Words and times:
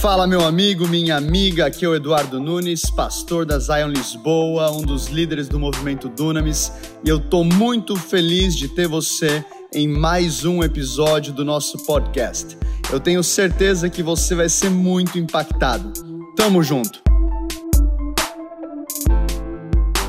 Fala, 0.00 0.26
meu 0.26 0.40
amigo, 0.40 0.88
minha 0.88 1.14
amiga. 1.14 1.66
Aqui 1.66 1.84
é 1.84 1.88
o 1.88 1.94
Eduardo 1.94 2.40
Nunes, 2.40 2.88
pastor 2.88 3.44
da 3.44 3.58
Zion 3.58 3.88
Lisboa, 3.88 4.70
um 4.70 4.80
dos 4.80 5.08
líderes 5.08 5.46
do 5.46 5.60
movimento 5.60 6.08
Dunamis, 6.08 6.72
e 7.04 7.08
eu 7.10 7.20
tô 7.20 7.44
muito 7.44 7.94
feliz 7.96 8.56
de 8.56 8.66
ter 8.66 8.88
você 8.88 9.44
em 9.70 9.86
mais 9.86 10.42
um 10.46 10.64
episódio 10.64 11.34
do 11.34 11.44
nosso 11.44 11.76
podcast. 11.84 12.56
Eu 12.90 12.98
tenho 12.98 13.22
certeza 13.22 13.90
que 13.90 14.02
você 14.02 14.34
vai 14.34 14.48
ser 14.48 14.70
muito 14.70 15.18
impactado. 15.18 15.92
Tamo 16.34 16.62
junto. 16.62 17.02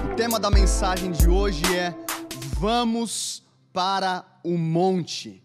O 0.09 0.15
tema 0.15 0.39
da 0.39 0.49
mensagem 0.49 1.11
de 1.11 1.27
hoje 1.27 1.65
é 1.75 1.93
Vamos 2.61 3.43
para 3.73 4.23
o 4.41 4.57
monte. 4.57 5.43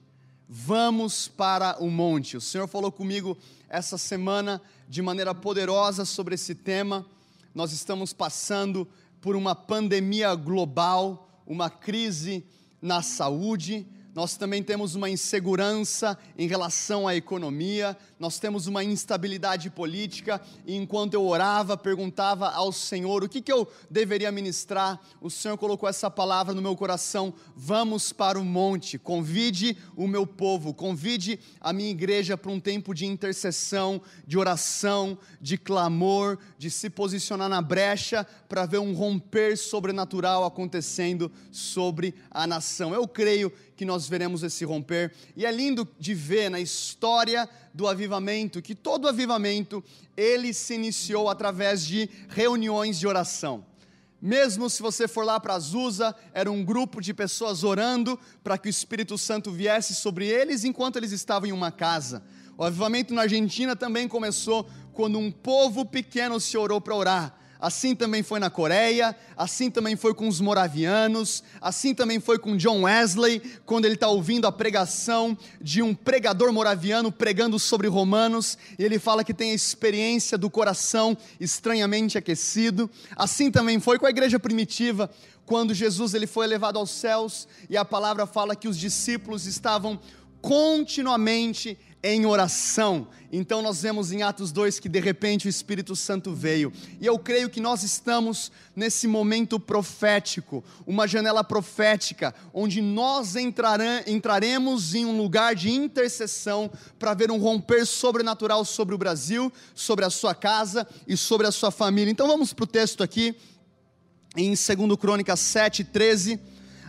Vamos 0.49 1.27
para 1.27 1.79
o 1.81 1.91
monte. 1.91 2.37
O 2.37 2.41
Senhor 2.41 2.69
falou 2.69 2.93
comigo 2.93 3.37
essa 3.69 3.99
semana 3.99 4.61
de 4.89 5.03
maneira 5.03 5.35
poderosa 5.35 6.05
sobre 6.05 6.35
esse 6.35 6.55
tema. 6.55 7.07
Nós 7.55 7.73
estamos 7.73 8.13
passando 8.13 8.87
por 9.21 9.35
uma 9.35 9.55
pandemia 9.55 10.35
global, 10.35 11.29
uma 11.47 11.69
crise 11.69 12.45
na 12.81 13.03
saúde, 13.03 13.87
nós 14.17 14.35
também 14.35 14.63
temos 14.63 14.95
uma 14.95 15.11
insegurança 15.11 16.19
em 16.39 16.49
relação 16.49 17.07
à 17.07 17.15
economia, 17.15 17.95
nós 18.19 18.39
temos 18.39 18.67
uma 18.67 18.83
instabilidade 18.83 19.69
política, 19.69 20.41
e 20.65 20.75
enquanto 20.75 21.13
eu 21.13 21.27
orava, 21.27 21.77
perguntava 21.77 22.49
ao 22.49 22.73
Senhor 22.73 23.23
o 23.23 23.29
que, 23.29 23.43
que 23.43 23.53
eu 23.53 23.69
deveria 23.91 24.33
ministrar, 24.33 24.99
o 25.21 25.29
Senhor 25.29 25.59
colocou 25.59 25.87
essa 25.87 26.11
palavra 26.11 26.55
no 26.55 26.63
meu 26.63 26.75
coração: 26.75 27.35
vamos 27.55 28.11
para 28.11 28.41
o 28.41 28.45
monte, 28.45 28.97
convide 28.99 29.77
o 29.95 30.09
meu 30.09 30.27
povo, 30.27 30.73
convide 30.73 31.39
a 31.61 31.71
minha 31.71 31.91
igreja 31.91 32.39
para 32.39 32.51
um 32.51 32.59
tempo 32.59 32.95
de 32.95 33.05
intercessão, 33.05 34.01
de 34.27 34.39
oração, 34.39 35.19
de 35.43 35.59
clamor, 35.59 36.39
de 36.57 36.71
se 36.71 36.89
posicionar 36.89 37.51
na 37.51 37.61
brecha 37.61 38.27
para 38.49 38.65
ver 38.65 38.79
um 38.79 38.95
romper 38.95 39.59
sobrenatural 39.59 40.43
acontecendo 40.43 41.31
sobre 41.53 42.15
a 42.31 42.47
nação. 42.47 42.95
Eu 42.95 43.07
creio 43.07 43.53
que 43.77 43.85
nós 43.85 44.09
veremos 44.09 44.43
esse 44.43 44.65
romper. 44.65 45.13
E 45.37 45.45
é 45.45 45.53
lindo 45.53 45.87
de 45.99 46.15
ver 46.15 46.51
na 46.51 46.59
história 46.59 47.49
do 47.75 47.87
avivamento 47.87 48.63
que 48.63 48.75
todo 48.75 49.07
avivamento 49.07 49.85
ele 50.17 50.55
se 50.55 50.75
iniciou 50.75 51.29
através 51.29 51.85
de 51.85 52.09
reuniões 52.29 52.99
de 52.99 53.07
oração. 53.07 53.65
Mesmo 54.21 54.71
se 54.71 54.83
você 54.83 55.07
for 55.07 55.25
lá 55.25 55.39
para 55.39 55.55
Azusa, 55.55 56.15
era 56.33 56.51
um 56.51 56.65
grupo 56.65 57.03
de 57.03 57.13
pessoas 57.13 57.63
orando 57.63 58.19
para 58.43 58.57
que 58.57 58.69
o 58.69 58.71
Espírito 58.71 59.19
Santo 59.19 59.53
viesse 59.53 59.95
sobre 59.95 60.27
eles 60.27 60.65
enquanto 60.65 60.97
eles 60.97 61.13
estavam 61.13 61.49
em 61.49 61.53
uma 61.53 61.71
casa. 61.71 62.23
O 62.57 62.65
avivamento 62.65 63.13
na 63.13 63.23
Argentina 63.23 63.77
também 63.77 64.09
começou 64.09 64.67
quando 64.95 65.19
um 65.19 65.31
povo 65.31 65.85
pequeno 65.85 66.41
se 66.41 66.57
orou 66.57 66.81
para 66.81 66.97
orar 66.97 67.46
assim 67.61 67.95
também 67.95 68.23
foi 68.23 68.39
na 68.39 68.51
Coreia, 68.51 69.17
assim 69.37 69.71
também 69.71 69.97
foi 69.97 70.15
com 70.15 70.29
os 70.29 70.41
moravianos, 70.41 71.43
assim 71.61 71.95
também 71.95 72.21
foi 72.21 72.39
com 72.39 72.57
John 72.57 72.83
Wesley, 72.83 73.41
quando 73.65 73.85
ele 73.85 73.95
está 73.95 74.09
ouvindo 74.09 74.47
a 74.47 74.53
pregação 74.53 75.37
de 75.61 75.83
um 75.83 75.95
pregador 75.95 76.53
moraviano 76.53 77.11
pregando 77.11 77.59
sobre 77.59 77.89
Romanos, 77.89 78.57
e 78.79 78.85
ele 78.85 78.99
fala 78.99 79.25
que 79.25 79.35
tem 79.35 79.53
a 79.53 79.55
experiência 79.55 80.37
do 80.37 80.51
coração 80.51 81.17
estranhamente 81.41 82.19
aquecido. 82.19 82.91
Assim 83.17 83.51
também 83.51 83.81
foi 83.81 83.99
com 83.99 84.07
a 84.07 84.11
igreja 84.11 84.39
primitiva, 84.39 85.11
quando 85.45 85.73
Jesus 85.73 86.13
ele 86.13 86.27
foi 86.27 86.47
levado 86.47 86.79
aos 86.79 86.91
céus, 86.91 87.47
e 87.71 87.77
a 87.77 87.85
palavra 87.85 88.27
fala 88.27 88.57
que 88.57 88.69
os 88.69 88.79
discípulos 88.79 89.47
estavam 89.47 89.99
continuamente 90.41 91.79
em 92.15 92.25
oração. 92.25 93.09
Então 93.33 93.61
nós 93.61 93.83
vemos 93.83 94.13
em 94.13 94.23
Atos 94.23 94.53
2 94.53 94.79
que 94.79 94.89
de 94.89 95.01
repente 95.01 95.47
o 95.47 95.49
Espírito 95.49 95.97
Santo 95.97 96.33
veio. 96.33 96.73
E 97.01 97.07
eu 97.07 97.19
creio 97.19 97.51
que 97.51 97.61
nós 97.61 97.83
estamos 97.83 98.53
nesse 98.75 99.09
momento 99.09 99.59
profético, 99.59 100.63
uma 100.87 101.09
janela 101.09 101.43
profética, 101.43 102.35
onde 102.55 102.81
nós 102.81 103.35
entraremos 103.37 104.95
em 104.95 105.05
um 105.05 105.17
lugar 105.17 105.55
de 105.55 105.71
intercessão 105.71 106.71
para 106.99 107.15
ver 107.15 107.31
um 107.31 107.39
romper 107.39 107.85
sobrenatural 107.85 108.65
sobre 108.65 108.95
o 108.95 108.99
Brasil, 108.99 109.53
sobre 109.75 110.05
a 110.05 110.11
sua 110.11 110.35
casa 110.35 110.87
e 111.07 111.17
sobre 111.17 111.47
a 111.47 111.53
sua 111.53 111.71
família. 111.71 112.11
Então 112.11 112.29
vamos 112.29 112.53
para 112.53 112.65
o 112.65 112.69
texto 112.69 113.03
aqui, 113.03 113.35
em 114.37 114.51
2 114.51 114.97
Crônicas 115.01 115.41
7, 115.41 115.83
13. 115.83 116.39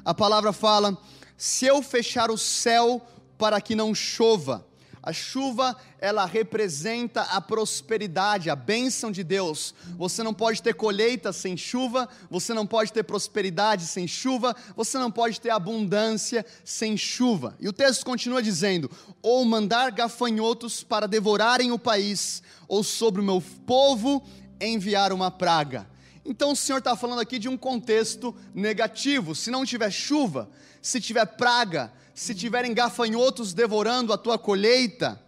A 0.06 0.13
palavra 0.13 0.53
fala: 0.53 0.95
Se 1.35 1.66
eu 1.66 1.81
fechar 1.81 2.29
o 2.29 2.38
céu 2.38 3.01
para 3.38 3.59
que 3.59 3.75
não 3.75 3.94
chova, 3.94 4.66
a 5.07 5.13
chuva, 5.13 5.73
ela 6.01 6.25
representa 6.25 7.22
a 7.22 7.40
prosperidade, 7.40 8.50
a 8.50 8.57
bênção 8.57 9.09
de 9.09 9.23
Deus. 9.23 9.73
Você 9.97 10.22
não 10.22 10.34
pode 10.34 10.62
ter 10.62 10.73
colheita 10.73 11.31
sem 11.31 11.56
chuva, 11.56 12.09
você 12.29 12.53
não 12.53 12.68
pode 12.68 12.91
ter 12.91 13.03
prosperidade 13.03 13.85
sem 13.85 14.06
chuva, 14.06 14.53
você 14.75 14.97
não 14.97 15.09
pode 15.09 15.40
ter 15.40 15.50
abundância 15.50 16.45
sem 16.66 16.97
chuva. 16.97 17.56
E 17.57 17.69
o 17.69 17.73
texto 17.73 18.06
continua 18.06 18.44
dizendo: 18.44 18.91
ou 19.22 19.45
mandar 19.45 19.94
gafanhotos 19.94 20.84
para 20.84 21.07
devorarem 21.07 21.72
o 21.72 21.79
país, 21.79 22.44
ou 22.68 22.84
sobre 22.84 23.22
o 23.22 23.24
meu 23.24 23.41
povo 23.66 24.22
enviar 24.59 25.13
uma 25.13 25.31
praga. 25.31 25.88
Então 26.27 26.51
o 26.51 26.55
Senhor 26.55 26.79
está 26.79 26.93
falando 26.93 27.19
aqui 27.19 27.39
de 27.39 27.47
um 27.47 27.57
contexto 27.57 28.35
negativo. 28.53 29.33
Se 29.33 29.49
não 29.49 29.65
tiver 29.65 29.89
chuva, 29.89 30.49
se 30.81 30.99
tiver 30.99 31.25
praga, 31.25 31.91
se 32.13 32.35
tiverem 32.35 32.73
gafanhotos 32.73 33.53
devorando 33.53 34.11
a 34.11 34.17
tua 34.17 34.38
colheita. 34.38 35.23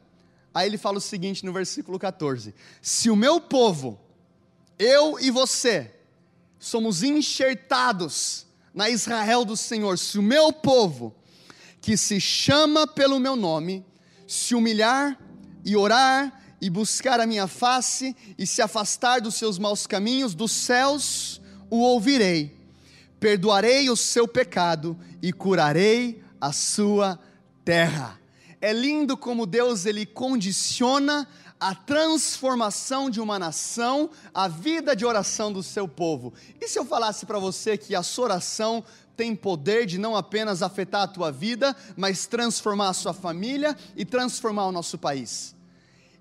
Aí 0.53 0.67
ele 0.67 0.77
fala 0.77 0.97
o 0.97 1.01
seguinte 1.01 1.45
no 1.45 1.53
versículo 1.53 1.97
14: 1.97 2.53
Se 2.81 3.09
o 3.09 3.15
meu 3.15 3.39
povo, 3.39 3.97
eu 4.77 5.17
e 5.21 5.31
você, 5.31 5.89
somos 6.59 7.01
enxertados 7.01 8.45
na 8.73 8.89
Israel 8.89 9.45
do 9.45 9.55
Senhor, 9.55 9.97
se 9.97 10.19
o 10.19 10.21
meu 10.21 10.51
povo, 10.51 11.15
que 11.79 11.95
se 11.95 12.19
chama 12.19 12.85
pelo 12.85 13.19
meu 13.19 13.37
nome, 13.37 13.85
se 14.27 14.53
humilhar 14.53 15.17
e 15.63 15.77
orar 15.77 16.48
e 16.61 16.69
buscar 16.69 17.19
a 17.19 17.27
minha 17.27 17.47
face 17.47 18.15
e 18.37 18.45
se 18.45 18.61
afastar 18.61 19.21
dos 19.21 19.35
seus 19.35 19.57
maus 19.57 19.87
caminhos, 19.87 20.33
dos 20.35 20.51
céus 20.51 21.41
o 21.69 21.79
ouvirei, 21.79 22.55
perdoarei 23.19 23.89
o 23.89 23.95
seu 23.95 24.27
pecado 24.27 24.97
e 25.21 25.31
curarei 25.31 26.23
a 26.41 26.51
sua 26.51 27.19
terra. 27.63 28.19
É 28.61 28.73
lindo 28.73 29.15
como 29.15 29.45
Deus 29.45 29.85
ele 29.85 30.05
condiciona 30.05 31.27
a 31.59 31.75
transformação 31.75 33.09
de 33.09 33.19
uma 33.19 33.37
nação, 33.37 34.09
a 34.33 34.47
vida 34.47 34.95
de 34.95 35.05
oração 35.05 35.51
do 35.51 35.61
seu 35.61 35.87
povo. 35.87 36.33
E 36.59 36.67
se 36.67 36.79
eu 36.79 36.85
falasse 36.85 37.25
para 37.25 37.37
você 37.37 37.77
que 37.77 37.93
a 37.93 38.01
sua 38.01 38.25
oração 38.25 38.83
tem 39.17 39.35
poder 39.35 39.85
de 39.85 39.97
não 39.97 40.15
apenas 40.15 40.61
afetar 40.61 41.01
a 41.01 41.07
tua 41.07 41.31
vida, 41.31 41.75
mas 41.97 42.25
transformar 42.25 42.89
a 42.89 42.93
sua 42.93 43.13
família 43.13 43.75
e 43.95 44.05
transformar 44.05 44.67
o 44.67 44.71
nosso 44.71 44.97
país? 44.97 45.53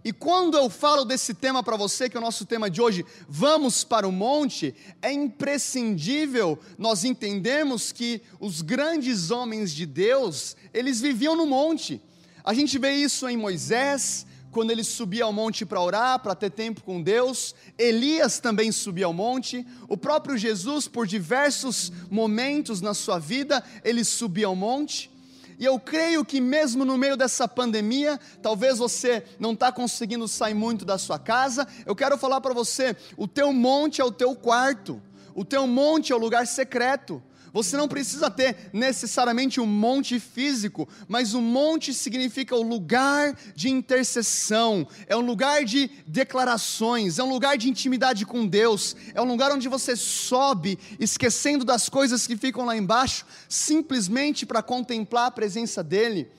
E 0.08 0.12
quando 0.12 0.56
eu 0.56 0.70
falo 0.70 1.04
desse 1.04 1.34
tema 1.34 1.62
para 1.62 1.76
você, 1.76 2.08
que 2.08 2.16
é 2.16 2.18
o 2.18 2.22
nosso 2.22 2.46
tema 2.46 2.70
de 2.70 2.80
hoje, 2.80 3.04
vamos 3.28 3.84
para 3.84 4.08
o 4.08 4.10
monte, 4.10 4.74
é 5.02 5.12
imprescindível 5.12 6.58
nós 6.78 7.04
entendermos 7.04 7.92
que 7.92 8.22
os 8.40 8.62
grandes 8.62 9.30
homens 9.30 9.70
de 9.70 9.84
Deus, 9.84 10.56
eles 10.72 10.98
viviam 10.98 11.36
no 11.36 11.44
monte. 11.44 12.00
A 12.42 12.54
gente 12.54 12.78
vê 12.78 12.92
isso 12.92 13.28
em 13.28 13.36
Moisés, 13.36 14.24
quando 14.50 14.70
ele 14.70 14.82
subia 14.82 15.24
ao 15.24 15.32
monte 15.32 15.66
para 15.66 15.82
orar, 15.82 16.18
para 16.20 16.34
ter 16.34 16.52
tempo 16.52 16.82
com 16.82 17.02
Deus. 17.02 17.54
Elias 17.76 18.40
também 18.40 18.72
subia 18.72 19.04
ao 19.04 19.12
monte. 19.12 19.66
O 19.90 19.96
próprio 19.98 20.38
Jesus, 20.38 20.88
por 20.88 21.06
diversos 21.06 21.92
momentos 22.10 22.80
na 22.80 22.94
sua 22.94 23.18
vida, 23.18 23.62
ele 23.84 24.02
subia 24.02 24.46
ao 24.46 24.56
monte. 24.56 25.10
E 25.58 25.64
eu 25.64 25.78
creio 25.78 26.24
que 26.24 26.40
mesmo 26.40 26.84
no 26.84 26.96
meio 26.96 27.16
dessa 27.16 27.48
pandemia, 27.48 28.20
talvez 28.40 28.78
você 28.78 29.24
não 29.40 29.52
está 29.54 29.72
conseguindo 29.72 30.28
sair 30.28 30.54
muito 30.54 30.84
da 30.84 30.96
sua 30.96 31.18
casa. 31.18 31.66
Eu 31.84 31.96
quero 31.96 32.16
falar 32.16 32.40
para 32.40 32.54
você: 32.54 32.96
o 33.16 33.26
teu 33.26 33.52
monte 33.52 34.00
é 34.00 34.04
o 34.04 34.12
teu 34.12 34.36
quarto, 34.36 35.02
o 35.34 35.44
teu 35.44 35.66
monte 35.66 36.12
é 36.12 36.14
o 36.14 36.18
lugar 36.18 36.46
secreto. 36.46 37.20
Você 37.58 37.76
não 37.76 37.88
precisa 37.88 38.30
ter 38.30 38.70
necessariamente 38.72 39.60
um 39.60 39.66
monte 39.66 40.20
físico, 40.20 40.88
mas 41.08 41.34
o 41.34 41.40
monte 41.40 41.92
significa 41.92 42.54
o 42.54 42.62
lugar 42.62 43.36
de 43.52 43.68
intercessão, 43.68 44.86
é 45.08 45.16
um 45.16 45.26
lugar 45.26 45.64
de 45.64 45.90
declarações, 46.06 47.18
é 47.18 47.24
um 47.24 47.28
lugar 47.28 47.58
de 47.58 47.68
intimidade 47.68 48.24
com 48.24 48.46
Deus, 48.46 48.94
é 49.12 49.20
um 49.20 49.24
lugar 49.24 49.50
onde 49.50 49.66
você 49.66 49.96
sobe, 49.96 50.78
esquecendo 51.00 51.64
das 51.64 51.88
coisas 51.88 52.28
que 52.28 52.36
ficam 52.36 52.64
lá 52.64 52.76
embaixo, 52.76 53.26
simplesmente 53.48 54.46
para 54.46 54.62
contemplar 54.62 55.26
a 55.26 55.32
presença 55.32 55.82
dEle. 55.82 56.30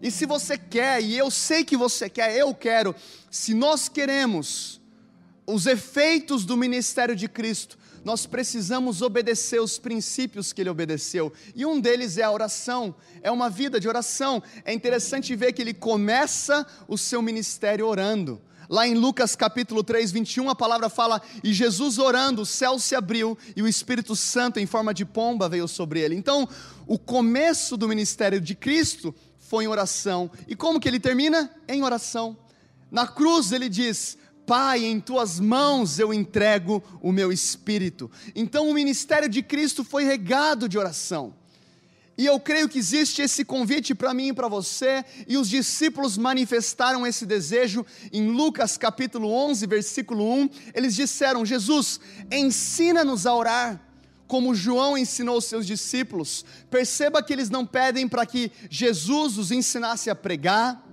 E 0.00 0.12
se 0.12 0.26
você 0.26 0.56
quer, 0.56 1.02
e 1.02 1.18
eu 1.18 1.28
sei 1.28 1.64
que 1.64 1.76
você 1.76 2.08
quer, 2.08 2.36
eu 2.36 2.54
quero, 2.54 2.94
se 3.28 3.52
nós 3.52 3.88
queremos 3.88 4.80
os 5.44 5.66
efeitos 5.66 6.44
do 6.44 6.56
ministério 6.56 7.16
de 7.16 7.26
Cristo, 7.26 7.81
nós 8.04 8.26
precisamos 8.26 9.02
obedecer 9.02 9.60
os 9.60 9.78
princípios 9.78 10.52
que 10.52 10.60
ele 10.60 10.70
obedeceu, 10.70 11.32
e 11.54 11.64
um 11.64 11.80
deles 11.80 12.18
é 12.18 12.22
a 12.22 12.30
oração, 12.30 12.94
é 13.22 13.30
uma 13.30 13.48
vida 13.48 13.78
de 13.78 13.88
oração. 13.88 14.42
É 14.64 14.72
interessante 14.72 15.34
ver 15.36 15.52
que 15.52 15.62
ele 15.62 15.74
começa 15.74 16.66
o 16.88 16.98
seu 16.98 17.22
ministério 17.22 17.86
orando. 17.86 18.40
Lá 18.68 18.86
em 18.86 18.94
Lucas 18.94 19.36
capítulo 19.36 19.82
3, 19.84 20.12
21, 20.12 20.48
a 20.48 20.54
palavra 20.54 20.88
fala: 20.88 21.20
E 21.44 21.52
Jesus 21.52 21.98
orando, 21.98 22.42
o 22.42 22.46
céu 22.46 22.78
se 22.78 22.94
abriu 22.94 23.36
e 23.54 23.62
o 23.62 23.68
Espírito 23.68 24.16
Santo, 24.16 24.58
em 24.58 24.66
forma 24.66 24.94
de 24.94 25.04
pomba, 25.04 25.48
veio 25.48 25.68
sobre 25.68 26.00
ele. 26.00 26.14
Então, 26.14 26.48
o 26.86 26.98
começo 26.98 27.76
do 27.76 27.88
ministério 27.88 28.40
de 28.40 28.54
Cristo 28.54 29.14
foi 29.38 29.64
em 29.64 29.68
oração. 29.68 30.30
E 30.48 30.56
como 30.56 30.80
que 30.80 30.88
ele 30.88 30.98
termina? 30.98 31.50
Em 31.68 31.82
oração. 31.82 32.36
Na 32.90 33.06
cruz 33.06 33.52
ele 33.52 33.68
diz: 33.68 34.16
Pai, 34.46 34.84
em 34.84 35.00
tuas 35.00 35.38
mãos 35.38 35.98
eu 35.98 36.12
entrego 36.12 36.82
o 37.00 37.12
meu 37.12 37.32
espírito. 37.32 38.10
Então 38.34 38.68
o 38.68 38.74
ministério 38.74 39.28
de 39.28 39.42
Cristo 39.42 39.84
foi 39.84 40.04
regado 40.04 40.68
de 40.68 40.78
oração. 40.78 41.34
E 42.16 42.26
eu 42.26 42.38
creio 42.38 42.68
que 42.68 42.78
existe 42.78 43.22
esse 43.22 43.44
convite 43.44 43.94
para 43.94 44.12
mim 44.12 44.28
e 44.28 44.32
para 44.32 44.46
você, 44.46 45.04
e 45.26 45.38
os 45.38 45.48
discípulos 45.48 46.18
manifestaram 46.18 47.06
esse 47.06 47.24
desejo 47.24 47.86
em 48.12 48.28
Lucas 48.28 48.76
capítulo 48.76 49.32
11, 49.32 49.66
versículo 49.66 50.30
1. 50.42 50.50
Eles 50.74 50.94
disseram: 50.94 51.44
Jesus, 51.44 51.98
ensina-nos 52.30 53.26
a 53.26 53.34
orar, 53.34 53.80
como 54.26 54.54
João 54.54 54.96
ensinou 54.96 55.38
os 55.38 55.46
seus 55.46 55.66
discípulos. 55.66 56.44
Perceba 56.70 57.22
que 57.22 57.32
eles 57.32 57.48
não 57.48 57.64
pedem 57.64 58.06
para 58.06 58.26
que 58.26 58.52
Jesus 58.68 59.38
os 59.38 59.50
ensinasse 59.50 60.10
a 60.10 60.14
pregar, 60.14 60.86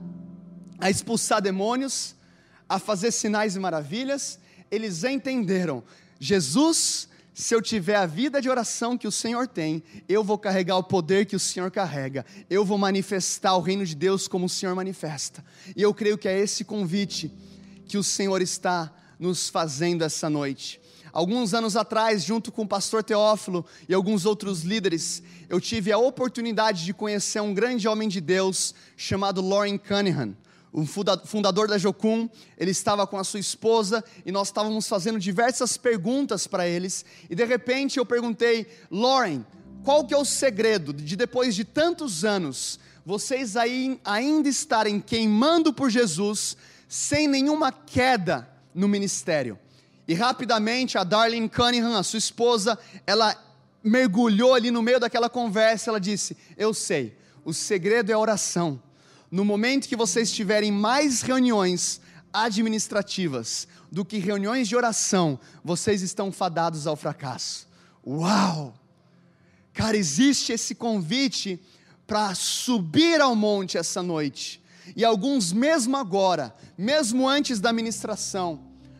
a 0.79 0.89
expulsar 0.89 1.41
demônios, 1.41 2.15
a 2.69 2.77
fazer 2.79 3.11
sinais 3.11 3.55
e 3.55 3.59
maravilhas. 3.59 4.39
Eles 4.71 5.03
entenderam: 5.03 5.83
Jesus 6.19 7.09
se 7.39 7.55
eu 7.55 7.61
tiver 7.61 7.95
a 7.95 8.05
vida 8.05 8.41
de 8.41 8.49
oração 8.49 8.97
que 8.97 9.07
o 9.07 9.11
Senhor 9.11 9.47
tem, 9.47 9.81
eu 10.09 10.21
vou 10.21 10.37
carregar 10.37 10.75
o 10.75 10.83
poder 10.83 11.25
que 11.25 11.37
o 11.37 11.39
Senhor 11.39 11.71
carrega, 11.71 12.25
eu 12.49 12.65
vou 12.65 12.77
manifestar 12.77 13.55
o 13.55 13.61
reino 13.61 13.85
de 13.85 13.95
Deus 13.95 14.27
como 14.27 14.47
o 14.47 14.49
Senhor 14.49 14.75
manifesta. 14.75 15.41
E 15.73 15.81
eu 15.81 15.93
creio 15.93 16.17
que 16.17 16.27
é 16.27 16.37
esse 16.37 16.65
convite 16.65 17.31
que 17.87 17.97
o 17.97 18.03
Senhor 18.03 18.41
está 18.41 18.93
nos 19.17 19.47
fazendo 19.47 20.03
essa 20.03 20.29
noite. 20.29 20.81
Alguns 21.13 21.53
anos 21.53 21.77
atrás, 21.77 22.25
junto 22.25 22.51
com 22.51 22.63
o 22.63 22.67
pastor 22.67 23.05
Teófilo 23.05 23.65
e 23.87 23.93
alguns 23.93 24.25
outros 24.25 24.63
líderes, 24.63 25.23
eu 25.47 25.61
tive 25.61 25.93
a 25.93 25.97
oportunidade 25.97 26.83
de 26.83 26.93
conhecer 26.93 27.41
um 27.41 27.53
grande 27.53 27.87
homem 27.87 28.09
de 28.09 28.19
Deus 28.19 28.75
chamado 28.97 29.41
Lauren 29.41 29.77
Cunningham 29.77 30.35
o 30.71 30.85
fundador 30.85 31.67
da 31.67 31.77
Jocum, 31.77 32.29
ele 32.57 32.71
estava 32.71 33.07
com 33.07 33.17
a 33.17 33.23
sua 33.23 33.39
esposa 33.39 34.03
e 34.25 34.31
nós 34.31 34.49
estávamos 34.49 34.87
fazendo 34.87 35.19
diversas 35.19 35.77
perguntas 35.77 36.45
para 36.45 36.67
eles. 36.67 37.03
E 37.29 37.35
de 37.35 37.43
repente 37.43 37.97
eu 37.97 38.05
perguntei, 38.05 38.67
Lauren, 38.91 39.43
qual 39.83 40.05
que 40.05 40.13
é 40.13 40.17
o 40.17 40.25
segredo 40.25 40.93
de 40.93 41.15
depois 41.15 41.55
de 41.55 41.63
tantos 41.63 42.23
anos 42.23 42.79
vocês 43.05 43.55
aí 43.55 43.99
ainda 44.05 44.47
estarem 44.47 44.99
queimando 44.99 45.73
por 45.73 45.89
Jesus 45.89 46.55
sem 46.87 47.27
nenhuma 47.27 47.71
queda 47.71 48.47
no 48.73 48.87
ministério? 48.87 49.57
E 50.07 50.13
rapidamente 50.13 50.97
a 50.97 51.03
Darlene 51.03 51.49
Cunningham, 51.49 51.97
a 51.97 52.03
sua 52.03 52.19
esposa, 52.19 52.77
ela 53.07 53.35
mergulhou 53.83 54.53
ali 54.53 54.69
no 54.69 54.81
meio 54.81 54.99
daquela 54.99 55.29
conversa, 55.29 55.89
ela 55.89 55.99
disse: 55.99 56.37
"Eu 56.57 56.73
sei, 56.73 57.17
o 57.43 57.53
segredo 57.53 58.11
é 58.11 58.13
a 58.13 58.19
oração." 58.19 58.81
No 59.31 59.45
momento 59.45 59.87
que 59.87 59.95
vocês 59.95 60.31
tiverem 60.31 60.71
mais 60.71 61.21
reuniões 61.21 62.01
administrativas 62.33 63.67
do 63.91 64.05
que 64.05 64.17
reuniões 64.17 64.67
de 64.67 64.75
oração, 64.75 65.39
vocês 65.63 66.01
estão 66.01 66.31
fadados 66.31 66.87
ao 66.87 66.95
fracasso. 66.95 67.67
Uau! 68.05 68.73
Cara, 69.73 69.97
existe 69.97 70.51
esse 70.51 70.75
convite 70.75 71.59
para 72.05 72.33
subir 72.33 73.21
ao 73.21 73.35
monte 73.35 73.77
essa 73.77 74.01
noite. 74.01 74.61
E 74.95 75.05
alguns, 75.05 75.53
mesmo 75.53 75.95
agora, 75.95 76.55
mesmo 76.77 77.27
antes 77.27 77.59
da 77.59 77.71
ministração, 77.71 78.59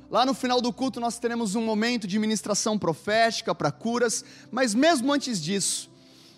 lá 0.10 0.26
no 0.26 0.34
final 0.34 0.62
do 0.62 0.72
culto 0.72 1.00
nós 1.00 1.18
teremos 1.18 1.56
um 1.56 1.66
momento 1.66 2.08
de 2.08 2.20
ministração 2.20 2.78
profética 2.78 3.56
para 3.56 3.72
curas, 3.72 4.24
mas 4.52 4.76
mesmo 4.76 5.12
antes 5.12 5.42
disso, 5.42 5.90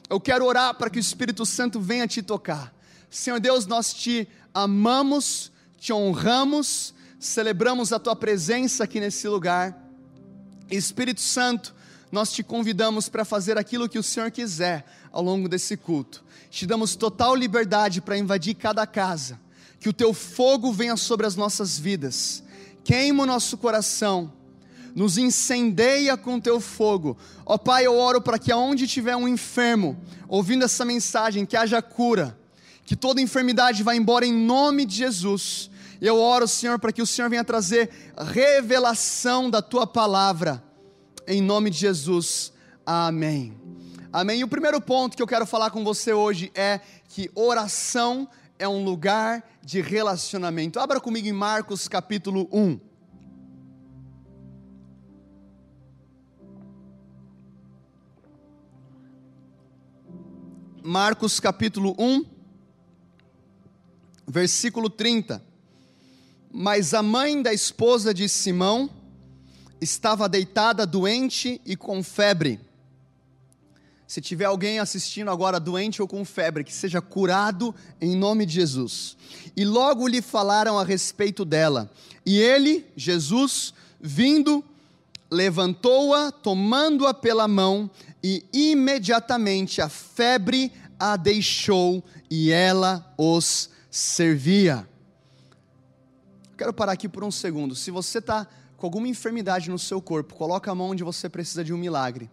eu 0.10 0.20
quero 0.20 0.46
orar 0.46 0.76
para 0.76 0.90
que 0.90 0.98
o 0.98 1.02
Espírito 1.02 1.46
Santo 1.46 1.80
venha 1.80 2.08
te 2.08 2.22
tocar 2.22 2.74
Senhor 3.12 3.42
Deus, 3.42 3.68
nós 3.68 3.94
te 3.94 4.26
amamos, 4.54 5.52
te 5.78 5.92
honramos, 5.92 6.94
celebramos 7.20 7.92
a 7.92 8.00
tua 8.00 8.16
presença 8.16 8.86
aqui 8.86 9.02
nesse 9.02 9.28
lugar. 9.28 9.78
Espírito 10.70 11.20
Santo, 11.20 11.76
nós 12.10 12.32
te 12.32 12.42
convidamos 12.42 13.10
para 13.10 13.26
fazer 13.26 13.58
aquilo 13.58 13.90
que 13.90 14.00
o 14.00 14.04
Senhor 14.04 14.32
quiser 14.32 14.86
ao 15.12 15.22
longo 15.22 15.50
desse 15.50 15.76
culto. 15.76 16.24
Te 16.50 16.66
damos 16.66 16.96
total 16.96 17.36
liberdade 17.36 18.00
para 18.00 18.18
invadir 18.18 18.54
cada 18.56 18.88
casa. 18.88 19.38
Que 19.78 19.90
o 19.90 19.94
teu 19.94 20.14
fogo 20.14 20.72
venha 20.72 20.96
sobre 20.96 21.28
as 21.28 21.36
nossas 21.36 21.78
vidas. 21.78 22.42
Queima 22.82 23.24
o 23.24 23.28
nosso 23.28 23.58
coração. 23.58 24.32
Nos 24.96 25.18
incendeia 25.18 26.16
com 26.16 26.40
teu 26.40 26.62
fogo. 26.62 27.18
Ó 27.46 27.58
Pai, 27.58 27.86
eu 27.86 27.98
oro 27.98 28.22
para 28.22 28.40
que 28.40 28.54
aonde 28.54 28.88
tiver 28.88 29.18
um 29.18 29.28
enfermo, 29.28 30.02
ouvindo 30.30 30.64
essa 30.64 30.86
mensagem, 30.86 31.46
que 31.46 31.58
haja 31.58 31.82
cura 31.82 32.40
que 32.92 32.96
toda 32.98 33.22
enfermidade 33.22 33.84
vá 33.84 33.96
embora 33.96 34.26
em 34.26 34.34
nome 34.34 34.86
de 34.86 34.98
Jesus. 34.98 35.72
Eu 36.02 36.20
oro, 36.20 36.46
Senhor, 36.46 36.78
para 36.78 36.92
que 36.92 37.02
o 37.02 37.08
Senhor 37.08 37.30
venha 37.30 37.42
trazer 37.42 37.90
revelação 38.18 39.50
da 39.50 39.62
tua 39.62 39.88
palavra, 39.88 40.62
em 41.26 41.42
nome 41.42 41.70
de 41.70 41.78
Jesus. 41.78 42.52
Amém. 42.86 43.58
Amém. 44.12 44.42
E 44.42 44.44
o 44.44 44.48
primeiro 44.50 44.82
ponto 44.82 45.16
que 45.16 45.24
eu 45.24 45.28
quero 45.28 45.46
falar 45.46 45.72
com 45.72 45.86
você 45.86 46.12
hoje 46.12 46.52
é 46.54 46.82
que 47.08 47.32
oração 47.34 48.28
é 48.60 48.68
um 48.68 48.84
lugar 48.84 49.42
de 49.64 49.80
relacionamento. 49.80 50.78
Abra 50.78 51.00
comigo 51.00 51.30
em 51.30 51.32
Marcos 51.32 51.88
capítulo 51.88 52.50
1. 52.52 52.78
Marcos 60.84 61.40
capítulo 61.40 61.96
1 61.98 62.41
versículo 64.28 64.90
30. 64.90 65.42
Mas 66.52 66.94
a 66.94 67.02
mãe 67.02 67.42
da 67.42 67.54
esposa 67.54 68.14
de 68.14 68.28
Simão 68.28 68.90
estava 69.80 70.30
deitada 70.30 70.86
doente 70.86 71.60
e 71.66 71.76
com 71.76 72.04
febre. 72.04 72.60
Se 74.06 74.20
tiver 74.20 74.46
alguém 74.46 74.78
assistindo 74.78 75.32
agora 75.32 75.60
doente 75.60 76.02
ou 76.02 76.08
com 76.08 76.26
febre, 76.26 76.66
que 76.66 76.74
seja 76.74 77.02
curado 77.02 77.74
em 78.00 78.16
nome 78.16 78.46
de 78.46 78.54
Jesus. 78.54 79.16
E 79.56 79.64
logo 79.64 80.06
lhe 80.06 80.22
falaram 80.22 80.78
a 80.78 80.84
respeito 80.84 81.46
dela. 81.46 81.90
E 82.26 82.38
ele, 82.38 82.86
Jesus, 82.96 83.74
vindo, 84.02 84.64
levantou-a, 85.32 86.30
tomando-a 86.30 87.14
pela 87.14 87.48
mão, 87.48 87.90
e 88.22 88.44
imediatamente 88.52 89.82
a 89.82 89.88
febre 89.88 90.72
a 91.00 91.16
deixou 91.16 92.04
e 92.30 92.52
ela 92.52 93.14
os 93.18 93.71
servia. 93.92 94.88
Quero 96.58 96.74
parar 96.74 96.94
aqui 96.94 97.10
por 97.10 97.24
um 97.24 97.32
segundo. 97.32 97.76
Se 97.76 97.92
você 97.92 98.20
está 98.20 98.48
com 98.78 98.88
alguma 98.88 99.08
enfermidade 99.08 99.70
no 99.70 99.78
seu 99.78 100.02
corpo, 100.02 100.34
coloca 100.34 100.72
a 100.72 100.76
mão 100.76 100.92
onde 100.92 101.04
você 101.04 101.28
precisa 101.28 101.64
de 101.64 101.74
um 101.74 101.78
milagre. 101.78 102.32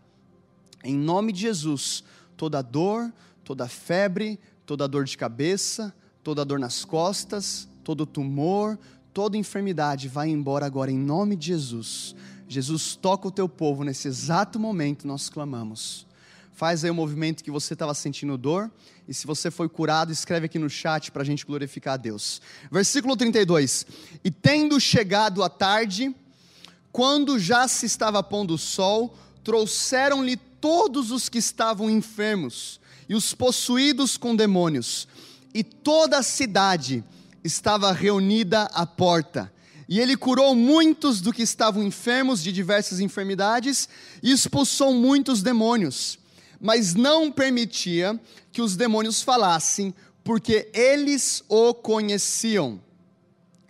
Em 0.85 0.97
nome 0.97 1.33
de 1.33 1.41
Jesus, 1.41 2.05
toda 2.37 2.63
dor, 2.63 3.13
toda 3.43 3.67
febre, 3.69 4.39
toda 4.65 4.87
dor 4.87 5.05
de 5.05 5.19
cabeça, 5.19 5.93
toda 6.23 6.45
dor 6.45 6.59
nas 6.61 6.85
costas, 6.85 7.69
todo 7.83 8.07
tumor, 8.07 8.79
toda 9.13 9.37
enfermidade 9.37 10.09
vai 10.09 10.29
embora 10.29 10.65
agora 10.65 10.93
em 10.93 10.99
nome 10.99 11.35
de 11.35 11.49
Jesus. 11.49 12.15
Jesus 12.47 12.95
toca 12.95 13.27
o 13.27 13.33
teu 13.33 13.49
povo 13.49 13.83
nesse 13.83 14.07
exato 14.07 14.59
momento 14.59 15.07
nós 15.07 15.29
clamamos. 15.29 16.07
Faz 16.53 16.85
aí 16.85 16.91
o 16.91 16.95
movimento 16.95 17.45
que 17.45 17.51
você 17.51 17.75
estava 17.75 17.95
sentindo 17.95 18.39
dor. 18.39 18.71
E 19.09 19.15
se 19.15 19.27
você 19.27 19.51
foi 19.51 19.71
curado, 19.71 20.13
escreve 20.13 20.45
aqui 20.45 20.59
no 20.59 20.69
chat 20.69 21.11
para 21.11 21.23
a 21.23 21.25
gente 21.25 21.47
glorificar 21.47 21.95
a 21.95 21.97
Deus. 21.97 22.43
Versículo 22.71 23.17
32. 23.17 23.87
E 24.23 24.31
tendo 24.31 24.79
chegado 24.79 25.43
a 25.43 25.49
tarde, 25.49 26.15
quando 26.93 27.39
já 27.39 27.67
se 27.67 27.87
estava 27.87 28.23
pondo 28.23 28.53
o 28.53 28.59
sol, 28.59 29.17
trouxeram-lhe 29.43 30.37
todos 30.37 31.11
os 31.11 31.31
que 31.31 31.39
estavam 31.39 31.89
enfermos 31.89 32.79
e 33.09 33.15
os 33.15 33.33
possuídos 33.33 34.19
com 34.19 34.37
demônios. 34.37 35.09
E 35.55 35.65
toda 35.65 36.19
a 36.19 36.23
cidade 36.23 37.03
estava 37.43 37.91
reunida 37.93 38.65
à 38.75 38.85
porta. 38.85 39.51
E 39.89 39.99
ele 40.01 40.19
curou 40.19 40.55
muitos 40.55 41.23
do 41.23 41.33
que 41.33 41.41
estavam 41.41 41.83
enfermos 41.83 42.43
de 42.43 42.53
diversas 42.53 43.01
enfermidades 43.01 43.89
e 44.23 44.31
expulsou 44.31 44.93
muitos 44.93 45.41
demônios 45.41 46.19
mas 46.61 46.95
não 46.95 47.31
permitia 47.31 48.19
que 48.53 48.61
os 48.61 48.77
demônios 48.77 49.23
falassem, 49.23 49.95
porque 50.25 50.69
eles 50.75 51.43
o 51.49 51.73
conheciam. 51.73 52.81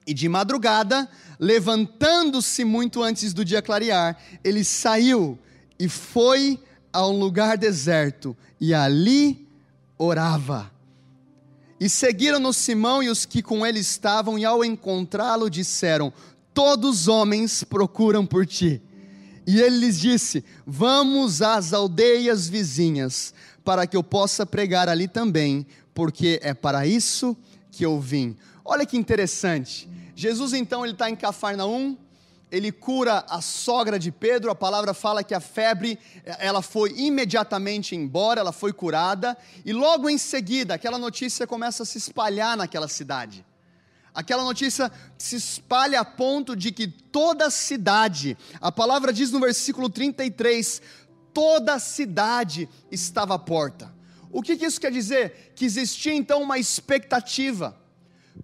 E 0.07 0.15
de 0.15 0.29
madrugada, 0.29 1.09
levantando-se 1.39 2.65
muito 2.65 3.03
antes 3.03 3.33
do 3.33 3.45
dia 3.45 3.61
clarear, 3.61 4.19
ele 4.43 4.65
saiu 4.65 5.39
e 5.79 5.89
foi 5.89 6.59
a 6.93 7.07
um 7.07 7.19
lugar 7.19 7.57
deserto 7.57 8.37
e 8.61 8.73
ali 8.73 9.47
orava. 9.97 10.71
E 11.81 11.89
seguiram-no 11.89 12.53
Simão 12.53 13.03
e 13.03 13.09
os 13.09 13.25
que 13.25 13.41
com 13.41 13.65
ele 13.65 13.79
estavam, 13.79 14.39
e 14.39 14.45
ao 14.45 14.65
encontrá-lo 14.65 15.49
disseram: 15.49 16.13
Todos 16.53 17.03
os 17.03 17.09
homens 17.09 17.63
procuram 17.63 18.27
por 18.27 18.45
ti. 18.45 18.83
E 19.49 19.63
ele 19.63 19.79
lhes 19.79 19.99
disse: 19.99 20.45
Vamos 20.67 21.41
às 21.41 21.73
aldeias 21.73 22.47
vizinhas, 22.47 23.33
para 23.65 23.87
que 23.87 23.97
eu 23.97 24.05
possa 24.05 24.45
pregar 24.45 24.91
ali 24.91 25.09
também, 25.09 25.67
porque 25.95 26.39
é 26.43 26.53
para 26.53 26.87
isso 26.87 27.35
que 27.71 27.83
eu 27.83 27.99
vim. 27.99 28.37
Olha 28.63 28.85
que 28.85 28.95
interessante. 28.95 29.89
Jesus 30.15 30.53
então 30.53 30.85
ele 30.85 30.93
está 30.93 31.09
em 31.09 31.17
Cafarnaum, 31.17 31.97
ele 32.53 32.71
cura 32.71 33.25
a 33.27 33.41
sogra 33.41 33.99
de 33.99 34.13
Pedro, 34.13 34.51
a 34.51 34.55
palavra 34.55 34.93
fala 34.93 35.25
que 35.25 35.33
a 35.33 35.41
febre, 35.41 35.99
ela 36.39 36.61
foi 36.61 36.93
imediatamente 36.99 37.97
embora, 37.97 38.41
ela 38.41 38.53
foi 38.53 38.75
curada, 38.75 39.35
e 39.65 39.73
logo 39.73 40.11
em 40.11 40.19
seguida, 40.19 40.75
aquela 40.75 40.99
notícia 40.99 41.47
começa 41.47 41.85
a 41.85 41.87
se 41.87 41.97
espalhar 41.97 42.55
naquela 42.55 42.87
cidade. 42.87 43.47
Aquela 44.15 44.43
notícia 44.45 44.91
se 45.17 45.37
espalha 45.37 46.01
a 46.01 46.05
ponto 46.05 46.57
de 46.57 46.73
que 46.73 46.89
toda 46.89 47.47
a 47.47 47.51
cidade, 47.51 48.37
a 48.61 48.73
palavra 48.73 49.13
diz 49.13 49.31
no 49.31 49.41
versículo 49.41 49.89
33, 49.89 50.83
toda 51.33 51.75
a 51.75 51.79
cidade 51.79 52.69
estava 52.91 53.35
à 53.35 53.39
porta. 53.39 53.95
O 54.31 54.43
que, 54.43 54.57
que 54.57 54.67
isso 54.67 54.81
quer 54.81 54.91
dizer? 54.91 55.53
Que 55.55 55.65
existia 55.65 56.13
então 56.13 56.43
uma 56.43 56.59
expectativa 56.59 57.77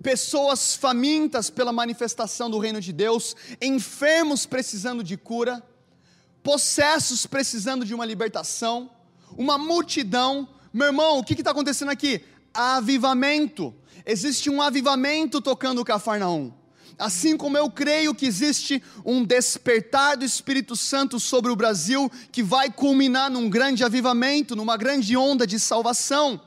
pessoas 0.02 0.75
famintas 0.75 1.50
pela 1.50 1.73
manifestação 1.73 2.50
do 2.50 2.59
reino 2.59 2.80
de 2.80 2.92
Deus, 2.92 3.35
enfermos 3.61 4.44
precisando 4.44 5.02
de 5.02 5.16
cura, 5.16 5.62
possessos 6.42 7.26
precisando 7.26 7.85
de 7.85 7.94
uma 7.94 8.04
libertação, 8.04 8.90
uma 9.37 9.56
multidão. 9.56 10.49
Meu 10.73 10.88
irmão, 10.88 11.18
o 11.18 11.25
que 11.25 11.35
está 11.35 11.52
acontecendo 11.52 11.90
aqui? 11.90 12.23
Avivamento. 12.52 13.75
Existe 14.07 14.51
um 14.51 14.61
avivamento 14.61 15.41
tocando 15.41 15.85
Cafarnaum. 15.85 16.53
Assim 16.99 17.37
como 17.37 17.57
eu 17.57 17.71
creio 17.71 18.15
que 18.15 18.27
existe 18.27 18.83
um 19.05 19.25
despertar 19.25 20.17
do 20.17 20.25
Espírito 20.25 20.77
Santo 20.77 21.19
sobre 21.19 21.51
o 21.51 21.57
Brasil, 21.57 22.11
que 22.31 22.43
vai 22.43 22.71
culminar 22.71 23.31
num 23.31 23.49
grande 23.49 23.83
avivamento, 23.83 24.55
numa 24.55 24.77
grande 24.77 25.17
onda 25.17 25.47
de 25.47 25.59
salvação. 25.59 26.41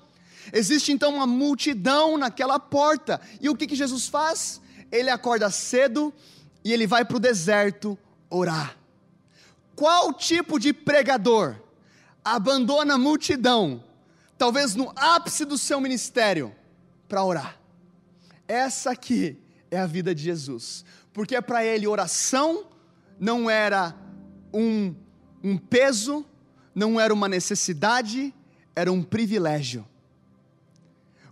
Existe 0.54 0.92
então 0.92 1.16
uma 1.16 1.28
multidão 1.28 2.18
naquela 2.18 2.60
porta. 2.60 3.20
E 3.42 3.50
o 3.50 3.56
que, 3.56 3.68
que 3.68 3.76
Jesus 3.76 4.08
faz? 4.08 4.62
Ele 4.92 5.10
acorda 5.10 5.50
cedo 5.50 6.14
e 6.64 6.72
ele 6.72 6.88
vai 6.88 7.04
para 7.04 7.18
o 7.18 7.20
deserto 7.20 7.98
orar. 8.30 8.78
Qual 9.76 10.14
tipo 10.14 10.60
de 10.60 10.72
pregador 10.72 11.56
abandona 12.24 12.96
a 12.96 12.98
multidão, 12.98 13.84
talvez 14.38 14.76
no 14.76 14.92
ápice 14.96 15.46
do 15.46 15.58
seu 15.58 15.80
ministério, 15.80 16.54
para 17.08 17.24
orar? 17.24 17.60
Essa 18.48 18.92
aqui 18.92 19.38
é 19.70 19.78
a 19.78 19.86
vida 19.86 20.14
de 20.16 20.24
Jesus, 20.24 20.86
porque 21.14 21.42
para 21.42 21.66
ele 21.66 21.88
oração 21.88 22.66
não 23.20 23.50
era 23.50 23.96
um, 24.54 24.96
um 25.44 25.58
peso, 25.58 26.26
não 26.74 27.00
era 27.00 27.14
uma 27.14 27.28
necessidade, 27.28 28.34
era 28.76 28.92
um 28.92 29.04
privilégio. 29.04 29.86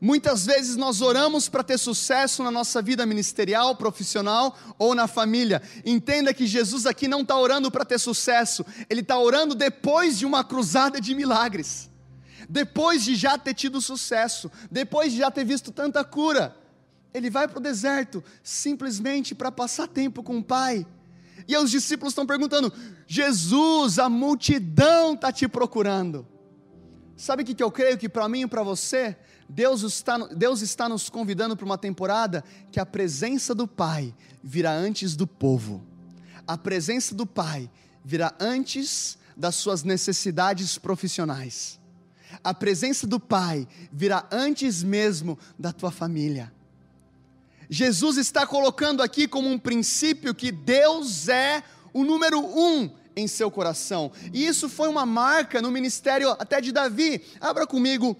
Muitas 0.01 0.45
vezes 0.45 0.75
nós 0.75 1.01
oramos 1.01 1.47
para 1.47 1.63
ter 1.63 1.77
sucesso 1.77 2.43
na 2.43 2.51
nossa 2.51 2.81
vida 2.81 3.05
ministerial, 3.05 3.75
profissional 3.75 4.57
ou 4.77 4.93
na 4.93 5.07
família. 5.07 5.61
Entenda 5.85 6.33
que 6.33 6.45
Jesus 6.45 6.85
aqui 6.85 7.07
não 7.07 7.21
está 7.21 7.37
orando 7.37 7.71
para 7.71 7.85
ter 7.85 7.99
sucesso, 7.99 8.65
ele 8.89 9.01
está 9.01 9.17
orando 9.17 9.55
depois 9.55 10.19
de 10.19 10.25
uma 10.25 10.43
cruzada 10.43 10.99
de 10.99 11.15
milagres, 11.15 11.89
depois 12.49 13.03
de 13.03 13.15
já 13.15 13.37
ter 13.37 13.53
tido 13.53 13.81
sucesso, 13.81 14.51
depois 14.69 15.11
de 15.11 15.19
já 15.19 15.31
ter 15.31 15.45
visto 15.45 15.71
tanta 15.71 16.03
cura. 16.03 16.55
Ele 17.13 17.29
vai 17.29 17.47
para 17.47 17.59
o 17.59 17.61
deserto 17.61 18.23
simplesmente 18.43 19.33
para 19.33 19.51
passar 19.51 19.87
tempo 19.87 20.21
com 20.21 20.37
o 20.37 20.43
Pai. 20.43 20.85
E 21.47 21.55
os 21.57 21.71
discípulos 21.71 22.11
estão 22.11 22.25
perguntando: 22.25 22.71
Jesus, 23.07 23.99
a 23.99 24.09
multidão 24.09 25.13
está 25.13 25.31
te 25.31 25.47
procurando. 25.47 26.27
Sabe 27.15 27.43
o 27.43 27.45
que 27.45 27.63
eu 27.63 27.71
creio 27.71 27.97
que 27.97 28.09
para 28.09 28.27
mim 28.27 28.41
e 28.41 28.47
para 28.47 28.61
você, 28.61 29.15
Deus 29.47 29.83
está, 29.83 30.17
Deus 30.17 30.61
está 30.61 30.89
nos 30.89 31.09
convidando 31.09 31.55
para 31.55 31.65
uma 31.65 31.77
temporada 31.77 32.43
que 32.71 32.79
a 32.79 32.85
presença 32.85 33.55
do 33.55 33.67
Pai 33.67 34.13
virá 34.43 34.73
antes 34.73 35.15
do 35.15 35.25
povo. 35.25 35.83
A 36.45 36.57
presença 36.57 37.15
do 37.15 37.25
Pai 37.25 37.69
virá 38.03 38.35
antes 38.39 39.17
das 39.35 39.55
suas 39.55 39.83
necessidades 39.83 40.77
profissionais. 40.77 41.79
A 42.43 42.53
presença 42.53 43.05
do 43.07 43.19
Pai 43.19 43.67
virá 43.91 44.27
antes 44.31 44.83
mesmo 44.83 45.37
da 45.57 45.71
tua 45.71 45.91
família. 45.91 46.51
Jesus 47.69 48.17
está 48.17 48.45
colocando 48.45 49.01
aqui 49.01 49.27
como 49.27 49.49
um 49.49 49.57
princípio 49.57 50.35
que 50.35 50.51
Deus 50.51 51.27
é 51.27 51.63
o 51.93 52.03
número 52.03 52.39
um 52.39 52.89
em 53.15 53.27
seu 53.27 53.49
coração. 53.49 54.11
E 54.33 54.45
isso 54.45 54.67
foi 54.67 54.87
uma 54.87 55.05
marca 55.05 55.61
no 55.61 55.71
ministério 55.71 56.29
até 56.31 56.59
de 56.59 56.71
Davi. 56.71 57.21
Abra 57.39 57.65
comigo 57.65 58.15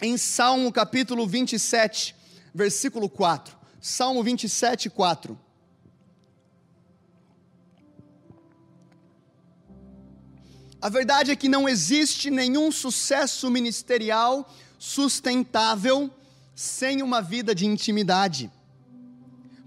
em 0.00 0.16
Salmo 0.16 0.72
capítulo 0.72 1.26
27, 1.26 2.14
versículo 2.54 3.08
4. 3.08 3.56
Salmo 3.80 4.22
27, 4.22 4.90
4. 4.90 5.38
A 10.82 10.88
verdade 10.88 11.30
é 11.30 11.36
que 11.36 11.48
não 11.48 11.68
existe 11.68 12.30
nenhum 12.30 12.72
sucesso 12.72 13.50
ministerial 13.50 14.50
sustentável 14.78 16.10
sem 16.54 17.02
uma 17.02 17.20
vida 17.20 17.54
de 17.54 17.66
intimidade. 17.66 18.50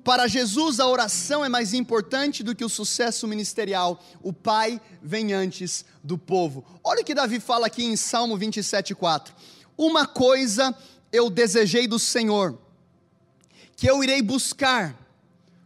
Para 0.03 0.27
Jesus, 0.27 0.79
a 0.79 0.87
oração 0.87 1.45
é 1.45 1.49
mais 1.49 1.73
importante 1.73 2.43
do 2.43 2.55
que 2.55 2.65
o 2.65 2.69
sucesso 2.69 3.27
ministerial. 3.27 4.03
O 4.21 4.33
Pai 4.33 4.81
vem 5.01 5.33
antes 5.33 5.85
do 6.03 6.17
povo. 6.17 6.65
Olha 6.83 7.01
o 7.01 7.05
que 7.05 7.13
Davi 7.13 7.39
fala 7.39 7.67
aqui 7.67 7.83
em 7.83 7.95
Salmo 7.95 8.37
27,4. 8.37 9.29
Uma 9.77 10.05
coisa 10.05 10.75
eu 11.11 11.29
desejei 11.29 11.87
do 11.87 11.99
Senhor, 11.99 12.57
que 13.77 13.89
eu 13.89 14.03
irei 14.03 14.21
buscar. 14.21 14.91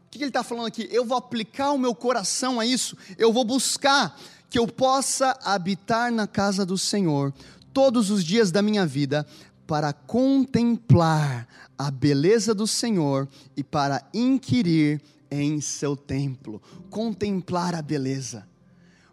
O 0.05 0.09
que 0.09 0.19
ele 0.19 0.25
está 0.29 0.43
falando 0.43 0.67
aqui? 0.67 0.87
Eu 0.91 1.05
vou 1.05 1.17
aplicar 1.17 1.71
o 1.71 1.77
meu 1.77 1.95
coração 1.95 2.59
a 2.59 2.65
isso, 2.65 2.97
eu 3.17 3.33
vou 3.33 3.43
buscar 3.43 4.19
que 4.49 4.59
eu 4.59 4.67
possa 4.67 5.37
habitar 5.43 6.11
na 6.11 6.27
casa 6.27 6.65
do 6.65 6.77
Senhor 6.77 7.33
todos 7.73 8.09
os 8.09 8.23
dias 8.23 8.51
da 8.51 8.61
minha 8.61 8.85
vida, 8.85 9.25
para 9.67 9.91
contemplar 9.91 11.47
a 11.77 11.91
beleza 11.91 12.55
do 12.55 12.65
Senhor 12.65 13.27
e 13.55 13.63
para 13.63 14.01
inquirir 14.13 15.01
em 15.29 15.59
seu 15.59 15.95
templo, 15.95 16.61
contemplar 16.89 17.75
a 17.75 17.81
beleza. 17.81 18.47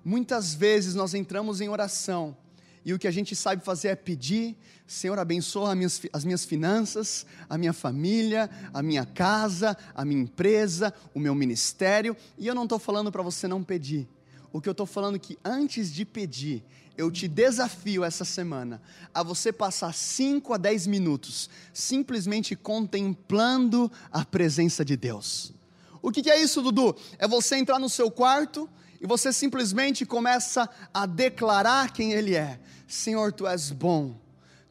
Muitas 0.04 0.54
vezes 0.54 0.94
nós 0.94 1.12
entramos 1.12 1.60
em 1.60 1.68
oração 1.68 2.36
e 2.84 2.92
o 2.92 2.98
que 2.98 3.08
a 3.08 3.10
gente 3.10 3.34
sabe 3.34 3.64
fazer 3.64 3.88
é 3.88 3.96
pedir: 3.96 4.56
Senhor, 4.86 5.18
abençoa 5.18 5.70
as 5.70 5.76
minhas, 5.76 6.02
as 6.12 6.24
minhas 6.24 6.44
finanças, 6.44 7.24
a 7.48 7.56
minha 7.56 7.72
família, 7.72 8.50
a 8.72 8.82
minha 8.82 9.06
casa, 9.06 9.76
a 9.94 10.04
minha 10.04 10.22
empresa, 10.22 10.92
o 11.14 11.18
meu 11.18 11.34
ministério. 11.34 12.14
E 12.38 12.46
eu 12.46 12.54
não 12.54 12.64
estou 12.64 12.78
falando 12.78 13.10
para 13.10 13.22
você 13.22 13.48
não 13.48 13.64
pedir. 13.64 14.06
O 14.54 14.60
que 14.60 14.68
eu 14.68 14.70
estou 14.70 14.86
falando 14.86 15.18
que 15.18 15.36
antes 15.44 15.92
de 15.92 16.04
pedir, 16.04 16.62
eu 16.96 17.10
te 17.10 17.26
desafio 17.26 18.04
essa 18.04 18.24
semana 18.24 18.80
a 19.12 19.20
você 19.20 19.52
passar 19.52 19.92
5 19.92 20.54
a 20.54 20.56
10 20.56 20.86
minutos 20.86 21.50
simplesmente 21.72 22.54
contemplando 22.54 23.90
a 24.12 24.24
presença 24.24 24.84
de 24.84 24.96
Deus. 24.96 25.52
O 26.00 26.12
que, 26.12 26.22
que 26.22 26.30
é 26.30 26.40
isso, 26.40 26.62
Dudu? 26.62 26.94
É 27.18 27.26
você 27.26 27.56
entrar 27.56 27.80
no 27.80 27.88
seu 27.88 28.12
quarto 28.12 28.70
e 29.00 29.08
você 29.08 29.32
simplesmente 29.32 30.06
começa 30.06 30.70
a 30.94 31.04
declarar 31.04 31.92
quem 31.92 32.12
Ele 32.12 32.36
é: 32.36 32.60
Senhor, 32.86 33.32
tu 33.32 33.48
és 33.48 33.72
bom, 33.72 34.14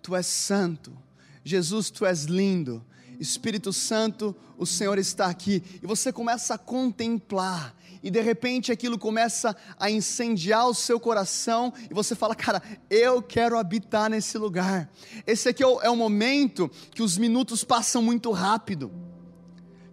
tu 0.02 0.16
és 0.16 0.26
santo, 0.26 0.98
Jesus, 1.44 1.90
tu 1.90 2.06
és 2.06 2.24
lindo, 2.24 2.82
Espírito 3.24 3.72
Santo, 3.72 4.36
o 4.58 4.66
Senhor 4.66 5.00
está 5.00 5.28
aqui, 5.28 5.64
e 5.82 5.88
você 5.88 6.12
começa 6.12 6.56
a 6.56 6.58
contemplar 6.58 7.74
e 8.04 8.12
de 8.12 8.20
repente 8.20 8.70
aquilo 8.70 9.00
começa 9.00 9.56
a 9.80 9.90
incendiar 9.90 10.68
o 10.68 10.74
seu 10.74 11.00
coração, 11.00 11.74
e 11.90 11.94
você 11.94 12.14
fala, 12.14 12.36
cara, 12.36 12.62
eu 12.90 13.22
quero 13.22 13.58
habitar 13.58 14.10
nesse 14.10 14.38
lugar. 14.38 14.92
Esse 15.26 15.48
aqui 15.48 15.64
é 15.64 15.68
o, 15.68 15.82
é 15.82 15.90
o 15.90 15.96
momento 15.96 16.70
que 16.92 17.02
os 17.02 17.18
minutos 17.18 17.64
passam 17.64 18.02
muito 18.02 18.30
rápido. 18.32 18.92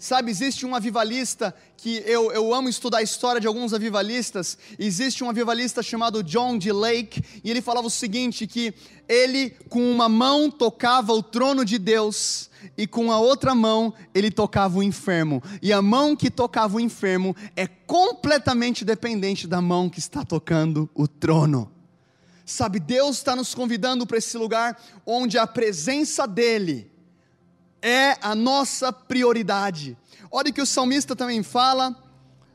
Sabe, 0.01 0.31
existe 0.31 0.65
um 0.65 0.75
avivalista 0.75 1.55
que 1.77 2.03
eu, 2.07 2.33
eu 2.33 2.55
amo 2.55 2.71
estudar 2.71 2.99
a 2.99 3.03
história 3.03 3.39
de 3.39 3.47
alguns 3.47 3.75
avivalistas. 3.75 4.57
Existe 4.79 5.23
um 5.23 5.29
avivalista 5.29 5.83
chamado 5.83 6.23
John 6.23 6.57
D. 6.57 6.73
Lake, 6.73 7.23
e 7.45 7.51
ele 7.51 7.61
falava 7.61 7.87
o 7.87 7.91
seguinte: 7.91 8.47
que 8.47 8.73
ele, 9.07 9.51
com 9.69 9.93
uma 9.93 10.09
mão, 10.09 10.51
tocava 10.51 11.13
o 11.13 11.23
trono 11.23 11.67
de 11.67 11.77
Deus, 11.77 12.49
e 12.79 12.87
com 12.87 13.13
a 13.13 13.21
outra 13.21 13.55
mão 13.55 13.93
ele 14.15 14.31
tocava 14.31 14.79
o 14.79 14.83
enfermo. 14.83 15.43
E 15.61 15.71
a 15.71 15.83
mão 15.83 16.17
que 16.17 16.31
tocava 16.31 16.79
o 16.79 16.81
enfermo 16.81 17.37
é 17.55 17.67
completamente 17.67 18.87
dependente 18.87 19.47
da 19.47 19.61
mão 19.61 19.91
que 19.91 19.99
está 19.99 20.25
tocando 20.25 20.89
o 20.95 21.07
trono. 21.07 21.71
Sabe, 22.47 22.81
Deus 22.81 23.19
está 23.19 23.37
nos 23.37 23.55
convidando 23.55 24.07
para 24.07 24.17
esse 24.17 24.39
lugar 24.39 24.81
onde 25.05 25.37
a 25.37 25.47
presença 25.47 26.27
dEle 26.27 26.90
é 27.83 28.17
a 28.21 28.35
nossa 28.35 28.93
prioridade. 28.93 29.97
Olha 30.31 30.53
que 30.53 30.61
o 30.61 30.67
salmista 30.67 31.17
também 31.17 31.43
fala 31.43 31.97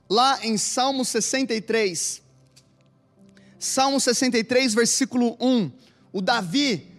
lá 0.10 0.46
em 0.46 0.58
Salmo 0.58 1.03
63. 1.03 2.22
Salmo 3.60 4.00
63, 4.00 4.74
versículo 4.74 5.36
1. 5.39 5.72
O 6.13 6.22
Davi, 6.22 6.91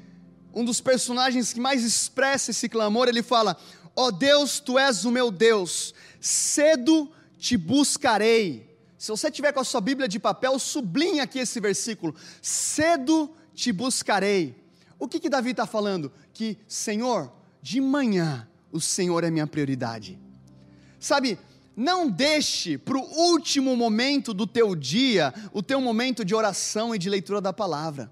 um 0.54 0.64
dos 0.64 0.80
personagens 0.80 1.52
que 1.52 1.60
mais 1.60 1.84
expressa 1.84 2.50
esse 2.50 2.68
clamor, 2.68 3.08
ele 3.08 3.22
fala: 3.22 3.56
Ó 3.94 4.06
oh 4.06 4.12
Deus, 4.12 4.60
tu 4.60 4.78
és 4.78 5.04
o 5.04 5.10
meu 5.10 5.30
Deus, 5.30 5.94
cedo 6.20 7.10
te 7.38 7.56
buscarei. 7.56 8.76
Se 8.98 9.10
você 9.10 9.30
tiver 9.30 9.52
com 9.52 9.60
a 9.60 9.64
sua 9.64 9.80
Bíblia 9.80 10.08
de 10.08 10.18
papel, 10.18 10.58
sublinha 10.58 11.22
aqui 11.22 11.38
esse 11.38 11.60
versículo: 11.60 12.14
cedo 12.42 13.30
te 13.54 13.72
buscarei. 13.72 14.66
O 14.98 15.06
que 15.06 15.20
que 15.20 15.28
Davi 15.28 15.50
está 15.50 15.66
falando? 15.66 16.10
Que, 16.32 16.58
Senhor, 16.66 17.30
de 17.66 17.80
manhã 17.80 18.46
o 18.70 18.80
Senhor 18.80 19.24
é 19.24 19.28
minha 19.28 19.44
prioridade. 19.44 20.16
Sabe, 21.00 21.36
não 21.76 22.08
deixe 22.08 22.78
para 22.78 22.96
o 22.96 23.00
último 23.32 23.74
momento 23.74 24.32
do 24.32 24.46
teu 24.46 24.76
dia 24.76 25.34
o 25.52 25.60
teu 25.60 25.80
momento 25.80 26.24
de 26.24 26.32
oração 26.32 26.94
e 26.94 26.98
de 26.98 27.10
leitura 27.10 27.40
da 27.40 27.52
palavra. 27.52 28.08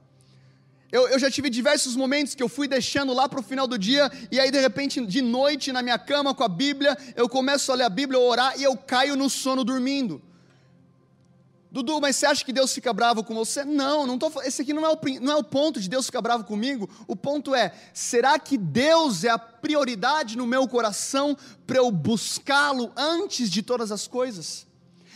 Eu, 0.90 1.06
eu 1.06 1.20
já 1.20 1.30
tive 1.30 1.48
diversos 1.48 1.94
momentos 1.94 2.34
que 2.34 2.42
eu 2.42 2.48
fui 2.48 2.66
deixando 2.66 3.14
lá 3.14 3.28
para 3.28 3.38
o 3.38 3.44
final 3.44 3.68
do 3.68 3.78
dia, 3.78 4.10
e 4.28 4.40
aí 4.40 4.50
de 4.50 4.58
repente, 4.58 5.06
de 5.06 5.22
noite, 5.22 5.70
na 5.70 5.82
minha 5.82 6.00
cama 6.00 6.34
com 6.34 6.42
a 6.42 6.48
Bíblia, 6.48 6.98
eu 7.14 7.28
começo 7.28 7.70
a 7.70 7.76
ler 7.76 7.84
a 7.84 7.88
Bíblia, 7.88 8.18
orar, 8.18 8.58
e 8.58 8.64
eu 8.64 8.76
caio 8.76 9.14
no 9.14 9.30
sono 9.30 9.62
dormindo. 9.62 10.20
Dudu, 11.74 12.00
mas 12.00 12.14
você 12.14 12.26
acha 12.26 12.44
que 12.44 12.52
Deus 12.52 12.72
fica 12.72 12.92
bravo 12.92 13.24
com 13.24 13.34
você? 13.34 13.64
Não, 13.64 14.06
não 14.06 14.16
tô, 14.16 14.30
esse 14.42 14.62
aqui 14.62 14.72
não 14.72 14.86
é, 14.86 14.90
o, 14.90 14.98
não 15.20 15.32
é 15.32 15.36
o 15.36 15.42
ponto 15.42 15.80
de 15.80 15.88
Deus 15.88 16.06
ficar 16.06 16.22
bravo 16.22 16.44
comigo. 16.44 16.88
O 17.08 17.16
ponto 17.16 17.52
é: 17.52 17.74
será 17.92 18.38
que 18.38 18.56
Deus 18.56 19.24
é 19.24 19.30
a 19.30 19.36
prioridade 19.36 20.38
no 20.38 20.46
meu 20.46 20.68
coração 20.68 21.36
para 21.66 21.78
eu 21.78 21.90
buscá-lo 21.90 22.92
antes 22.96 23.50
de 23.50 23.60
todas 23.60 23.90
as 23.90 24.06
coisas? 24.06 24.68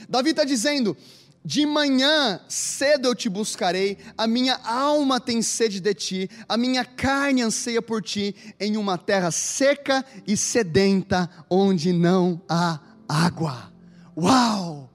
Davi 0.08 0.30
está 0.30 0.42
dizendo: 0.42 0.96
de 1.44 1.64
manhã 1.64 2.40
cedo 2.48 3.06
eu 3.06 3.14
te 3.14 3.28
buscarei, 3.28 3.96
a 4.16 4.26
minha 4.26 4.58
alma 4.64 5.20
tem 5.20 5.40
sede 5.42 5.78
de 5.78 5.94
ti, 5.94 6.30
a 6.48 6.56
minha 6.56 6.84
carne 6.84 7.40
anseia 7.40 7.80
por 7.80 8.02
ti, 8.02 8.34
em 8.58 8.76
uma 8.76 8.98
terra 8.98 9.30
seca 9.30 10.04
e 10.26 10.36
sedenta, 10.36 11.30
onde 11.48 11.92
não 11.92 12.42
há 12.48 12.80
água. 13.08 13.72
Uau! 14.16 14.90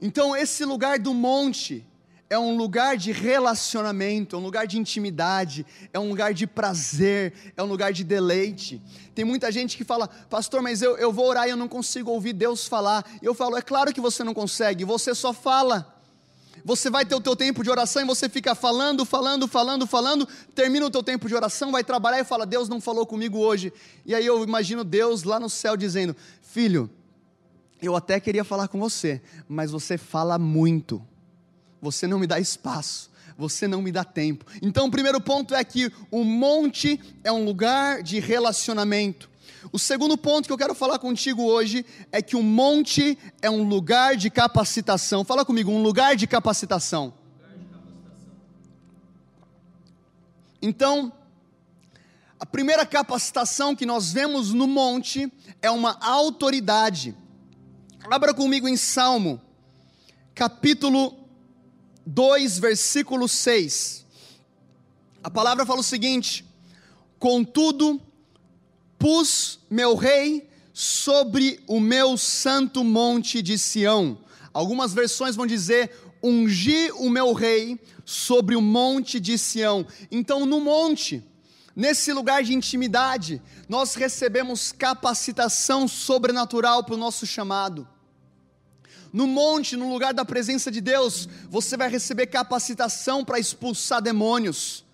Então, 0.00 0.36
esse 0.36 0.64
lugar 0.64 0.98
do 0.98 1.12
monte 1.12 1.84
é 2.30 2.38
um 2.38 2.56
lugar 2.56 2.96
de 2.96 3.10
relacionamento, 3.10 4.36
é 4.36 4.38
um 4.38 4.42
lugar 4.42 4.66
de 4.66 4.78
intimidade, 4.78 5.64
é 5.92 5.98
um 5.98 6.08
lugar 6.08 6.34
de 6.34 6.46
prazer, 6.46 7.32
é 7.56 7.62
um 7.62 7.66
lugar 7.66 7.92
de 7.92 8.04
deleite. 8.04 8.82
Tem 9.14 9.24
muita 9.24 9.50
gente 9.50 9.76
que 9.76 9.84
fala, 9.84 10.08
pastor, 10.28 10.60
mas 10.60 10.82
eu, 10.82 10.96
eu 10.98 11.10
vou 11.10 11.26
orar 11.26 11.46
e 11.46 11.50
eu 11.50 11.56
não 11.56 11.68
consigo 11.68 12.10
ouvir 12.10 12.34
Deus 12.34 12.66
falar. 12.66 13.04
Eu 13.22 13.34
falo, 13.34 13.56
é 13.56 13.62
claro 13.62 13.92
que 13.92 14.00
você 14.00 14.22
não 14.22 14.34
consegue, 14.34 14.84
você 14.84 15.14
só 15.14 15.32
fala. 15.32 15.94
Você 16.64 16.90
vai 16.90 17.06
ter 17.06 17.14
o 17.14 17.20
teu 17.20 17.34
tempo 17.34 17.62
de 17.62 17.70
oração 17.70 18.02
e 18.02 18.04
você 18.04 18.28
fica 18.28 18.54
falando, 18.54 19.06
falando, 19.06 19.48
falando, 19.48 19.86
falando, 19.86 20.28
termina 20.54 20.84
o 20.84 20.90
teu 20.90 21.02
tempo 21.02 21.28
de 21.28 21.34
oração, 21.34 21.72
vai 21.72 21.82
trabalhar 21.82 22.20
e 22.20 22.24
fala, 22.24 22.44
Deus 22.44 22.68
não 22.68 22.78
falou 22.78 23.06
comigo 23.06 23.38
hoje. 23.38 23.72
E 24.04 24.14
aí 24.14 24.26
eu 24.26 24.42
imagino 24.44 24.84
Deus 24.84 25.22
lá 25.22 25.40
no 25.40 25.48
céu 25.48 25.76
dizendo, 25.78 26.14
filho, 26.42 26.90
eu 27.80 27.94
até 27.94 28.18
queria 28.18 28.44
falar 28.44 28.68
com 28.68 28.78
você, 28.78 29.20
mas 29.48 29.70
você 29.70 29.96
fala 29.96 30.38
muito. 30.38 31.02
Você 31.80 32.06
não 32.06 32.18
me 32.18 32.26
dá 32.26 32.40
espaço, 32.40 33.10
você 33.36 33.68
não 33.68 33.80
me 33.80 33.92
dá 33.92 34.04
tempo. 34.04 34.44
Então, 34.60 34.86
o 34.86 34.90
primeiro 34.90 35.20
ponto 35.20 35.54
é 35.54 35.62
que 35.62 35.92
o 36.10 36.24
monte 36.24 37.00
é 37.22 37.30
um 37.30 37.44
lugar 37.44 38.02
de 38.02 38.18
relacionamento. 38.18 39.30
O 39.72 39.78
segundo 39.78 40.16
ponto 40.16 40.46
que 40.46 40.52
eu 40.52 40.58
quero 40.58 40.74
falar 40.74 40.98
contigo 40.98 41.42
hoje 41.42 41.84
é 42.10 42.22
que 42.22 42.36
o 42.36 42.42
monte 42.42 43.18
é 43.40 43.50
um 43.50 43.62
lugar 43.62 44.16
de 44.16 44.30
capacitação. 44.30 45.24
Fala 45.24 45.44
comigo, 45.44 45.70
um 45.70 45.82
lugar 45.82 46.16
de 46.16 46.26
capacitação. 46.26 47.14
Então, 50.60 51.12
a 52.40 52.46
primeira 52.46 52.84
capacitação 52.86 53.74
que 53.74 53.86
nós 53.86 54.12
vemos 54.12 54.52
no 54.52 54.66
monte 54.66 55.32
é 55.60 55.70
uma 55.70 55.96
autoridade. 56.00 57.16
Abra 58.10 58.32
comigo 58.32 58.66
em 58.66 58.74
Salmo, 58.74 59.38
capítulo 60.34 61.28
2, 62.06 62.58
versículo 62.58 63.28
6. 63.28 64.06
A 65.22 65.30
palavra 65.30 65.66
fala 65.66 65.80
o 65.80 65.84
seguinte: 65.84 66.42
Contudo, 67.18 68.00
pus 68.98 69.60
meu 69.68 69.94
rei 69.94 70.48
sobre 70.72 71.60
o 71.66 71.78
meu 71.78 72.16
santo 72.16 72.82
monte 72.82 73.42
de 73.42 73.58
Sião. 73.58 74.18
Algumas 74.54 74.94
versões 74.94 75.36
vão 75.36 75.46
dizer: 75.46 75.94
ungi 76.24 76.90
o 76.92 77.10
meu 77.10 77.34
rei 77.34 77.78
sobre 78.06 78.56
o 78.56 78.62
monte 78.62 79.20
de 79.20 79.36
Sião. 79.36 79.86
Então, 80.10 80.46
no 80.46 80.60
monte, 80.60 81.22
nesse 81.76 82.10
lugar 82.14 82.42
de 82.42 82.54
intimidade, 82.54 83.42
nós 83.68 83.94
recebemos 83.94 84.72
capacitação 84.72 85.86
sobrenatural 85.86 86.82
para 86.82 86.94
o 86.94 86.98
nosso 86.98 87.26
chamado 87.26 87.86
no 89.12 89.26
monte, 89.26 89.76
no 89.76 89.90
lugar 89.90 90.12
da 90.12 90.24
presença 90.24 90.70
de 90.70 90.80
Deus, 90.80 91.28
você 91.48 91.76
vai 91.76 91.88
receber 91.88 92.26
capacitação 92.26 93.24
para 93.24 93.38
expulsar 93.38 94.02
demônios, 94.02 94.84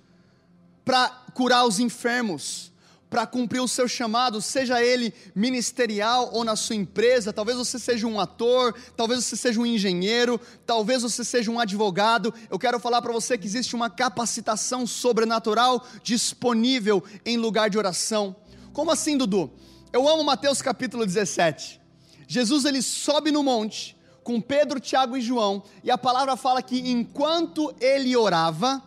para 0.85 1.09
curar 1.35 1.66
os 1.66 1.79
enfermos, 1.81 2.72
para 3.11 3.27
cumprir 3.27 3.61
o 3.61 3.68
seu 3.68 3.87
chamado, 3.87 4.42
seja 4.42 4.83
ele 4.83 5.14
ministerial 5.35 6.31
ou 6.33 6.42
na 6.42 6.57
sua 6.57 6.74
empresa. 6.74 7.33
Talvez 7.33 7.57
você 7.57 7.79
seja 7.79 8.07
um 8.07 8.18
ator, 8.18 8.74
talvez 8.96 9.24
você 9.24 9.37
seja 9.37 9.61
um 9.61 9.66
engenheiro, 9.66 10.40
talvez 10.66 11.03
você 11.03 11.22
seja 11.22 11.50
um 11.50 11.61
advogado. 11.61 12.35
Eu 12.50 12.59
quero 12.59 12.81
falar 12.81 13.00
para 13.00 13.12
você 13.12 13.38
que 13.38 13.46
existe 13.46 13.77
uma 13.77 13.88
capacitação 13.88 14.85
sobrenatural 14.85 15.87
disponível 16.03 17.05
em 17.24 17.37
lugar 17.37 17.70
de 17.70 17.79
oração. 17.79 18.35
Como 18.72 18.90
assim, 18.90 19.16
Dudu? 19.16 19.48
Eu 19.92 20.09
amo 20.09 20.24
Mateus 20.24 20.61
capítulo 20.61 21.07
17. 21.07 21.81
Jesus 22.27 22.64
ele 22.64 22.83
sobe 22.83 23.31
no 23.31 23.44
monte 23.44 23.96
com 24.24 24.40
Pedro, 24.40 24.80
Tiago 24.80 25.16
e 25.16 25.20
João, 25.20 25.62
e 25.84 25.90
a 25.90 25.98
palavra 25.98 26.34
fala 26.34 26.62
que 26.62 26.90
enquanto 26.90 27.74
ele 27.78 28.16
orava, 28.16 28.82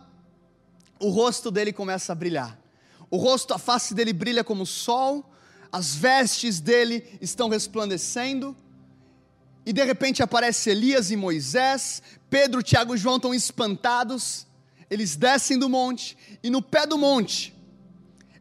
o 1.00 1.08
rosto 1.10 1.48
dele 1.48 1.72
começa 1.72 2.12
a 2.12 2.14
brilhar. 2.14 2.58
O 3.08 3.16
rosto, 3.16 3.54
a 3.54 3.58
face 3.58 3.94
dele 3.94 4.12
brilha 4.12 4.42
como 4.42 4.64
o 4.64 4.66
sol, 4.66 5.24
as 5.70 5.94
vestes 5.94 6.58
dele 6.58 7.04
estão 7.20 7.48
resplandecendo, 7.48 8.54
e 9.64 9.72
de 9.72 9.84
repente 9.84 10.22
aparece 10.22 10.70
Elias 10.70 11.10
e 11.10 11.16
Moisés, 11.16 12.02
Pedro, 12.28 12.62
Tiago 12.62 12.94
e 12.94 12.98
João 12.98 13.16
estão 13.16 13.32
espantados, 13.32 14.44
eles 14.90 15.14
descem 15.14 15.56
do 15.56 15.68
monte, 15.68 16.18
e 16.42 16.50
no 16.50 16.60
pé 16.60 16.84
do 16.84 16.98
monte 16.98 17.54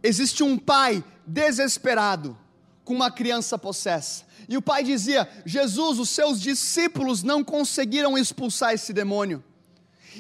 existe 0.02 0.42
um 0.42 0.58
pai 0.58 1.04
desesperado 1.28 2.36
com 2.84 2.94
uma 2.94 3.12
criança 3.12 3.58
possessa. 3.58 4.26
E 4.48 4.56
o 4.58 4.62
pai 4.62 4.84
dizia: 4.84 5.28
Jesus, 5.46 6.00
os 6.00 6.10
seus 6.10 6.42
discípulos 6.42 7.24
não 7.24 7.44
conseguiram 7.44 8.18
expulsar 8.18 8.74
esse 8.74 8.94
demônio. 8.94 9.44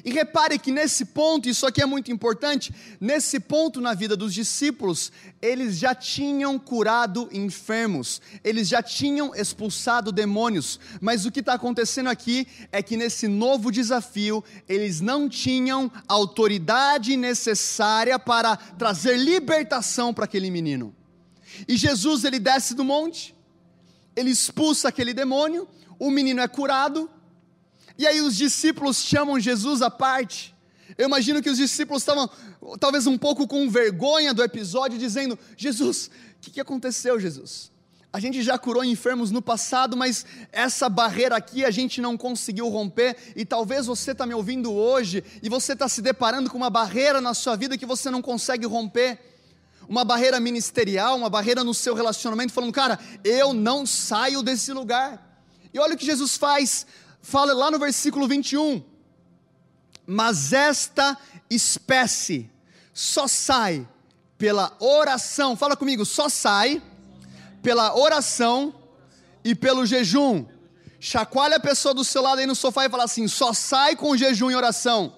E 0.03 0.11
repare 0.11 0.59
que 0.59 0.71
nesse 0.71 1.05
ponto, 1.05 1.49
isso 1.49 1.65
aqui 1.65 1.81
é 1.81 1.85
muito 1.85 2.11
importante, 2.11 2.73
nesse 2.99 3.39
ponto 3.39 3.81
na 3.81 3.93
vida 3.93 4.15
dos 4.15 4.33
discípulos, 4.33 5.11
eles 5.41 5.77
já 5.77 5.95
tinham 5.95 6.57
curado 6.59 7.29
enfermos, 7.31 8.21
eles 8.43 8.67
já 8.67 8.81
tinham 8.81 9.33
expulsado 9.33 10.11
demônios, 10.11 10.79
mas 11.01 11.25
o 11.25 11.31
que 11.31 11.39
está 11.39 11.53
acontecendo 11.53 12.09
aqui 12.09 12.47
é 12.71 12.81
que 12.81 12.97
nesse 12.97 13.27
novo 13.27 13.71
desafio, 13.71 14.43
eles 14.67 15.01
não 15.01 15.27
tinham 15.27 15.91
autoridade 16.07 17.15
necessária 17.17 18.19
para 18.19 18.55
trazer 18.55 19.17
libertação 19.17 20.13
para 20.13 20.25
aquele 20.25 20.51
menino. 20.51 20.95
E 21.67 21.75
Jesus 21.75 22.23
ele 22.23 22.39
desce 22.39 22.75
do 22.75 22.83
monte, 22.83 23.35
ele 24.17 24.31
expulsa 24.31 24.89
aquele 24.89 25.13
demônio, 25.13 25.67
o 25.99 26.09
menino 26.09 26.41
é 26.41 26.47
curado, 26.47 27.09
e 27.97 28.07
aí 28.07 28.19
os 28.19 28.35
discípulos 28.35 28.97
chamam 28.97 29.39
Jesus 29.39 29.81
à 29.81 29.91
parte. 29.91 30.55
Eu 30.97 31.05
imagino 31.05 31.41
que 31.41 31.49
os 31.49 31.57
discípulos 31.57 32.01
estavam 32.01 32.29
talvez 32.79 33.05
um 33.05 33.17
pouco 33.17 33.47
com 33.47 33.69
vergonha 33.69 34.33
do 34.33 34.43
episódio, 34.43 34.97
dizendo: 34.97 35.37
Jesus, 35.55 36.07
o 36.07 36.41
que, 36.41 36.51
que 36.51 36.59
aconteceu, 36.59 37.19
Jesus? 37.19 37.71
A 38.11 38.19
gente 38.19 38.41
já 38.41 38.57
curou 38.57 38.83
enfermos 38.83 39.29
no 39.29 39.41
passado, 39.41 39.95
mas 39.95 40.25
essa 40.51 40.89
barreira 40.89 41.35
aqui 41.35 41.63
a 41.63 41.69
gente 41.69 42.01
não 42.01 42.17
conseguiu 42.17 42.67
romper. 42.69 43.15
E 43.35 43.45
talvez 43.45 43.85
você 43.85 44.13
está 44.13 44.25
me 44.25 44.33
ouvindo 44.33 44.73
hoje 44.73 45.23
e 45.43 45.49
você 45.49 45.73
está 45.73 45.87
se 45.87 46.01
deparando 46.01 46.49
com 46.49 46.57
uma 46.57 46.69
barreira 46.69 47.21
na 47.21 47.35
sua 47.35 47.55
vida 47.55 47.77
que 47.77 47.85
você 47.85 48.09
não 48.09 48.21
consegue 48.21 48.65
romper 48.65 49.19
uma 49.87 50.03
barreira 50.03 50.39
ministerial, 50.39 51.17
uma 51.17 51.29
barreira 51.29 51.63
no 51.63 51.73
seu 51.73 51.93
relacionamento, 51.93 52.53
falando, 52.53 52.73
cara, 52.73 52.99
eu 53.23 53.53
não 53.53 53.85
saio 53.85 54.43
desse 54.43 54.73
lugar. 54.73 55.39
E 55.73 55.79
olha 55.79 55.95
o 55.95 55.97
que 55.97 56.05
Jesus 56.05 56.37
faz, 56.37 56.85
fala 57.21 57.53
lá 57.53 57.71
no 57.71 57.79
versículo 57.79 58.27
21. 58.27 58.83
Mas 60.05 60.53
esta 60.53 61.17
espécie 61.49 62.49
só 62.93 63.27
sai 63.27 63.87
pela 64.37 64.75
oração. 64.79 65.55
Fala 65.55 65.75
comigo, 65.75 66.05
só 66.05 66.29
sai 66.29 66.81
pela 67.61 67.95
oração 67.97 68.73
e 69.43 69.53
pelo 69.53 69.85
jejum. 69.85 70.45
Chacoalha 70.99 71.57
a 71.57 71.59
pessoa 71.59 71.93
do 71.93 72.03
seu 72.03 72.21
lado 72.21 72.39
aí 72.39 72.47
no 72.47 72.55
sofá 72.55 72.85
e 72.85 72.89
fala 72.89 73.03
assim: 73.03 73.27
só 73.27 73.53
sai 73.53 73.95
com 73.95 74.15
jejum 74.17 74.49
e 74.49 74.55
oração. 74.55 75.13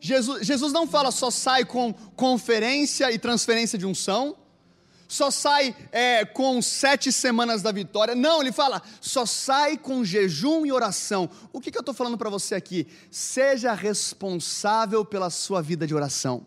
Jesus, 0.00 0.46
Jesus 0.46 0.72
não 0.72 0.86
fala 0.86 1.10
só 1.10 1.30
sai 1.30 1.64
com 1.64 1.92
conferência 1.92 3.10
e 3.10 3.18
transferência 3.18 3.78
de 3.78 3.86
unção, 3.86 4.36
só 5.08 5.30
sai 5.30 5.74
é, 5.90 6.24
com 6.26 6.60
sete 6.60 7.10
semanas 7.10 7.62
da 7.62 7.72
vitória. 7.72 8.14
Não, 8.14 8.42
ele 8.42 8.52
fala 8.52 8.82
só 9.00 9.24
sai 9.24 9.78
com 9.78 10.04
jejum 10.04 10.66
e 10.66 10.72
oração. 10.72 11.30
O 11.52 11.60
que, 11.60 11.70
que 11.70 11.78
eu 11.78 11.80
estou 11.80 11.94
falando 11.94 12.18
para 12.18 12.28
você 12.28 12.54
aqui? 12.54 12.86
Seja 13.10 13.72
responsável 13.72 15.04
pela 15.04 15.30
sua 15.30 15.62
vida 15.62 15.86
de 15.86 15.94
oração. 15.94 16.46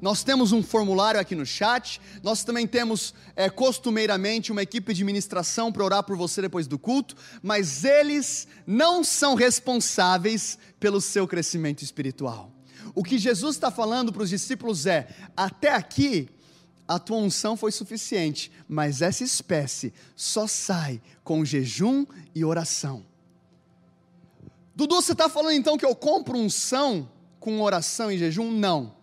Nós 0.00 0.22
temos 0.22 0.52
um 0.52 0.62
formulário 0.62 1.18
aqui 1.18 1.34
no 1.34 1.46
chat, 1.46 2.00
nós 2.22 2.44
também 2.44 2.66
temos 2.66 3.14
é, 3.34 3.48
costumeiramente 3.48 4.52
uma 4.52 4.62
equipe 4.62 4.92
de 4.92 5.02
ministração 5.02 5.72
para 5.72 5.82
orar 5.82 6.02
por 6.02 6.16
você 6.16 6.42
depois 6.42 6.66
do 6.66 6.78
culto, 6.78 7.16
mas 7.42 7.82
eles 7.82 8.46
não 8.66 9.02
são 9.02 9.34
responsáveis 9.34 10.58
pelo 10.78 11.00
seu 11.00 11.26
crescimento 11.26 11.82
espiritual. 11.82 12.55
O 12.94 13.02
que 13.02 13.18
Jesus 13.18 13.56
está 13.56 13.70
falando 13.70 14.12
para 14.12 14.22
os 14.22 14.30
discípulos 14.30 14.86
é: 14.86 15.08
até 15.36 15.72
aqui 15.72 16.28
a 16.86 16.98
tua 16.98 17.16
unção 17.16 17.56
foi 17.56 17.72
suficiente, 17.72 18.50
mas 18.68 19.02
essa 19.02 19.24
espécie 19.24 19.92
só 20.14 20.46
sai 20.46 21.00
com 21.24 21.44
jejum 21.44 22.06
e 22.34 22.44
oração. 22.44 23.04
Dudu, 24.74 24.96
você 24.96 25.12
está 25.12 25.28
falando 25.28 25.54
então 25.54 25.78
que 25.78 25.84
eu 25.86 25.94
compro 25.94 26.36
unção 26.36 27.10
com 27.40 27.60
oração 27.62 28.12
e 28.12 28.18
jejum? 28.18 28.50
Não. 28.50 28.94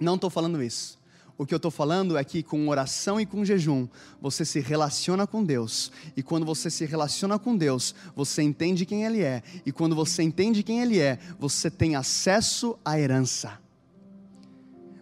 Não 0.00 0.14
estou 0.14 0.30
falando 0.30 0.62
isso. 0.62 0.98
O 1.42 1.46
que 1.46 1.52
eu 1.52 1.56
estou 1.56 1.72
falando 1.72 2.16
é 2.16 2.22
que 2.22 2.40
com 2.40 2.68
oração 2.68 3.20
e 3.20 3.26
com 3.26 3.44
jejum, 3.44 3.88
você 4.20 4.44
se 4.44 4.60
relaciona 4.60 5.26
com 5.26 5.42
Deus. 5.42 5.90
E 6.16 6.22
quando 6.22 6.46
você 6.46 6.70
se 6.70 6.86
relaciona 6.86 7.36
com 7.36 7.56
Deus, 7.56 7.96
você 8.14 8.42
entende 8.42 8.86
quem 8.86 9.04
Ele 9.04 9.22
é. 9.22 9.42
E 9.66 9.72
quando 9.72 9.96
você 9.96 10.22
entende 10.22 10.62
quem 10.62 10.80
Ele 10.80 11.00
é, 11.00 11.18
você 11.40 11.68
tem 11.68 11.96
acesso 11.96 12.78
à 12.84 12.96
herança. 12.96 13.58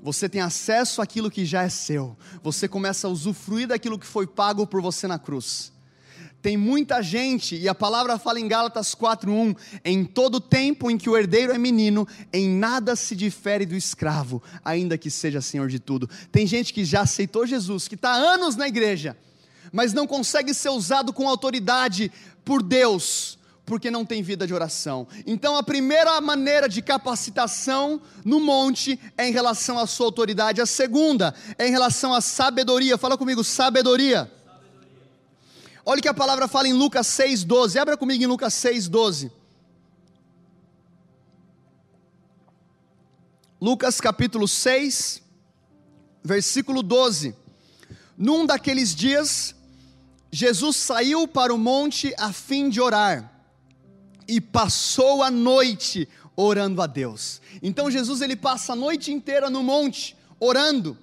Você 0.02 0.30
tem 0.30 0.40
acesso 0.40 1.02
àquilo 1.02 1.30
que 1.30 1.44
já 1.44 1.62
é 1.62 1.68
seu. 1.68 2.16
Você 2.42 2.66
começa 2.66 3.06
a 3.06 3.10
usufruir 3.10 3.68
daquilo 3.68 3.98
que 3.98 4.06
foi 4.06 4.26
pago 4.26 4.66
por 4.66 4.80
você 4.80 5.06
na 5.06 5.18
cruz. 5.18 5.70
Tem 6.42 6.56
muita 6.56 7.02
gente, 7.02 7.54
e 7.54 7.68
a 7.68 7.74
palavra 7.74 8.18
fala 8.18 8.40
em 8.40 8.48
Gálatas 8.48 8.94
4:1, 8.94 9.54
em 9.84 10.04
todo 10.04 10.40
tempo 10.40 10.90
em 10.90 10.96
que 10.96 11.10
o 11.10 11.16
herdeiro 11.16 11.52
é 11.52 11.58
menino, 11.58 12.08
em 12.32 12.48
nada 12.48 12.96
se 12.96 13.14
difere 13.14 13.66
do 13.66 13.74
escravo, 13.74 14.42
ainda 14.64 14.96
que 14.96 15.10
seja 15.10 15.42
senhor 15.42 15.68
de 15.68 15.78
tudo. 15.78 16.08
Tem 16.32 16.46
gente 16.46 16.72
que 16.72 16.82
já 16.82 17.02
aceitou 17.02 17.46
Jesus, 17.46 17.86
que 17.86 17.94
está 17.94 18.12
anos 18.12 18.56
na 18.56 18.66
igreja, 18.66 19.14
mas 19.70 19.92
não 19.92 20.06
consegue 20.06 20.54
ser 20.54 20.70
usado 20.70 21.12
com 21.12 21.28
autoridade 21.28 22.10
por 22.42 22.62
Deus, 22.62 23.38
porque 23.66 23.90
não 23.90 24.06
tem 24.06 24.22
vida 24.22 24.46
de 24.46 24.54
oração. 24.54 25.06
Então 25.26 25.56
a 25.56 25.62
primeira 25.62 26.18
maneira 26.22 26.70
de 26.70 26.80
capacitação 26.80 28.00
no 28.24 28.40
monte 28.40 28.98
é 29.18 29.28
em 29.28 29.32
relação 29.32 29.78
à 29.78 29.86
sua 29.86 30.06
autoridade, 30.06 30.62
a 30.62 30.66
segunda 30.66 31.34
é 31.58 31.68
em 31.68 31.70
relação 31.70 32.14
à 32.14 32.22
sabedoria. 32.22 32.96
Fala 32.96 33.18
comigo, 33.18 33.44
sabedoria. 33.44 34.39
Olha 35.84 35.98
o 35.98 36.02
que 36.02 36.08
a 36.08 36.14
palavra 36.14 36.46
fala 36.46 36.68
em 36.68 36.72
Lucas 36.72 37.06
6,12. 37.06 37.80
Abra 37.80 37.96
comigo 37.96 38.22
em 38.22 38.26
Lucas 38.26 38.54
6,12. 38.54 39.30
Lucas 43.60 44.00
capítulo 44.00 44.48
6, 44.48 45.22
versículo 46.22 46.82
12. 46.82 47.34
Num 48.16 48.46
daqueles 48.46 48.94
dias, 48.94 49.54
Jesus 50.30 50.76
saiu 50.76 51.26
para 51.26 51.52
o 51.52 51.58
monte 51.58 52.14
a 52.18 52.32
fim 52.32 52.68
de 52.68 52.80
orar 52.80 53.30
e 54.28 54.40
passou 54.40 55.22
a 55.22 55.30
noite 55.30 56.08
orando 56.36 56.80
a 56.80 56.86
Deus. 56.86 57.40
Então 57.62 57.90
Jesus 57.90 58.20
ele 58.20 58.36
passa 58.36 58.72
a 58.72 58.76
noite 58.76 59.12
inteira 59.12 59.50
no 59.50 59.62
monte 59.62 60.16
orando. 60.38 60.96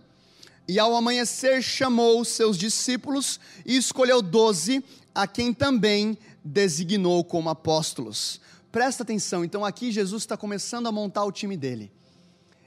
E 0.68 0.80
ao 0.80 0.96
amanhecer 0.96 1.62
chamou 1.62 2.26
seus 2.26 2.58
discípulos 2.58 3.40
e 3.66 3.78
escolheu 3.78 4.22
doze, 4.22 4.84
a 5.16 5.26
quem 5.26 5.54
também 5.54 6.18
designou 6.44 7.24
como 7.24 7.50
apóstolos. 7.50 8.42
Presta 8.72 9.04
atenção, 9.04 9.46
então 9.46 9.64
aqui 9.64 9.92
Jesus 9.92 10.24
está 10.24 10.36
começando 10.36 10.88
a 10.88 10.92
montar 10.92 11.24
o 11.24 11.32
time 11.32 11.56
dele. 11.56 11.92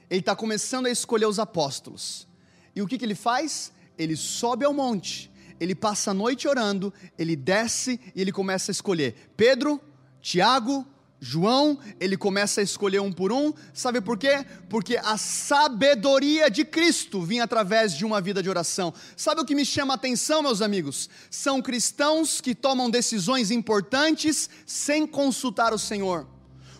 Ele 0.09 0.19
está 0.19 0.35
começando 0.35 0.87
a 0.87 0.89
escolher 0.89 1.25
os 1.25 1.39
apóstolos. 1.39 2.27
E 2.75 2.81
o 2.81 2.87
que, 2.87 2.97
que 2.97 3.05
ele 3.05 3.15
faz? 3.15 3.71
Ele 3.97 4.15
sobe 4.15 4.65
ao 4.65 4.73
monte, 4.73 5.31
ele 5.59 5.75
passa 5.75 6.11
a 6.11 6.13
noite 6.13 6.47
orando, 6.47 6.93
ele 7.17 7.35
desce 7.35 7.99
e 8.15 8.21
ele 8.21 8.31
começa 8.31 8.71
a 8.71 8.73
escolher 8.73 9.31
Pedro, 9.37 9.79
Tiago, 10.21 10.85
João, 11.23 11.77
ele 11.99 12.17
começa 12.17 12.61
a 12.61 12.63
escolher 12.63 12.99
um 12.99 13.11
por 13.11 13.31
um, 13.31 13.53
sabe 13.75 14.01
por 14.01 14.17
quê? 14.17 14.43
Porque 14.67 14.97
a 14.97 15.17
sabedoria 15.17 16.49
de 16.49 16.65
Cristo 16.65 17.21
vinha 17.21 17.43
através 17.43 17.93
de 17.93 18.03
uma 18.03 18.19
vida 18.19 18.41
de 18.41 18.49
oração. 18.49 18.91
Sabe 19.15 19.39
o 19.39 19.45
que 19.45 19.53
me 19.53 19.63
chama 19.63 19.93
a 19.93 19.95
atenção, 19.95 20.41
meus 20.41 20.63
amigos? 20.63 21.07
São 21.29 21.61
cristãos 21.61 22.41
que 22.41 22.55
tomam 22.55 22.89
decisões 22.89 23.51
importantes 23.51 24.49
sem 24.65 25.05
consultar 25.05 25.75
o 25.75 25.77
Senhor. 25.77 26.25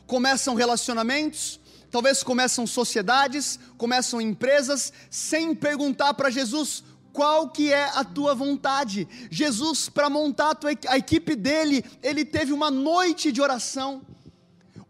Começam 0.07 0.55
relacionamentos, 0.55 1.59
talvez 1.91 2.23
começam 2.23 2.65
sociedades, 2.65 3.59
começam 3.77 4.19
empresas, 4.19 4.91
sem 5.11 5.53
perguntar 5.53 6.15
para 6.15 6.31
Jesus 6.31 6.83
qual 7.13 7.47
que 7.47 7.71
é 7.71 7.91
a 7.93 8.03
tua 8.03 8.33
vontade. 8.33 9.07
Jesus, 9.29 9.87
para 9.87 10.09
montar 10.09 10.57
a, 10.57 10.93
a 10.93 10.97
equipe 10.97 11.35
dele, 11.35 11.85
ele 12.01 12.25
teve 12.25 12.51
uma 12.51 12.71
noite 12.71 13.31
de 13.31 13.39
oração. 13.39 14.01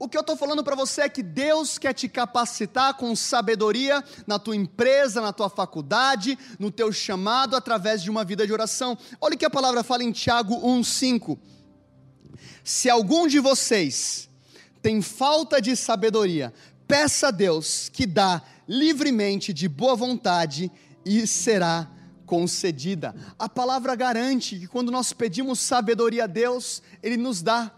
O 0.02 0.10
que 0.10 0.18
eu 0.18 0.22
estou 0.22 0.36
falando 0.36 0.64
para 0.64 0.76
você 0.76 1.02
é 1.02 1.10
que 1.10 1.22
Deus 1.22 1.78
quer 1.78 1.94
te 1.94 2.10
capacitar 2.10 2.96
com 2.96 3.16
sabedoria 3.16 4.04
na 4.26 4.40
tua 4.40 4.56
empresa, 4.56 5.22
na 5.22 5.32
tua 5.32 5.48
faculdade, 5.48 6.40
no 6.58 6.72
teu 6.72 6.92
chamado, 6.92 7.56
através 7.56 8.02
de 8.02 8.10
uma 8.10 8.26
vida 8.26 8.48
de 8.48 8.52
oração. 8.52 8.98
Olha 9.22 9.36
o 9.36 9.38
que 9.38 9.46
a 9.46 9.50
palavra 9.50 9.84
fala 9.84 10.04
em 10.04 10.12
Tiago 10.12 10.56
1,5. 10.56 11.38
Se 12.64 12.90
algum 12.90 13.28
de 13.28 13.40
vocês 13.40 14.28
tem 14.82 15.04
falta 15.04 15.62
de 15.62 15.76
sabedoria, 15.76 16.52
peça 16.88 17.28
a 17.28 17.32
Deus 17.32 17.88
que 17.88 18.08
dá 18.08 18.42
livremente, 18.68 19.54
de 19.54 19.70
boa 19.70 19.96
vontade, 19.96 20.72
e 21.06 21.28
será 21.28 21.88
concedida. 22.26 23.14
A 23.38 23.48
palavra 23.48 23.94
garante 23.94 24.58
que 24.58 24.66
quando 24.66 24.92
nós 24.92 25.14
pedimos 25.14 25.60
sabedoria 25.60 26.24
a 26.24 26.28
Deus, 26.28 26.82
Ele 27.04 27.18
nos 27.18 27.44
dá. 27.44 27.72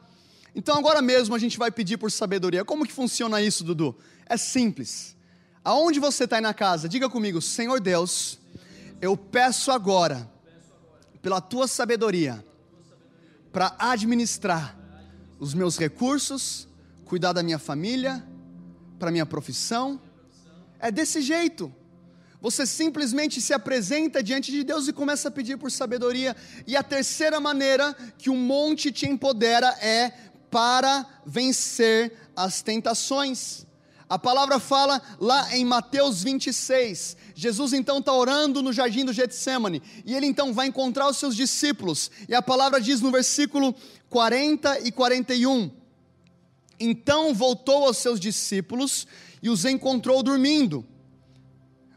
Então 0.56 0.78
agora 0.78 1.02
mesmo 1.02 1.36
a 1.36 1.40
gente 1.40 1.58
vai 1.58 1.72
pedir 1.72 1.98
por 1.98 2.12
sabedoria. 2.12 2.64
Como 2.64 2.86
que 2.86 2.94
funciona 2.94 3.42
isso, 3.42 3.64
Dudu? 3.64 3.96
É 4.26 4.38
simples. 4.38 5.16
Aonde 5.64 6.00
você 6.00 6.26
está 6.26 6.36
aí 6.36 6.42
na 6.42 6.54
casa, 6.54 6.90
diga 6.90 7.10
comigo, 7.10 7.42
Senhor 7.42 7.80
Deus, 7.80 8.40
eu 9.02 9.16
peço 9.16 9.72
agora, 9.72 10.30
pela 11.22 11.40
tua 11.40 11.68
sabedoria, 11.68 12.46
para 13.52 13.76
administrar 13.80 14.78
os 15.40 15.54
meus 15.54 15.78
recursos, 15.78 16.68
cuidar 17.06 17.34
da 17.34 17.44
minha 17.44 17.60
família, 17.60 18.24
para 19.00 19.12
minha 19.12 19.26
profissão. 19.26 20.02
É 20.80 20.92
desse 20.92 21.22
jeito. 21.22 21.74
Você 22.42 22.66
simplesmente 22.66 23.40
se 23.40 23.54
apresenta 23.54 24.22
diante 24.22 24.52
de 24.52 24.66
Deus 24.66 24.88
e 24.90 24.94
começa 24.94 25.30
a 25.30 25.32
pedir 25.32 25.58
por 25.58 25.72
sabedoria. 25.72 26.36
E 26.68 26.76
a 26.76 26.84
terceira 26.84 27.40
maneira 27.40 27.94
que 28.18 28.30
o 28.30 28.36
monte 28.36 28.92
te 28.92 29.08
empodera 29.08 29.68
é 29.82 30.12
para 30.54 31.04
vencer 31.26 32.14
as 32.36 32.62
tentações. 32.62 33.66
A 34.08 34.20
palavra 34.20 34.60
fala 34.60 35.02
lá 35.20 35.58
em 35.58 35.66
Mateus 35.66 36.22
26. 36.22 37.18
Jesus 37.34 37.74
então 37.74 37.98
está 37.98 38.14
orando 38.14 38.62
no 38.62 38.72
jardim 38.72 39.04
do 39.04 39.12
Getsemane. 39.12 39.82
E 40.06 40.14
ele 40.14 40.28
então 40.28 40.54
vai 40.54 40.68
encontrar 40.68 41.10
os 41.10 41.18
seus 41.18 41.36
discípulos. 41.36 42.12
E 42.30 42.36
a 42.36 42.42
palavra 42.42 42.80
diz 42.80 43.02
no 43.02 43.10
versículo 43.10 43.74
40 44.12 44.82
e 44.82 44.92
41. 44.92 45.72
Então 46.80 47.34
voltou 47.34 47.88
aos 47.88 47.98
seus 47.98 48.20
discípulos 48.20 49.08
e 49.42 49.50
os 49.50 49.66
encontrou 49.66 50.22
dormindo. 50.22 50.86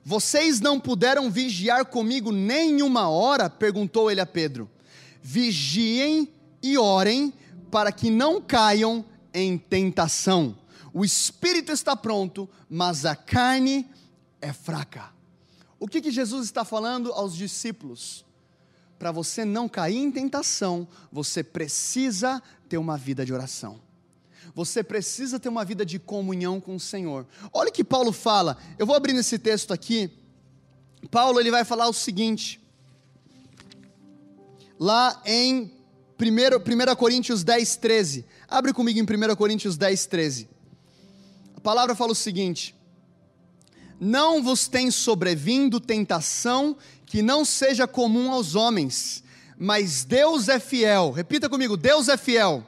Vocês 0.03 0.61
não 0.61 0.81
puderam 0.81 1.31
vigiar 1.31 1.85
comigo 1.85 2.33
nem 2.33 2.81
uma 2.81 3.11
hora? 3.11 3.51
perguntou 3.51 4.11
ele 4.11 4.23
a 4.23 4.27
Pedro. 4.27 4.71
Vigiem 5.21 6.27
e 6.63 6.79
orem 6.79 7.35
para 7.71 7.93
que 7.93 8.11
não 8.11 8.41
caiam 8.41 9.05
em 9.33 9.59
tentação. 9.59 10.57
O 10.93 11.05
espírito 11.05 11.73
está 11.73 11.95
pronto, 11.95 12.49
mas 12.71 13.05
a 13.05 13.15
carne 13.15 13.89
é 14.41 14.53
fraca. 14.53 15.11
O 15.79 15.87
que, 15.87 16.01
que 16.01 16.11
Jesus 16.11 16.47
está 16.47 16.65
falando 16.65 17.13
aos 17.13 17.35
discípulos? 17.35 18.25
Para 18.99 19.13
você 19.13 19.45
não 19.45 19.69
cair 19.69 19.99
em 19.99 20.11
tentação, 20.11 20.89
você 21.13 21.45
precisa 21.45 22.43
ter 22.69 22.79
uma 22.79 22.97
vida 22.97 23.27
de 23.27 23.33
oração. 23.33 23.79
Você 24.55 24.83
precisa 24.83 25.39
ter 25.39 25.51
uma 25.51 25.67
vida 25.67 25.85
de 25.85 25.99
comunhão 25.99 26.61
com 26.61 26.77
o 26.77 26.81
Senhor. 26.81 27.27
Olha 27.53 27.69
o 27.69 27.73
que 27.73 27.85
Paulo 27.85 28.11
fala. 28.11 28.57
Eu 28.79 28.87
vou 28.87 28.97
abrir 28.97 29.13
nesse 29.13 29.39
texto 29.39 29.75
aqui, 29.75 30.11
Paulo 31.11 31.39
ele 31.39 31.51
vai 31.51 31.65
falar 31.65 31.89
o 31.89 31.93
seguinte, 31.93 32.61
lá 34.79 35.21
em 35.27 35.76
1, 36.19 36.93
1 36.93 36.97
Coríntios 36.97 37.45
10, 37.45 37.77
13. 37.77 38.25
Abre 38.49 38.73
comigo 38.73 38.99
em 38.99 39.03
1 39.03 39.37
Coríntios 39.37 39.77
10, 39.77 40.07
13. 40.07 40.49
A 41.57 41.61
palavra 41.61 41.95
fala 41.95 42.13
o 42.13 42.15
seguinte: 42.15 42.75
Não 44.01 44.43
vos 44.43 44.67
tem 44.67 44.91
sobrevindo 44.91 45.79
tentação 45.79 46.77
que 47.05 47.21
não 47.21 47.45
seja 47.45 47.87
comum 47.87 48.33
aos 48.33 48.55
homens, 48.55 49.23
mas 49.59 50.05
Deus 50.05 50.49
é 50.49 50.59
fiel. 50.59 51.11
Repita 51.11 51.49
comigo: 51.49 51.77
Deus 51.77 52.09
é 52.09 52.17
fiel. 52.17 52.67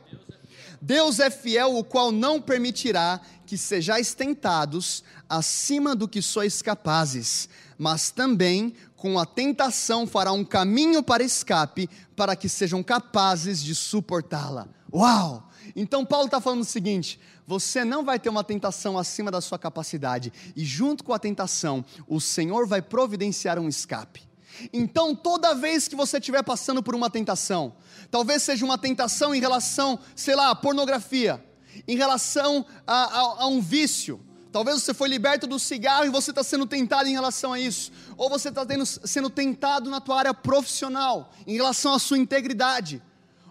Deus 0.81 1.19
é 1.19 1.29
fiel, 1.29 1.77
o 1.77 1.83
qual 1.83 2.13
não 2.13 2.41
permitirá 2.41 3.21
que 3.47 3.57
sejais 3.57 4.15
tentados 4.15 5.03
acima 5.29 5.97
do 5.97 6.07
que 6.07 6.23
sois 6.23 6.63
capazes, 6.63 7.49
mas 7.77 8.11
também 8.11 8.75
com 8.99 9.17
a 9.17 9.25
tentação 9.25 10.07
fará 10.07 10.33
um 10.33 10.45
caminho 10.45 11.03
para 11.03 11.23
escape, 11.23 11.89
para 12.17 12.35
que 12.35 12.49
sejam 12.49 12.83
capazes 12.83 13.63
de 13.63 13.75
suportá-la. 13.75 14.69
Uau! 14.93 15.49
Então 15.77 16.05
Paulo 16.05 16.27
está 16.27 16.41
falando 16.41 16.63
o 16.63 16.67
seguinte: 16.67 17.19
você 17.47 17.85
não 17.85 18.05
vai 18.05 18.19
ter 18.19 18.29
uma 18.29 18.43
tentação 18.43 18.99
acima 18.99 19.31
da 19.31 19.41
sua 19.41 19.59
capacidade, 19.59 20.33
e 20.57 20.65
junto 20.65 21.05
com 21.05 21.15
a 21.15 21.19
tentação, 21.19 21.85
o 22.09 22.21
Senhor 22.21 22.67
vai 22.67 22.83
providenciar 22.83 23.59
um 23.59 23.69
escape. 23.69 24.29
Então, 24.73 25.15
toda 25.15 25.55
vez 25.55 25.87
que 25.87 25.95
você 25.95 26.19
estiver 26.19 26.43
passando 26.43 26.83
por 26.83 26.95
uma 26.95 27.09
tentação, 27.09 27.77
talvez 28.11 28.43
seja 28.43 28.65
uma 28.65 28.77
tentação 28.77 29.33
em 29.33 29.39
relação, 29.39 30.01
sei 30.17 30.35
lá, 30.35 30.51
à 30.51 30.55
pornografia, 30.57 31.45
em 31.87 31.97
relação 31.97 32.67
a, 32.85 33.05
a, 33.05 33.21
a 33.43 33.47
um 33.47 33.61
vício, 33.61 34.21
Talvez 34.51 34.83
você 34.83 34.95
foi 34.95 35.09
liberto 35.09 35.47
do 35.47 35.59
cigarro 35.59 36.07
e 36.07 36.11
você 36.11 36.31
está 36.31 36.43
sendo 36.43 36.67
tentado 36.67 37.09
em 37.09 37.13
relação 37.13 37.53
a 37.53 37.61
isso. 37.61 37.93
Ou 38.17 38.31
você 38.31 38.49
está 38.49 38.65
sendo 39.05 39.29
tentado 39.29 39.91
na 39.91 40.01
tua 40.01 40.19
área 40.19 40.35
profissional, 40.35 41.33
em 41.47 41.55
relação 41.55 41.93
à 41.93 41.99
sua 41.99 42.19
integridade. 42.19 43.03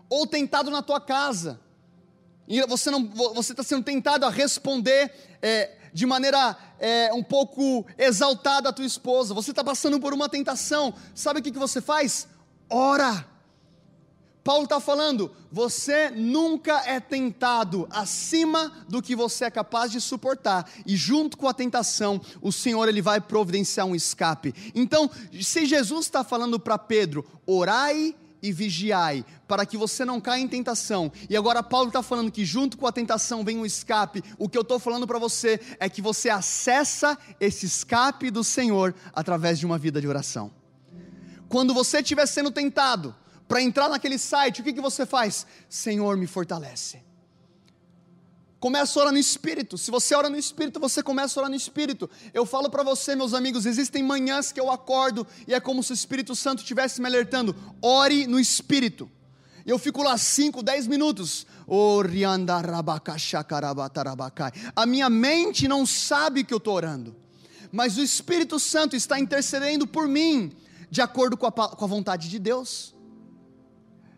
Ou 0.10 0.26
tentado 0.26 0.72
na 0.72 0.82
tua 0.82 1.00
casa. 1.00 1.60
E 2.48 2.62
você 2.66 2.90
está 3.52 3.64
sendo 3.64 3.84
tentado 3.84 4.26
a 4.26 4.30
responder 4.30 5.14
é, 5.42 5.76
de 5.94 6.06
maneira 6.06 6.58
é, 6.80 7.14
um 7.14 7.24
pouco 7.24 7.86
exaltada 7.98 8.70
à 8.70 8.74
tua 8.74 8.86
esposa. 8.86 9.34
Você 9.34 9.52
está 9.52 9.64
passando 9.64 10.00
por 10.00 10.14
uma 10.14 10.28
tentação. 10.28 10.94
Sabe 11.14 11.40
o 11.40 11.44
que, 11.44 11.52
que 11.52 11.60
você 11.60 11.82
faz? 11.82 12.28
Ora 12.70 13.37
Paulo 14.48 14.64
está 14.64 14.80
falando, 14.80 15.30
você 15.52 16.10
nunca 16.10 16.82
é 16.86 17.02
tentado 17.02 17.86
acima 17.92 18.72
do 18.88 19.02
que 19.02 19.14
você 19.14 19.44
é 19.44 19.52
capaz 19.52 19.92
de 19.92 20.00
suportar, 20.00 20.66
e 20.86 20.96
junto 20.96 21.38
com 21.38 21.50
a 21.50 21.54
tentação, 21.54 22.22
o 22.42 22.50
Senhor 22.50 22.88
ele 22.88 23.02
vai 23.02 23.20
providenciar 23.20 23.86
um 23.86 23.94
escape. 23.94 24.56
Então, 24.74 25.12
se 25.42 25.66
Jesus 25.66 26.06
está 26.06 26.24
falando 26.24 26.58
para 26.58 26.78
Pedro, 26.78 27.26
orai 27.46 28.16
e 28.42 28.54
vigiai, 28.54 29.26
para 29.50 29.66
que 29.66 29.76
você 29.76 30.06
não 30.06 30.22
caia 30.22 30.42
em 30.42 30.48
tentação. 30.48 31.12
E 31.30 31.36
agora 31.36 31.62
Paulo 31.62 31.90
está 31.90 32.02
falando 32.02 32.32
que 32.32 32.46
junto 32.46 32.78
com 32.78 32.88
a 32.88 32.92
tentação 32.94 33.44
vem 33.44 33.58
um 33.58 33.66
escape. 33.66 34.24
O 34.38 34.48
que 34.48 34.58
eu 34.58 34.62
estou 34.62 34.80
falando 34.80 35.06
para 35.06 35.20
você 35.20 35.60
é 35.78 35.90
que 35.90 36.02
você 36.02 36.30
acessa 36.30 37.18
esse 37.38 37.66
escape 37.66 38.32
do 38.32 38.46
Senhor 38.46 38.96
através 39.12 39.60
de 39.60 39.66
uma 39.66 39.78
vida 39.78 40.00
de 40.00 40.08
oração. 40.08 40.54
Quando 41.50 41.74
você 41.74 41.98
estiver 42.00 42.26
sendo 42.26 42.50
tentado, 42.50 43.14
para 43.48 43.62
entrar 43.62 43.90
naquele 43.90 44.18
site, 44.18 44.62
o 44.62 44.64
que, 44.64 44.74
que 44.74 44.82
você 44.82 45.06
faz? 45.06 45.48
Senhor, 45.70 46.18
me 46.18 46.28
fortalece. 46.28 47.02
Começa 48.60 49.00
a 49.00 49.02
orar 49.02 49.14
no 49.14 49.20
Espírito. 49.20 49.78
Se 49.78 49.92
você 49.92 50.16
ora 50.16 50.30
no 50.30 50.38
Espírito, 50.38 50.80
você 50.80 51.04
começa 51.04 51.40
a 51.40 51.42
orar 51.42 51.50
no 51.50 51.56
Espírito. 51.56 52.10
Eu 52.34 52.46
falo 52.46 52.70
para 52.70 52.82
você, 52.82 53.16
meus 53.16 53.34
amigos, 53.34 53.66
existem 53.66 54.04
manhãs 54.04 54.52
que 54.52 54.60
eu 54.60 54.72
acordo 54.72 55.28
e 55.48 55.54
é 55.54 55.60
como 55.60 55.84
se 55.84 55.92
o 55.92 55.94
Espírito 55.94 56.36
Santo 56.36 56.60
estivesse 56.60 57.00
me 57.00 57.08
alertando. 57.08 57.56
Ore 57.82 58.26
no 58.26 58.40
Espírito. 58.40 59.10
E 59.64 59.70
eu 59.70 59.78
fico 59.78 60.02
lá 60.02 60.18
5, 60.18 60.64
10 60.64 60.88
minutos. 60.88 61.46
A 64.76 64.86
minha 64.86 65.10
mente 65.10 65.68
não 65.68 65.86
sabe 65.86 66.44
que 66.44 66.54
eu 66.54 66.58
estou 66.58 66.74
orando, 66.74 67.16
mas 67.72 67.98
o 67.98 68.02
Espírito 68.02 68.60
Santo 68.60 68.96
está 68.96 69.20
intercedendo 69.20 69.86
por 69.86 70.08
mim, 70.08 70.52
de 70.90 71.02
acordo 71.02 71.38
com 71.38 71.46
a, 71.46 71.52
com 71.52 71.86
a 71.86 71.88
vontade 71.88 72.30
de 72.30 72.40
Deus. 72.40 72.97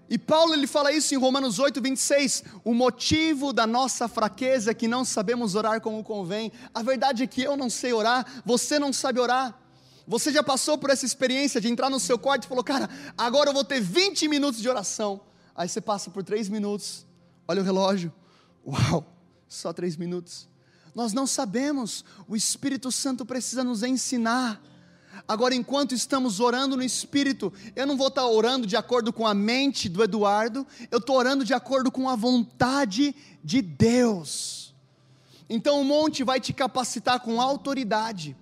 E 0.10 0.17
Paulo 0.17 0.54
ele 0.54 0.65
fala 0.65 0.91
isso 0.91 1.13
em 1.13 1.17
Romanos 1.17 1.60
8, 1.60 1.80
26. 1.80 2.43
O 2.63 2.74
motivo 2.74 3.54
da 3.54 3.67
nossa 3.67 4.08
fraqueza 4.08 4.72
é 4.72 4.74
que 4.74 4.88
não 4.88 5.06
sabemos 5.06 5.54
orar 5.54 5.80
como 5.82 6.04
convém. 6.04 6.52
A 6.74 6.82
verdade 6.82 7.22
é 7.22 7.28
que 7.28 7.43
eu 7.43 7.56
não 7.56 7.69
sei 7.69 7.93
orar, 7.93 8.41
você 8.43 8.80
não 8.80 8.91
sabe 8.91 9.19
orar. 9.19 9.56
Você 10.08 10.32
já 10.32 10.41
passou 10.41 10.76
por 10.76 10.89
essa 10.89 11.06
experiência 11.06 11.62
de 11.62 11.67
entrar 11.67 11.88
no 11.88 12.00
seu 12.00 12.17
quarto 12.17 12.45
e 12.45 12.48
falou, 12.48 12.63
cara, 12.63 12.89
agora 13.15 13.52
eu 13.52 13.54
vou 13.54 13.63
ter 13.63 13.80
20 13.80 14.28
minutos 14.28 14.60
de 14.60 14.67
oração. 14.67 15.22
Aí 15.56 15.69
você 15.69 15.80
passa 15.80 16.10
por 16.10 16.24
3 16.24 16.50
minutos, 16.50 17.06
olha 17.48 17.62
o 17.62 17.63
relógio, 17.63 18.12
uau, 18.65 19.06
só 19.48 19.72
3 19.72 19.95
minutos. 19.98 20.50
Nós 20.95 21.13
não 21.13 21.28
sabemos, 21.28 22.04
o 22.28 22.36
Espírito 22.36 22.91
Santo 22.91 23.24
precisa 23.24 23.63
nos 23.63 23.84
ensinar. 23.84 24.60
Agora, 25.30 25.54
enquanto 25.54 25.94
estamos 25.94 26.39
orando 26.39 26.76
no 26.76 26.82
Espírito, 26.82 27.54
eu 27.76 27.86
não 27.86 27.96
vou 27.96 28.08
estar 28.08 28.26
orando 28.26 28.65
de 28.65 28.76
acordo 28.76 29.13
com 29.13 29.28
a 29.28 29.34
mente 29.36 29.88
do 29.88 30.04
Eduardo, 30.04 30.65
eu 30.89 30.98
estou 30.98 31.15
orando 31.15 31.46
de 31.46 31.54
acordo 31.54 31.92
com 31.92 32.10
a 32.10 32.15
vontade 32.15 33.15
de 33.44 33.62
Deus. 33.62 34.74
Então, 35.48 35.82
o 35.82 35.86
monte 35.86 36.24
vai 36.24 36.39
te 36.39 36.52
capacitar 36.52 37.20
com 37.20 37.39
autoridade, 37.39 38.36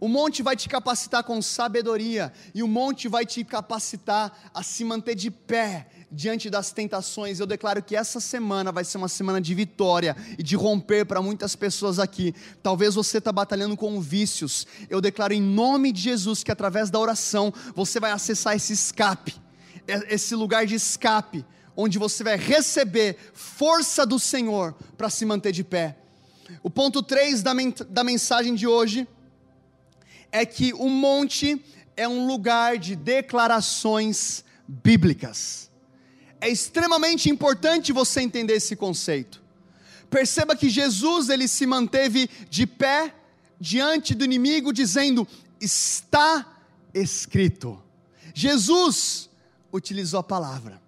o 0.00 0.08
monte 0.08 0.42
vai 0.42 0.56
te 0.56 0.68
capacitar 0.68 1.24
com 1.24 1.40
sabedoria, 1.40 2.32
e 2.54 2.62
o 2.62 2.68
monte 2.68 3.08
vai 3.08 3.24
te 3.24 3.44
capacitar 3.44 4.50
a 4.52 4.62
se 4.62 4.84
manter 4.84 5.14
de 5.14 5.30
pé 5.30 5.88
diante 6.14 6.48
das 6.48 6.70
tentações, 6.70 7.40
eu 7.40 7.46
declaro 7.46 7.82
que 7.82 7.96
essa 7.96 8.20
semana 8.20 8.70
vai 8.70 8.84
ser 8.84 8.98
uma 8.98 9.08
semana 9.08 9.40
de 9.40 9.54
vitória 9.54 10.16
e 10.38 10.42
de 10.42 10.54
romper 10.54 11.04
para 11.04 11.20
muitas 11.20 11.56
pessoas 11.56 11.98
aqui. 11.98 12.34
Talvez 12.62 12.94
você 12.94 13.18
está 13.18 13.32
batalhando 13.32 13.76
com 13.76 14.00
vícios. 14.00 14.66
Eu 14.88 15.00
declaro 15.00 15.34
em 15.34 15.42
nome 15.42 15.90
de 15.92 16.00
Jesus 16.00 16.44
que 16.44 16.52
através 16.52 16.88
da 16.88 16.98
oração 16.98 17.52
você 17.74 17.98
vai 17.98 18.12
acessar 18.12 18.54
esse 18.54 18.72
escape, 18.72 19.34
esse 20.08 20.34
lugar 20.34 20.66
de 20.66 20.76
escape, 20.76 21.44
onde 21.76 21.98
você 21.98 22.22
vai 22.22 22.36
receber 22.36 23.16
força 23.34 24.06
do 24.06 24.18
Senhor 24.18 24.74
para 24.96 25.10
se 25.10 25.24
manter 25.26 25.52
de 25.52 25.64
pé. 25.64 25.98
O 26.62 26.70
ponto 26.70 27.02
3 27.02 27.42
da, 27.42 27.52
da 27.88 28.04
mensagem 28.04 28.54
de 28.54 28.66
hoje 28.66 29.08
é 30.34 30.44
que 30.44 30.72
o 30.74 30.88
monte 30.88 31.64
é 31.96 32.08
um 32.08 32.26
lugar 32.26 32.76
de 32.76 32.96
declarações 32.96 34.44
bíblicas. 34.66 35.70
É 36.40 36.48
extremamente 36.48 37.30
importante 37.30 37.92
você 37.92 38.20
entender 38.20 38.54
esse 38.54 38.74
conceito. 38.74 39.40
Perceba 40.10 40.56
que 40.56 40.68
Jesus 40.68 41.28
ele 41.28 41.46
se 41.46 41.64
manteve 41.66 42.28
de 42.50 42.66
pé 42.66 43.14
diante 43.60 44.12
do 44.12 44.24
inimigo 44.24 44.72
dizendo: 44.72 45.26
"Está 45.60 46.58
escrito". 46.92 47.80
Jesus 48.34 49.30
utilizou 49.72 50.18
a 50.18 50.24
palavra. 50.24 50.82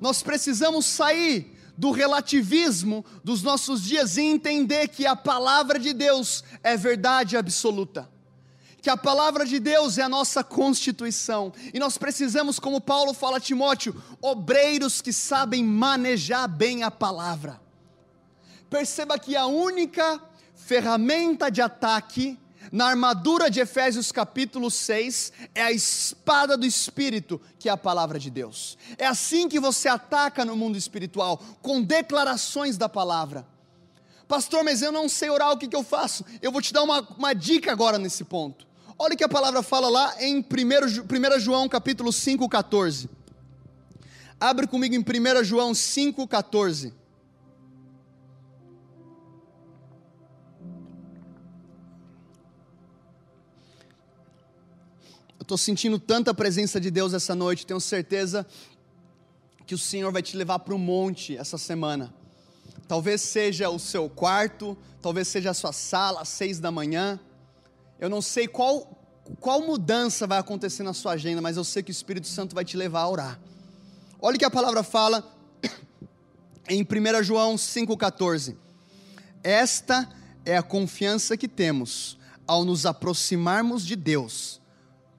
Nós 0.00 0.22
precisamos 0.22 0.86
sair 0.86 1.52
do 1.76 1.90
relativismo 1.90 3.04
dos 3.24 3.42
nossos 3.42 3.82
dias 3.82 4.16
e 4.16 4.22
entender 4.22 4.86
que 4.86 5.04
a 5.04 5.16
palavra 5.16 5.80
de 5.80 5.92
Deus 5.92 6.44
é 6.62 6.76
verdade 6.76 7.36
absoluta 7.36 8.08
que 8.80 8.90
a 8.90 8.96
palavra 8.96 9.44
de 9.44 9.58
Deus 9.58 9.98
é 9.98 10.02
a 10.02 10.08
nossa 10.08 10.44
constituição, 10.44 11.52
e 11.72 11.78
nós 11.78 11.98
precisamos, 11.98 12.58
como 12.58 12.80
Paulo 12.80 13.12
fala 13.12 13.38
a 13.38 13.40
Timóteo, 13.40 14.00
obreiros 14.20 15.00
que 15.00 15.12
sabem 15.12 15.64
manejar 15.64 16.48
bem 16.48 16.82
a 16.82 16.90
palavra. 16.90 17.60
Perceba 18.70 19.18
que 19.18 19.34
a 19.34 19.46
única 19.46 20.20
ferramenta 20.54 21.50
de 21.50 21.62
ataque 21.62 22.38
na 22.70 22.86
armadura 22.86 23.50
de 23.50 23.60
Efésios 23.60 24.12
capítulo 24.12 24.70
6 24.70 25.32
é 25.54 25.62
a 25.62 25.72
espada 25.72 26.56
do 26.56 26.66
Espírito, 26.66 27.40
que 27.58 27.68
é 27.68 27.72
a 27.72 27.76
palavra 27.76 28.18
de 28.18 28.30
Deus. 28.30 28.76
É 28.98 29.06
assim 29.06 29.48
que 29.48 29.58
você 29.58 29.88
ataca 29.88 30.44
no 30.44 30.54
mundo 30.54 30.76
espiritual, 30.76 31.42
com 31.62 31.82
declarações 31.82 32.76
da 32.76 32.88
palavra. 32.88 33.46
Pastor, 34.26 34.62
mas 34.62 34.82
eu 34.82 34.92
não 34.92 35.08
sei 35.08 35.30
orar, 35.30 35.52
o 35.52 35.56
que, 35.56 35.66
que 35.66 35.76
eu 35.76 35.82
faço? 35.82 36.24
Eu 36.42 36.52
vou 36.52 36.60
te 36.60 36.72
dar 36.72 36.82
uma, 36.82 37.00
uma 37.16 37.34
dica 37.34 37.72
agora 37.72 37.96
nesse 37.96 38.24
ponto. 38.24 38.67
Olha 39.00 39.14
o 39.14 39.16
que 39.16 39.22
a 39.22 39.28
palavra 39.28 39.62
fala 39.62 39.88
lá 39.88 40.20
em 40.20 40.40
1, 40.40 41.38
João 41.38 41.68
capítulo 41.68 42.12
5, 42.12 42.48
14. 42.48 43.08
Abre 44.40 44.66
comigo 44.66 44.92
em 44.92 44.98
1 44.98 45.44
João 45.44 45.72
5, 45.72 46.26
14. 46.26 46.92
Eu 55.38 55.42
estou 55.42 55.56
sentindo 55.56 56.00
tanta 56.00 56.34
presença 56.34 56.80
de 56.80 56.90
Deus 56.90 57.14
essa 57.14 57.36
noite, 57.36 57.64
tenho 57.64 57.80
certeza 57.80 58.44
que 59.64 59.76
o 59.76 59.78
Senhor 59.78 60.10
vai 60.10 60.22
te 60.22 60.36
levar 60.36 60.58
para 60.58 60.74
o 60.74 60.78
monte 60.78 61.36
essa 61.36 61.56
semana. 61.56 62.12
Talvez 62.88 63.20
seja 63.20 63.70
o 63.70 63.78
seu 63.78 64.10
quarto, 64.10 64.76
talvez 65.00 65.28
seja 65.28 65.50
a 65.50 65.54
sua 65.54 65.72
sala 65.72 66.22
às 66.22 66.28
seis 66.30 66.58
da 66.58 66.72
manhã 66.72 67.20
eu 68.00 68.08
não 68.08 68.22
sei 68.22 68.46
qual, 68.46 68.98
qual 69.40 69.60
mudança 69.60 70.26
vai 70.26 70.38
acontecer 70.38 70.82
na 70.82 70.92
sua 70.92 71.12
agenda, 71.12 71.42
mas 71.42 71.56
eu 71.56 71.64
sei 71.64 71.82
que 71.82 71.90
o 71.90 71.92
Espírito 71.92 72.26
Santo 72.26 72.54
vai 72.54 72.64
te 72.64 72.76
levar 72.76 73.00
a 73.00 73.08
orar. 73.08 73.40
Olha 74.20 74.36
o 74.36 74.38
que 74.38 74.44
a 74.44 74.50
palavra 74.50 74.82
fala 74.82 75.24
em 76.68 76.82
1 76.82 77.22
João 77.22 77.56
5,14. 77.56 78.56
Esta 79.42 80.08
é 80.44 80.56
a 80.56 80.62
confiança 80.62 81.36
que 81.36 81.48
temos 81.48 82.18
ao 82.46 82.64
nos 82.64 82.86
aproximarmos 82.86 83.84
de 83.84 83.94
Deus. 83.94 84.60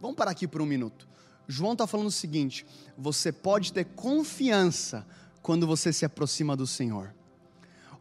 Vamos 0.01 0.15
parar 0.15 0.31
aqui 0.31 0.47
por 0.47 0.61
um 0.61 0.65
minuto. 0.65 1.07
João 1.47 1.73
está 1.73 1.85
falando 1.85 2.07
o 2.07 2.11
seguinte: 2.11 2.65
você 2.97 3.31
pode 3.31 3.73
ter 3.73 3.85
confiança 3.85 5.05
quando 5.41 5.67
você 5.67 5.91
se 5.91 6.05
aproxima 6.05 6.55
do 6.55 6.67
Senhor. 6.67 7.13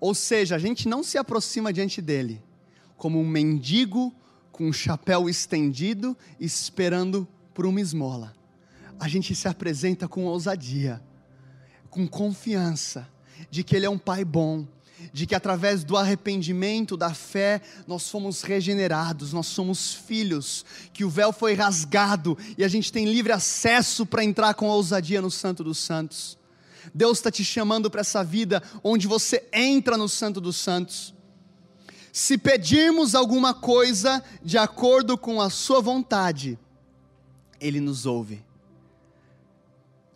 Ou 0.01 0.15
seja, 0.15 0.55
a 0.55 0.59
gente 0.59 0.89
não 0.89 1.03
se 1.03 1.19
aproxima 1.19 1.73
diante 1.73 2.01
dele 2.01 2.43
como 2.97 3.21
um 3.21 3.27
mendigo 3.27 4.15
com 4.59 4.67
um 4.67 4.73
chapéu 4.73 5.29
estendido, 5.29 6.17
esperando 6.41 7.29
por 7.55 7.65
uma 7.65 7.81
esmola. 7.81 8.35
A 8.99 9.07
gente 9.07 9.33
se 9.33 9.47
apresenta 9.47 10.09
com 10.09 10.25
ousadia, 10.25 11.01
com 11.89 12.09
confiança 12.09 13.09
de 13.49 13.63
que 13.63 13.77
Ele 13.77 13.87
é 13.87 13.89
um 13.89 13.97
Pai 13.97 14.25
bom, 14.25 14.67
de 15.13 15.29
que 15.29 15.35
através 15.37 15.85
do 15.85 15.97
arrependimento, 15.97 16.97
da 16.97 17.15
fé, 17.15 17.63
nós 17.87 18.09
fomos 18.11 18.43
regenerados, 18.43 19.33
nós 19.33 19.47
somos 19.47 19.95
filhos, 19.95 20.65
que 20.93 21.05
o 21.05 21.09
véu 21.09 21.33
foi 21.33 21.55
rasgado 21.55 22.37
e 22.59 22.65
a 22.65 22.69
gente 22.69 22.93
tem 22.93 23.05
livre 23.05 23.31
acesso 23.31 24.05
para 24.05 24.25
entrar 24.25 24.55
com 24.55 24.67
ousadia 24.67 25.23
no 25.23 25.31
Santo 25.31 25.63
dos 25.63 25.79
Santos. 25.79 26.37
Deus 26.93 27.19
está 27.19 27.31
te 27.31 27.45
chamando 27.45 27.89
para 27.89 28.01
essa 28.01 28.25
vida 28.25 28.61
onde 28.83 29.07
você 29.07 29.45
entra 29.53 29.97
no 29.97 30.09
Santo 30.09 30.41
dos 30.41 30.57
Santos. 30.57 31.15
Se 32.13 32.39
pedirmos 32.39 33.15
alguma 33.15 33.55
coisa 33.55 34.23
de 34.43 34.59
acordo 34.59 35.17
com 35.17 35.41
a 35.41 35.51
Sua 35.51 35.81
vontade, 35.81 36.59
Ele 37.61 37.81
nos 37.81 38.07
ouve. 38.07 38.45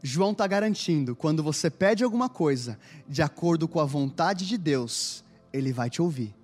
João 0.03 0.33
está 0.33 0.47
garantindo: 0.47 1.15
quando 1.15 1.43
você 1.43 1.71
pede 1.71 2.03
alguma 2.03 2.29
coisa 2.29 2.79
de 3.09 3.23
acordo 3.23 3.69
com 3.69 3.79
a 3.79 3.85
vontade 3.85 4.47
de 4.47 4.59
Deus, 4.59 5.23
Ele 5.53 5.73
vai 5.73 5.89
te 5.89 6.03
ouvir. 6.03 6.35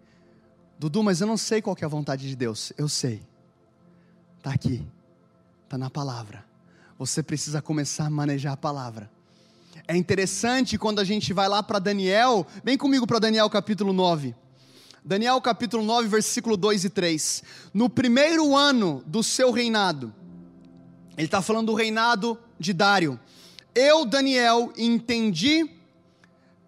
Dudu, 0.78 1.02
mas 1.02 1.20
eu 1.20 1.26
não 1.26 1.36
sei 1.36 1.60
qual 1.60 1.76
é 1.80 1.84
a 1.84 1.88
vontade 1.88 2.28
de 2.28 2.36
Deus. 2.36 2.72
Eu 2.78 2.88
sei. 2.88 3.20
Está 4.38 4.52
aqui. 4.52 4.86
Está 5.64 5.76
na 5.76 5.90
palavra. 5.90 6.44
Você 6.96 7.22
precisa 7.22 7.60
começar 7.60 8.06
a 8.06 8.10
manejar 8.10 8.52
a 8.52 8.56
palavra. 8.56 9.10
É 9.86 9.96
interessante 9.96 10.78
quando 10.78 11.00
a 11.00 11.04
gente 11.04 11.32
vai 11.32 11.48
lá 11.48 11.62
para 11.62 11.78
Daniel. 11.78 12.46
Vem 12.62 12.78
comigo 12.78 13.06
para 13.06 13.18
Daniel 13.18 13.50
capítulo 13.50 13.92
9. 13.92 14.34
Daniel 15.04 15.40
capítulo 15.40 15.84
9, 15.84 16.08
versículo 16.08 16.56
2 16.56 16.84
e 16.84 16.90
3. 16.90 17.42
No 17.72 17.88
primeiro 17.88 18.56
ano 18.56 19.02
do 19.06 19.22
seu 19.22 19.50
reinado, 19.50 20.12
ele 21.16 21.26
está 21.26 21.42
falando 21.42 21.66
do 21.66 21.74
reinado 21.74 22.38
de 22.58 22.72
Dário 22.72 23.18
eu, 23.80 24.04
Daniel, 24.04 24.72
entendi 24.76 25.70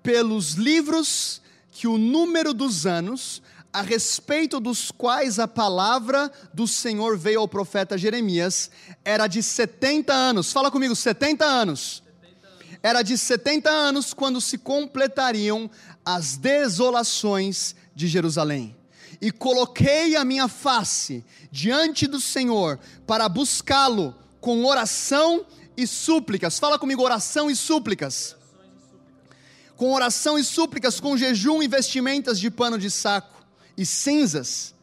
pelos 0.00 0.52
livros 0.52 1.42
que 1.72 1.88
o 1.88 1.98
número 1.98 2.54
dos 2.54 2.86
anos 2.86 3.42
a 3.72 3.82
respeito 3.82 4.60
dos 4.60 4.92
quais 4.92 5.40
a 5.40 5.48
palavra 5.48 6.30
do 6.54 6.68
Senhor 6.68 7.18
veio 7.18 7.40
ao 7.40 7.48
profeta 7.48 7.98
Jeremias 7.98 8.70
era 9.04 9.26
de 9.26 9.42
70 9.42 10.12
anos. 10.12 10.52
Fala 10.52 10.70
comigo, 10.70 10.94
70 10.94 11.44
anos. 11.44 12.00
70 12.22 12.46
anos. 12.46 12.78
Era 12.80 13.02
de 13.02 13.18
70 13.18 13.68
anos 13.68 14.14
quando 14.14 14.40
se 14.40 14.56
completariam 14.56 15.68
as 16.04 16.36
desolações 16.36 17.74
de 17.94 18.06
Jerusalém. 18.08 18.76
E 19.20 19.30
coloquei 19.30 20.16
a 20.16 20.24
minha 20.24 20.48
face 20.48 21.24
diante 21.50 22.06
do 22.06 22.20
Senhor 22.20 22.78
para 23.06 23.28
buscá-lo 23.28 24.14
com 24.40 24.64
oração 24.64 25.44
e 25.76 25.86
súplicas. 25.86 26.58
Fala 26.58 26.78
comigo, 26.78 27.02
oração 27.02 27.50
e 27.50 27.56
súplicas. 27.56 28.36
Com 29.76 29.92
oração 29.92 30.38
e 30.38 30.44
súplicas, 30.44 31.00
com 31.00 31.16
jejum 31.16 31.62
e 31.62 31.68
vestimentas 31.68 32.38
de 32.38 32.50
pano 32.50 32.78
de 32.78 32.90
saco 32.90 33.44
e 33.76 33.84
cinzas. 33.86 34.74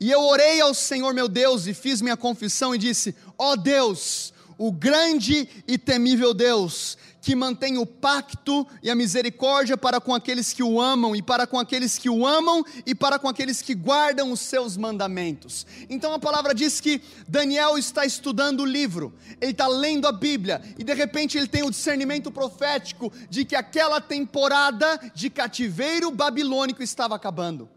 E 0.00 0.10
eu 0.10 0.20
orei 0.20 0.60
ao 0.60 0.74
Senhor 0.74 1.14
meu 1.14 1.28
Deus 1.28 1.66
e 1.66 1.74
fiz 1.74 2.00
minha 2.02 2.16
confissão 2.16 2.74
e 2.74 2.78
disse: 2.78 3.14
Ó 3.38 3.52
oh 3.52 3.56
Deus, 3.56 4.32
o 4.58 4.72
grande 4.72 5.48
e 5.66 5.76
temível 5.76 6.32
Deus, 6.32 6.96
que 7.20 7.34
mantém 7.34 7.76
o 7.76 7.84
pacto 7.84 8.66
e 8.82 8.90
a 8.90 8.94
misericórdia 8.94 9.76
para 9.76 10.00
com 10.00 10.14
aqueles 10.14 10.52
que 10.52 10.62
o 10.62 10.80
amam, 10.80 11.14
e 11.14 11.20
para 11.20 11.46
com 11.46 11.58
aqueles 11.58 11.98
que 11.98 12.08
o 12.08 12.24
amam, 12.24 12.64
e 12.86 12.94
para 12.94 13.18
com 13.18 13.28
aqueles 13.28 13.60
que 13.60 13.74
guardam 13.74 14.30
os 14.30 14.40
seus 14.40 14.76
mandamentos. 14.76 15.66
Então 15.90 16.14
a 16.14 16.18
palavra 16.18 16.54
diz 16.54 16.80
que 16.80 17.02
Daniel 17.26 17.76
está 17.76 18.06
estudando 18.06 18.60
o 18.60 18.64
livro, 18.64 19.12
ele 19.40 19.50
está 19.50 19.66
lendo 19.66 20.06
a 20.06 20.12
Bíblia, 20.12 20.62
e 20.78 20.84
de 20.84 20.94
repente 20.94 21.36
ele 21.36 21.48
tem 21.48 21.64
o 21.64 21.70
discernimento 21.70 22.30
profético 22.30 23.12
de 23.28 23.44
que 23.44 23.56
aquela 23.56 24.00
temporada 24.00 24.98
de 25.14 25.28
cativeiro 25.28 26.10
babilônico 26.10 26.82
estava 26.82 27.16
acabando. 27.16 27.68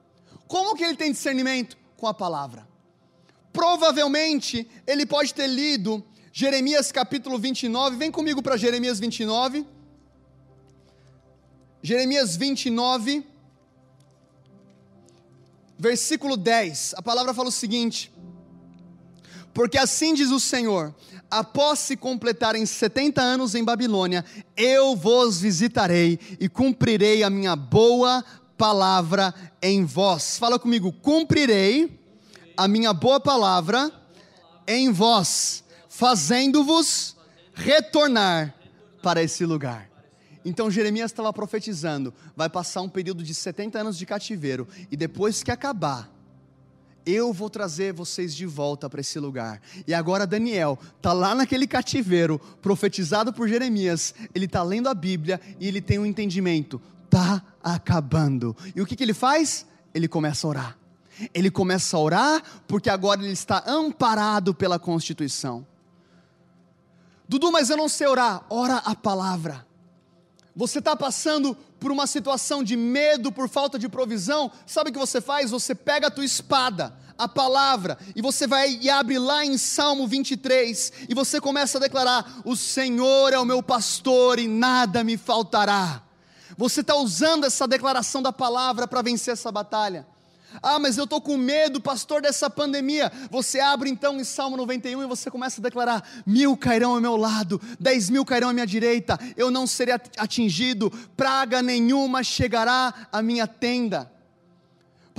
Como 0.47 0.75
que 0.75 0.83
ele 0.83 0.95
tem 0.95 1.11
discernimento? 1.11 1.75
Com 1.97 2.07
a 2.07 2.13
palavra. 2.13 2.67
Provavelmente 3.51 4.69
ele 4.85 5.05
pode 5.05 5.33
ter 5.33 5.47
lido 5.47 6.03
Jeremias 6.31 6.91
capítulo 6.91 7.39
29, 7.39 7.95
vem 7.97 8.11
comigo 8.11 8.41
para 8.41 8.55
Jeremias 8.55 8.99
29. 8.99 9.65
Jeremias 11.81 12.35
29, 12.35 13.25
versículo 15.77 16.37
10. 16.37 16.93
A 16.97 17.01
palavra 17.01 17.33
fala 17.33 17.49
o 17.49 17.51
seguinte: 17.51 18.11
Porque 19.53 19.77
assim 19.77 20.13
diz 20.13 20.29
o 20.29 20.39
Senhor: 20.39 20.93
após 21.31 21.79
se 21.79 21.97
completarem 21.97 22.63
70 22.63 23.19
anos 23.21 23.55
em 23.55 23.63
Babilônia, 23.63 24.23
eu 24.55 24.95
vos 24.95 25.41
visitarei 25.41 26.19
e 26.39 26.47
cumprirei 26.47 27.23
a 27.23 27.29
minha 27.29 27.55
boa 27.55 28.23
palavra 28.55 29.33
em 29.63 29.83
vós. 29.83 30.37
Fala 30.37 30.59
comigo, 30.59 30.91
cumprirei 30.91 31.99
a 32.55 32.67
minha 32.67 32.93
boa 32.93 33.19
palavra 33.19 33.91
em 34.67 34.91
vós 34.91 35.63
fazendo-vos 35.99 37.17
retornar 37.53 38.55
para 39.03 39.21
esse 39.21 39.45
lugar. 39.45 39.89
Então 40.45 40.71
Jeremias 40.71 41.11
estava 41.11 41.33
profetizando: 41.33 42.13
vai 42.37 42.49
passar 42.49 42.81
um 42.81 42.87
período 42.87 43.21
de 43.21 43.33
70 43.33 43.77
anos 43.77 43.97
de 43.97 44.05
cativeiro, 44.05 44.65
e 44.89 44.95
depois 44.95 45.43
que 45.43 45.51
acabar, 45.51 46.09
eu 47.05 47.33
vou 47.33 47.49
trazer 47.49 47.91
vocês 47.91 48.33
de 48.33 48.45
volta 48.45 48.89
para 48.89 49.01
esse 49.01 49.19
lugar. 49.19 49.61
E 49.85 49.93
agora 49.93 50.25
Daniel 50.25 50.79
está 50.95 51.11
lá 51.11 51.35
naquele 51.35 51.67
cativeiro, 51.67 52.39
profetizado 52.61 53.33
por 53.33 53.49
Jeremias, 53.49 54.15
ele 54.33 54.45
está 54.45 54.63
lendo 54.63 54.87
a 54.87 54.93
Bíblia 54.93 55.41
e 55.59 55.67
ele 55.67 55.81
tem 55.81 55.99
um 55.99 56.05
entendimento: 56.05 56.81
está 57.03 57.43
acabando. 57.61 58.55
E 58.73 58.81
o 58.81 58.85
que, 58.85 58.95
que 58.95 59.03
ele 59.03 59.13
faz? 59.13 59.65
Ele 59.93 60.07
começa 60.07 60.47
a 60.47 60.49
orar. 60.49 60.77
Ele 61.33 61.51
começa 61.51 61.97
a 61.97 61.99
orar 61.99 62.43
porque 62.69 62.89
agora 62.89 63.21
ele 63.21 63.33
está 63.33 63.65
amparado 63.67 64.53
pela 64.53 64.79
Constituição. 64.79 65.67
Dudu, 67.29 67.51
mas 67.51 67.69
eu 67.69 67.77
não 67.77 67.87
sei 67.87 68.07
orar. 68.07 68.43
Ora 68.49 68.77
a 68.77 68.95
palavra. 68.95 69.63
Você 70.55 70.79
está 70.79 70.95
passando 70.95 71.55
por 71.79 71.91
uma 71.91 72.07
situação 72.07 72.63
de 72.63 72.75
medo, 72.75 73.31
por 73.31 73.47
falta 73.47 73.77
de 73.77 73.87
provisão, 73.87 74.51
sabe 74.65 74.89
o 74.89 74.93
que 74.93 74.99
você 74.99 75.21
faz? 75.21 75.51
Você 75.51 75.75
pega 75.75 76.07
a 76.07 76.11
tua 76.11 76.25
espada, 76.25 76.91
a 77.15 77.27
palavra, 77.27 77.99
e 78.15 78.21
você 78.21 78.47
vai 78.47 78.79
e 78.81 78.89
abre 78.89 79.19
lá 79.19 79.45
em 79.45 79.59
Salmo 79.59 80.07
23, 80.07 80.91
e 81.07 81.13
você 81.13 81.39
começa 81.39 81.77
a 81.77 81.81
declarar: 81.81 82.41
O 82.43 82.55
Senhor 82.55 83.31
é 83.31 83.37
o 83.37 83.45
meu 83.45 83.61
pastor 83.61 84.39
e 84.39 84.47
nada 84.47 85.03
me 85.03 85.15
faltará. 85.15 86.01
Você 86.57 86.81
está 86.81 86.95
usando 86.95 87.45
essa 87.45 87.67
declaração 87.67 88.23
da 88.23 88.33
palavra 88.33 88.87
para 88.87 89.03
vencer 89.03 89.33
essa 89.33 89.51
batalha. 89.51 90.05
Ah, 90.61 90.79
mas 90.79 90.97
eu 90.97 91.03
estou 91.03 91.21
com 91.21 91.37
medo, 91.37 91.79
pastor, 91.79 92.21
dessa 92.21 92.49
pandemia. 92.49 93.11
Você 93.29 93.59
abre 93.59 93.89
então 93.89 94.19
em 94.19 94.23
Salmo 94.23 94.57
91 94.57 95.03
e 95.03 95.07
você 95.07 95.29
começa 95.29 95.61
a 95.61 95.63
declarar: 95.63 96.03
mil 96.25 96.57
cairão 96.57 96.95
ao 96.95 97.01
meu 97.01 97.15
lado, 97.15 97.61
dez 97.79 98.09
mil 98.09 98.25
cairão 98.25 98.49
à 98.49 98.53
minha 98.53 98.67
direita, 98.67 99.17
eu 99.37 99.51
não 99.51 99.67
serei 99.67 99.95
atingido, 100.17 100.91
praga 101.15 101.61
nenhuma 101.61 102.23
chegará 102.23 102.93
à 103.11 103.21
minha 103.21 103.47
tenda. 103.47 104.11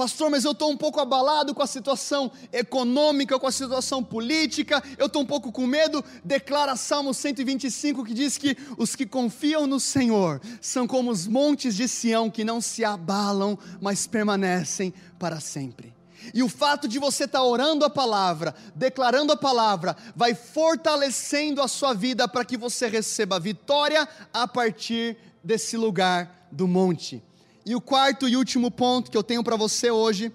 Pastor, 0.00 0.30
mas 0.30 0.46
eu 0.46 0.52
estou 0.52 0.70
um 0.70 0.78
pouco 0.78 0.98
abalado 0.98 1.54
com 1.54 1.62
a 1.62 1.66
situação 1.66 2.32
econômica, 2.50 3.38
com 3.38 3.46
a 3.46 3.52
situação 3.52 4.02
política, 4.02 4.82
eu 4.96 5.08
estou 5.08 5.20
um 5.20 5.26
pouco 5.26 5.52
com 5.52 5.66
medo. 5.66 6.02
Declara 6.24 6.74
Salmo 6.74 7.12
125 7.12 8.02
que 8.02 8.14
diz 8.14 8.38
que 8.38 8.56
os 8.78 8.96
que 8.96 9.04
confiam 9.04 9.66
no 9.66 9.78
Senhor 9.78 10.40
são 10.58 10.86
como 10.86 11.10
os 11.10 11.26
montes 11.26 11.76
de 11.76 11.86
Sião 11.86 12.30
que 12.30 12.44
não 12.44 12.62
se 12.62 12.82
abalam, 12.82 13.58
mas 13.78 14.06
permanecem 14.06 14.94
para 15.18 15.38
sempre. 15.38 15.94
E 16.32 16.42
o 16.42 16.48
fato 16.48 16.88
de 16.88 16.98
você 16.98 17.24
estar 17.24 17.40
tá 17.40 17.44
orando 17.44 17.84
a 17.84 17.90
palavra, 17.90 18.54
declarando 18.74 19.34
a 19.34 19.36
palavra, 19.36 19.94
vai 20.16 20.34
fortalecendo 20.34 21.60
a 21.60 21.68
sua 21.68 21.92
vida 21.92 22.26
para 22.26 22.42
que 22.42 22.56
você 22.56 22.88
receba 22.88 23.38
vitória 23.38 24.08
a 24.32 24.48
partir 24.48 25.18
desse 25.44 25.76
lugar 25.76 26.48
do 26.50 26.66
monte. 26.66 27.22
E 27.64 27.74
o 27.74 27.80
quarto 27.80 28.28
e 28.28 28.36
último 28.36 28.70
ponto 28.70 29.10
que 29.10 29.16
eu 29.16 29.22
tenho 29.22 29.44
para 29.44 29.56
você 29.56 29.90
hoje. 29.90 30.32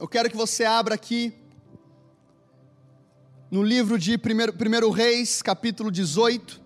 Eu 0.00 0.08
quero 0.08 0.28
que 0.28 0.36
você 0.36 0.64
abra 0.64 0.96
aqui 0.96 1.32
no 3.48 3.62
livro 3.62 3.98
de 3.98 4.16
1 4.16 4.90
Reis, 4.90 5.42
capítulo 5.42 5.92
18. 5.92 6.60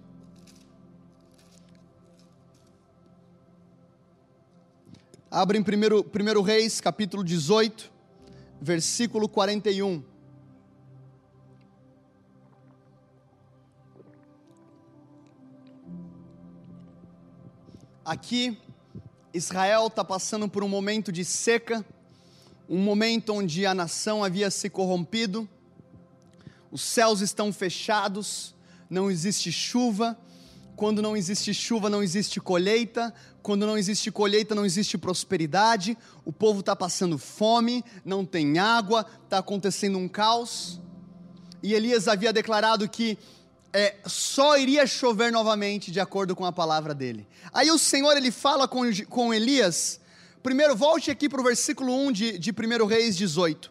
Abra 5.31 5.59
em 5.59 5.61
1 5.61 6.43
Reis, 6.43 6.81
capítulo 6.81 7.23
18, 7.23 7.93
versículo 8.59 9.29
41. 9.29 10.16
Aqui, 18.07 18.57
Israel 19.35 19.89
está 19.89 20.05
passando 20.05 20.49
por 20.49 20.63
um 20.63 20.69
momento 20.69 21.11
de 21.11 21.25
seca, 21.25 21.85
um 22.69 22.79
momento 22.79 23.33
onde 23.33 23.67
a 23.67 23.75
nação 23.75 24.23
havia 24.23 24.49
se 24.49 24.71
corrompido, 24.71 25.49
os 26.71 26.83
céus 26.83 27.21
estão 27.21 27.53
fechados, 27.53 28.55
não 28.89 29.11
existe 29.11 29.51
chuva, 29.51 30.17
quando 30.77 31.03
não 31.03 31.17
existe 31.17 31.53
chuva, 31.53 31.91
não 31.91 32.01
existe 32.01 32.41
colheita, 32.41 33.13
quando 33.43 33.67
não 33.67 33.77
existe 33.77 34.13
colheita, 34.13 34.55
não 34.55 34.65
existe 34.65 34.97
prosperidade, 34.97 35.99
o 36.25 36.33
povo 36.33 36.61
está 36.61 36.77
passando 36.77 37.19
fome, 37.19 37.85
não 38.05 38.25
tem 38.25 38.57
água, 38.57 39.05
está 39.25 39.39
acontecendo 39.39 39.99
um 39.99 40.07
caos. 40.07 40.81
E 41.61 41.75
Elias 41.75 42.07
havia 42.07 42.33
declarado 42.33 42.89
que 42.89 43.19
é, 43.73 43.97
só 44.07 44.57
iria 44.57 44.87
chover 44.87 45.31
novamente 45.31 45.91
de 45.91 46.01
acordo 46.01 46.35
com 46.35 46.45
a 46.45 46.53
palavra 46.53 46.95
dele. 46.95 47.27
Aí 47.53 47.71
o 47.71 47.79
Senhor 47.79 48.17
ele 48.17 48.31
fala 48.31 48.67
com, 48.67 48.83
com 49.09 49.35
Elias. 49.35 50.01
Primeiro, 50.43 50.77
volte 50.77 51.11
aqui 51.11 51.29
para 51.29 51.41
o 51.41 51.45
versículo 51.45 51.93
1 52.07 52.13
de, 52.13 52.39
de 52.39 52.51
1 52.51 52.87
Reis 52.87 53.17
18. 53.17 53.71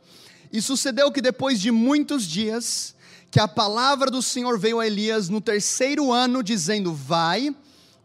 E 0.52 0.62
sucedeu 0.62 1.12
que 1.12 1.22
depois 1.22 1.60
de 1.60 1.72
muitos 1.72 2.26
dias, 2.26 2.96
que 3.32 3.40
a 3.40 3.48
palavra 3.48 4.10
do 4.10 4.22
Senhor 4.22 4.58
veio 4.58 4.80
a 4.80 4.88
Elias 4.88 5.28
no 5.30 5.42
terceiro 5.42 6.12
ano, 6.12 6.44
dizendo: 6.44 6.94
Vai, 6.94 7.56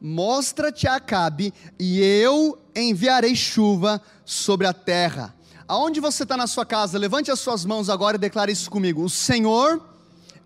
mostra-te 0.00 0.88
a 0.88 0.96
Acabe, 0.96 1.52
e 1.78 2.00
eu 2.00 2.58
enviarei 2.74 3.36
chuva 3.36 4.00
sobre 4.24 4.66
a 4.66 4.72
terra. 4.72 5.34
Aonde 5.68 6.00
você 6.00 6.24
está 6.24 6.36
na 6.36 6.46
sua 6.46 6.66
casa, 6.66 6.98
levante 6.98 7.30
as 7.30 7.38
suas 7.38 7.64
mãos 7.64 7.88
agora 7.88 8.16
e 8.16 8.20
declare 8.20 8.50
isso 8.50 8.70
comigo: 8.70 9.04
O 9.04 9.10
Senhor 9.10 9.89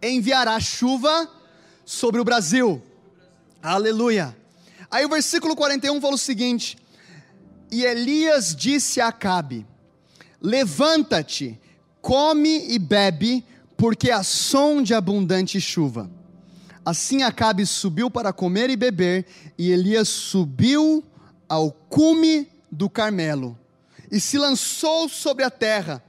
enviará 0.08 0.58
chuva 0.60 1.30
sobre 1.84 2.20
o 2.20 2.24
Brasil. 2.24 2.82
Aleluia. 3.62 4.36
Aí 4.90 5.04
o 5.04 5.08
versículo 5.08 5.56
41 5.56 6.00
fala 6.00 6.14
o 6.14 6.18
seguinte: 6.18 6.76
E 7.70 7.84
Elias 7.84 8.54
disse 8.54 9.00
a 9.00 9.08
Acabe: 9.08 9.66
Levanta-te, 10.40 11.58
come 12.00 12.66
e 12.68 12.78
bebe, 12.78 13.44
porque 13.76 14.10
há 14.10 14.22
som 14.22 14.82
de 14.82 14.94
abundante 14.94 15.60
chuva. 15.60 16.10
Assim 16.84 17.22
Acabe 17.22 17.64
subiu 17.64 18.10
para 18.10 18.32
comer 18.32 18.68
e 18.68 18.76
beber, 18.76 19.26
e 19.56 19.70
Elias 19.70 20.08
subiu 20.08 21.02
ao 21.48 21.72
cume 21.72 22.46
do 22.70 22.90
Carmelo, 22.90 23.58
e 24.10 24.20
se 24.20 24.36
lançou 24.36 25.08
sobre 25.08 25.44
a 25.44 25.50
terra, 25.50 26.04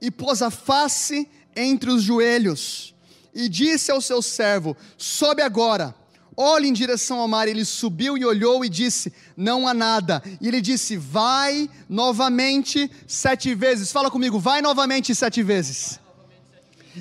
e 0.00 0.10
pôs 0.10 0.40
a 0.40 0.50
face 0.50 1.28
entre 1.54 1.90
os 1.90 2.02
joelhos 2.02 2.93
e 3.34 3.48
disse 3.48 3.90
ao 3.90 4.00
seu 4.00 4.22
servo: 4.22 4.76
Sobe 4.96 5.42
agora, 5.42 5.94
olhe 6.36 6.68
em 6.68 6.72
direção 6.72 7.18
ao 7.18 7.28
mar. 7.28 7.48
Ele 7.48 7.64
subiu 7.64 8.16
e 8.16 8.24
olhou 8.24 8.64
e 8.64 8.68
disse: 8.68 9.12
Não 9.36 9.66
há 9.66 9.74
nada. 9.74 10.22
E 10.40 10.46
ele 10.46 10.60
disse: 10.60 10.96
Vai 10.96 11.68
novamente 11.88 12.90
sete 13.06 13.54
vezes. 13.54 13.90
Fala 13.90 14.10
comigo, 14.10 14.38
vai 14.38 14.62
novamente 14.62 15.14
sete 15.14 15.42
vezes. 15.42 15.98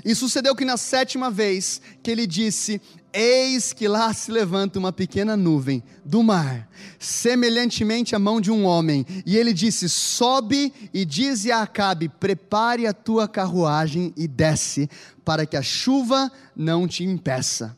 E 0.03 0.15
sucedeu 0.15 0.55
que 0.55 0.65
na 0.65 0.77
sétima 0.77 1.29
vez 1.29 1.81
que 2.01 2.09
ele 2.09 2.25
disse: 2.25 2.81
Eis 3.13 3.73
que 3.73 3.87
lá 3.87 4.11
se 4.13 4.31
levanta 4.31 4.79
uma 4.79 4.91
pequena 4.91 5.37
nuvem 5.37 5.83
do 6.03 6.23
mar, 6.23 6.67
semelhantemente 6.97 8.15
à 8.15 8.19
mão 8.19 8.41
de 8.41 8.49
um 8.49 8.65
homem. 8.65 9.05
E 9.25 9.37
ele 9.37 9.53
disse: 9.53 9.87
Sobe 9.87 10.73
e 10.93 11.05
dize 11.05 11.51
a 11.51 11.61
Acabe: 11.61 12.09
Prepare 12.09 12.87
a 12.87 12.93
tua 12.93 13.27
carruagem 13.27 14.13
e 14.17 14.27
desce, 14.27 14.89
para 15.23 15.45
que 15.45 15.55
a 15.55 15.61
chuva 15.61 16.31
não 16.55 16.87
te 16.87 17.03
impeça. 17.03 17.77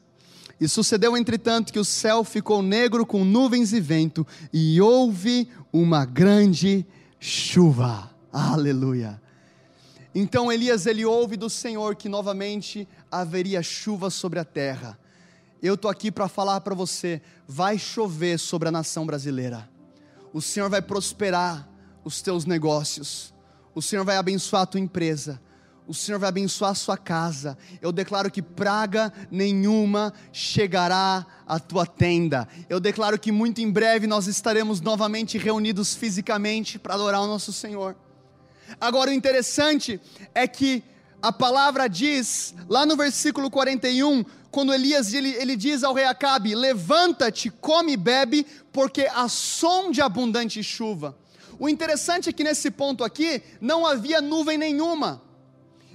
E 0.59 0.69
sucedeu, 0.69 1.17
entretanto, 1.17 1.73
que 1.73 1.79
o 1.79 1.85
céu 1.85 2.23
ficou 2.23 2.61
negro 2.61 3.05
com 3.05 3.25
nuvens 3.25 3.73
e 3.73 3.81
vento, 3.81 4.25
e 4.53 4.79
houve 4.79 5.49
uma 5.71 6.05
grande 6.05 6.85
chuva. 7.19 8.09
Aleluia. 8.31 9.24
Então 10.17 10.49
Elias 10.49 10.85
ele 10.85 11.03
ouve 11.03 11.35
do 11.35 11.49
Senhor 11.49 11.93
que 11.93 12.07
novamente 12.07 12.87
haveria 13.11 13.61
chuva 13.61 14.09
sobre 14.09 14.39
a 14.39 14.45
terra. 14.45 14.97
Eu 15.61 15.73
estou 15.73 15.91
aqui 15.91 16.09
para 16.09 16.29
falar 16.29 16.61
para 16.61 16.73
você: 16.73 17.21
vai 17.45 17.77
chover 17.77 18.39
sobre 18.39 18.69
a 18.69 18.71
nação 18.71 19.05
brasileira. 19.05 19.69
O 20.31 20.41
Senhor 20.41 20.69
vai 20.69 20.81
prosperar 20.81 21.67
os 22.05 22.21
teus 22.21 22.45
negócios. 22.45 23.33
O 23.73 23.81
Senhor 23.81 24.05
vai 24.05 24.15
abençoar 24.15 24.61
a 24.61 24.65
tua 24.65 24.79
empresa. 24.79 25.41
O 25.85 25.93
Senhor 25.93 26.17
vai 26.17 26.29
abençoar 26.29 26.71
a 26.71 26.75
sua 26.75 26.97
casa. 26.97 27.57
Eu 27.81 27.91
declaro 27.91 28.31
que 28.31 28.41
praga 28.41 29.11
nenhuma 29.29 30.13
chegará 30.31 31.25
à 31.45 31.59
tua 31.59 31.85
tenda. 31.85 32.47
Eu 32.69 32.79
declaro 32.79 33.19
que 33.19 33.33
muito 33.33 33.59
em 33.59 33.69
breve 33.69 34.07
nós 34.07 34.27
estaremos 34.27 34.79
novamente 34.79 35.37
reunidos 35.37 35.93
fisicamente 35.93 36.79
para 36.79 36.93
adorar 36.93 37.21
o 37.21 37.27
nosso 37.27 37.51
Senhor. 37.51 37.97
Agora, 38.79 39.11
o 39.11 39.13
interessante 39.13 39.99
é 40.33 40.47
que 40.47 40.83
a 41.21 41.31
palavra 41.31 41.87
diz, 41.87 42.53
lá 42.69 42.85
no 42.85 42.95
versículo 42.95 43.49
41, 43.49 44.23
quando 44.51 44.73
Elias 44.73 45.13
ele, 45.13 45.31
ele 45.31 45.55
diz 45.55 45.83
ao 45.83 45.93
rei 45.93 46.05
Acabe: 46.05 46.55
Levanta-te, 46.55 47.49
come 47.49 47.93
e 47.93 47.97
bebe, 47.97 48.45
porque 48.71 49.07
há 49.11 49.27
som 49.27 49.91
de 49.91 50.01
abundante 50.01 50.61
chuva. 50.63 51.17
O 51.59 51.67
interessante 51.67 52.29
é 52.29 52.31
que 52.31 52.43
nesse 52.43 52.69
ponto 52.69 53.03
aqui 53.03 53.41
não 53.59 53.85
havia 53.85 54.21
nuvem 54.21 54.57
nenhuma, 54.57 55.21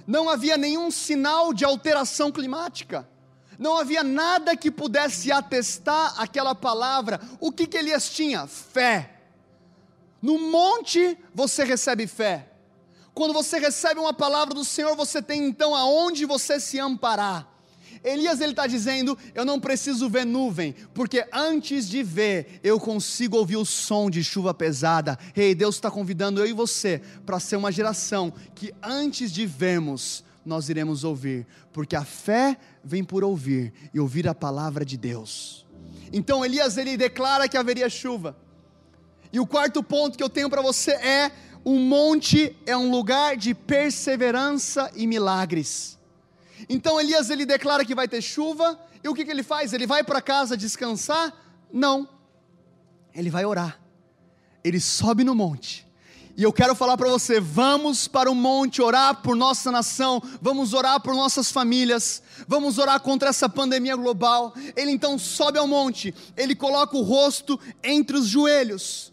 não 0.05 0.29
havia 0.29 0.57
nenhum 0.57 0.91
sinal 0.91 1.53
de 1.53 1.63
alteração 1.63 2.31
climática, 2.31 3.07
não 3.57 3.77
havia 3.77 4.03
nada 4.03 4.55
que 4.57 4.69
pudesse 4.69 5.31
atestar 5.31 6.13
aquela 6.19 6.53
palavra. 6.53 7.21
O 7.39 7.51
que, 7.51 7.65
que 7.65 7.77
Elias 7.77 8.09
tinha? 8.09 8.47
Fé. 8.47 9.21
No 10.21 10.37
monte 10.37 11.17
você 11.33 11.63
recebe 11.63 12.05
fé. 12.05 12.50
Quando 13.13 13.33
você 13.33 13.59
recebe 13.59 13.99
uma 13.99 14.13
palavra 14.13 14.53
do 14.53 14.63
Senhor, 14.63 14.95
você 14.95 15.21
tem 15.21 15.45
então 15.45 15.75
aonde 15.75 16.25
você 16.25 16.59
se 16.59 16.79
amparar. 16.79 17.51
Elias 18.03 18.41
ele 18.41 18.51
está 18.51 18.65
dizendo: 18.65 19.17
eu 19.35 19.45
não 19.45 19.59
preciso 19.59 20.09
ver 20.09 20.25
nuvem, 20.25 20.73
porque 20.93 21.25
antes 21.31 21.87
de 21.87 22.01
ver 22.01 22.59
eu 22.63 22.79
consigo 22.79 23.37
ouvir 23.37 23.57
o 23.57 23.65
som 23.65 24.09
de 24.09 24.23
chuva 24.23 24.53
pesada. 24.53 25.17
Ei, 25.35 25.53
Deus 25.53 25.75
está 25.75 25.91
convidando 25.91 26.39
eu 26.39 26.47
e 26.47 26.53
você 26.53 27.01
para 27.25 27.39
ser 27.39 27.57
uma 27.57 27.71
geração 27.71 28.33
que 28.55 28.73
antes 28.81 29.31
de 29.31 29.45
vermos 29.45 30.23
nós 30.43 30.69
iremos 30.69 31.03
ouvir, 31.03 31.45
porque 31.71 31.95
a 31.95 32.03
fé 32.03 32.57
vem 32.83 33.03
por 33.03 33.23
ouvir 33.23 33.71
e 33.93 33.99
ouvir 33.99 34.27
a 34.27 34.33
palavra 34.33 34.83
de 34.83 34.97
Deus. 34.97 35.65
Então 36.11 36.43
Elias 36.43 36.77
ele 36.77 36.97
declara 36.97 37.47
que 37.47 37.57
haveria 37.57 37.89
chuva. 37.89 38.35
E 39.33 39.39
o 39.39 39.47
quarto 39.47 39.81
ponto 39.81 40.17
que 40.17 40.23
eu 40.23 40.29
tenho 40.29 40.49
para 40.49 40.61
você 40.61 40.91
é 40.91 41.31
o 41.63 41.77
monte 41.77 42.55
é 42.65 42.75
um 42.75 42.89
lugar 42.89 43.37
de 43.37 43.53
perseverança 43.53 44.91
e 44.95 45.05
milagres. 45.05 45.97
Então 46.67 46.99
Elias 46.99 47.29
ele 47.29 47.45
declara 47.45 47.85
que 47.85 47.95
vai 47.95 48.07
ter 48.07 48.21
chuva, 48.21 48.79
e 49.03 49.07
o 49.07 49.13
que, 49.13 49.25
que 49.25 49.31
ele 49.31 49.43
faz? 49.43 49.73
Ele 49.73 49.87
vai 49.87 50.03
para 50.03 50.21
casa 50.21 50.55
descansar? 50.55 51.33
Não. 51.71 52.07
Ele 53.13 53.29
vai 53.29 53.45
orar. 53.45 53.79
Ele 54.63 54.79
sobe 54.79 55.23
no 55.23 55.33
monte. 55.33 55.87
E 56.37 56.43
eu 56.43 56.53
quero 56.53 56.75
falar 56.75 56.97
para 56.97 57.09
você: 57.09 57.39
vamos 57.39 58.07
para 58.07 58.31
o 58.31 58.35
monte 58.35 58.81
orar 58.81 59.21
por 59.21 59.35
nossa 59.35 59.71
nação, 59.71 60.21
vamos 60.41 60.73
orar 60.73 60.99
por 61.01 61.13
nossas 61.13 61.51
famílias, 61.51 62.21
vamos 62.47 62.77
orar 62.77 62.99
contra 63.01 63.29
essa 63.29 63.49
pandemia 63.49 63.95
global. 63.95 64.53
Ele 64.75 64.91
então 64.91 65.19
sobe 65.19 65.59
ao 65.59 65.67
monte, 65.67 66.13
ele 66.37 66.55
coloca 66.55 66.95
o 66.95 67.01
rosto 67.01 67.59
entre 67.83 68.17
os 68.17 68.27
joelhos. 68.27 69.11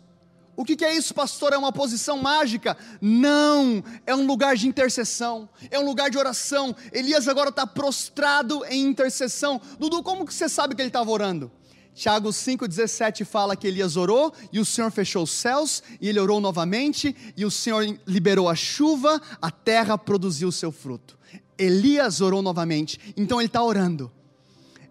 O 0.59 0.65
que, 0.65 0.85
é 0.85 0.93
isso, 0.93 1.15
pastor? 1.15 1.53
É 1.53 1.57
uma 1.57 1.71
posição 1.71 2.19
mágica? 2.19 2.77
Não, 3.01 3.81
é 4.05 4.13
um 4.13 4.27
lugar 4.27 4.57
de 4.57 4.67
intercessão, 4.67 5.49
é 5.71 5.79
um 5.79 5.85
lugar 5.85 6.11
de 6.11 6.19
oração. 6.19 6.75
Elias 6.93 7.29
agora 7.29 7.51
está 7.51 7.65
prostrado 7.65 8.65
em 8.69 8.85
intercessão. 8.85 9.61
Dudu, 9.79 10.03
como 10.03 10.27
que 10.27 10.35
você 10.35 10.49
sabe 10.49 10.75
que 10.75 10.83
ele 10.83 10.89
estava 10.89 11.13
orando? 11.13 11.49
Tiago 11.95 12.31
5,17 12.31 13.25
fala 13.25 13.55
que 13.55 13.69
Elias 13.69 13.97
orou 13.97 14.35
e 14.53 14.59
o 14.59 14.65
Senhor 14.65 14.91
fechou 14.91 15.23
os 15.23 15.31
céus, 15.31 15.81
e 16.01 16.09
ele 16.09 16.19
orou 16.19 16.41
novamente, 16.41 17.15
e 17.37 17.45
o 17.45 17.53
Senhor 17.53 17.97
liberou 18.05 18.49
a 18.49 18.57
chuva, 18.57 19.23
a 19.41 19.53
terra 19.53 19.97
produziu 19.97 20.49
o 20.49 20.53
seu 20.53 20.73
fruto. 20.73 21.17
Elias 21.57 22.21
orou 22.21 22.43
novamente, 22.43 22.99
então 23.17 23.41
ele 23.41 23.47
está 23.47 23.63
orando. 23.63 24.11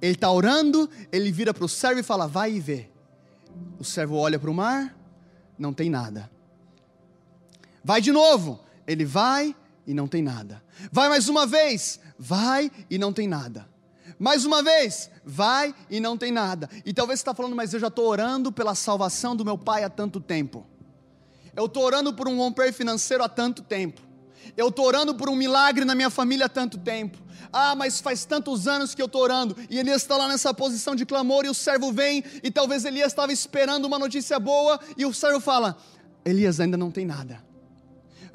Ele 0.01 0.13
está 0.13 0.31
orando, 0.31 0.89
ele 1.11 1.29
vira 1.29 1.53
para 1.53 1.65
o 1.65 1.69
servo 1.69 1.99
e 1.99 2.03
fala: 2.03 2.25
Vai 2.25 2.53
e 2.53 2.59
vê. 2.61 2.89
O 3.77 3.83
servo 3.83 4.15
olha 4.15 4.39
para 4.39 4.49
o 4.49 4.53
mar, 4.53 4.96
não 5.57 5.73
tem 5.73 5.89
nada. 5.89 6.29
Vai 7.83 8.01
de 8.01 8.11
novo. 8.11 8.59
Ele 8.85 9.05
vai 9.05 9.55
e 9.85 9.93
não 9.93 10.07
tem 10.07 10.21
nada. 10.21 10.63
Vai 10.91 11.09
mais 11.09 11.27
uma 11.27 11.45
vez, 11.45 11.99
vai 12.17 12.71
e 12.89 12.97
não 12.97 13.11
tem 13.11 13.27
nada. 13.27 13.67
Mais 14.17 14.45
uma 14.45 14.63
vez, 14.63 15.09
vai 15.25 15.75
e 15.89 15.99
não 15.99 16.17
tem 16.17 16.31
nada. 16.31 16.69
E 16.85 16.93
talvez 16.93 17.19
você 17.19 17.21
está 17.21 17.33
falando, 17.33 17.55
mas 17.55 17.73
eu 17.73 17.79
já 17.79 17.87
estou 17.87 18.07
orando 18.07 18.51
pela 18.51 18.73
salvação 18.73 19.35
do 19.35 19.45
meu 19.45 19.57
pai 19.57 19.83
há 19.83 19.89
tanto 19.89 20.19
tempo. 20.19 20.65
Eu 21.55 21.65
estou 21.65 21.83
orando 21.83 22.13
por 22.13 22.27
um 22.27 22.37
romper 22.37 22.71
financeiro 22.71 23.23
há 23.23 23.29
tanto 23.29 23.61
tempo. 23.61 24.01
Eu 24.57 24.69
estou 24.69 24.85
orando 24.85 25.13
por 25.13 25.29
um 25.29 25.35
milagre 25.35 25.85
na 25.85 25.95
minha 25.95 26.09
família 26.09 26.47
há 26.47 26.49
tanto 26.49 26.77
tempo. 26.79 27.17
Ah, 27.53 27.75
mas 27.75 28.01
faz 28.01 28.25
tantos 28.25 28.67
anos 28.67 28.93
que 28.93 29.01
eu 29.01 29.05
estou 29.05 29.21
orando. 29.21 29.55
E 29.69 29.79
Elias 29.79 30.01
está 30.01 30.17
lá 30.17 30.27
nessa 30.27 30.53
posição 30.53 30.95
de 30.95 31.05
clamor 31.05 31.45
e 31.45 31.49
o 31.49 31.53
servo 31.53 31.93
vem. 31.93 32.23
E 32.43 32.49
talvez 32.49 32.83
Elias 32.83 33.13
estava 33.13 33.31
esperando 33.31 33.85
uma 33.85 33.99
notícia 33.99 34.39
boa. 34.39 34.79
E 34.97 35.05
o 35.05 35.13
servo 35.13 35.39
fala: 35.39 35.77
Elias 36.25 36.59
ainda 36.59 36.75
não 36.75 36.91
tem 36.91 37.05
nada 37.05 37.46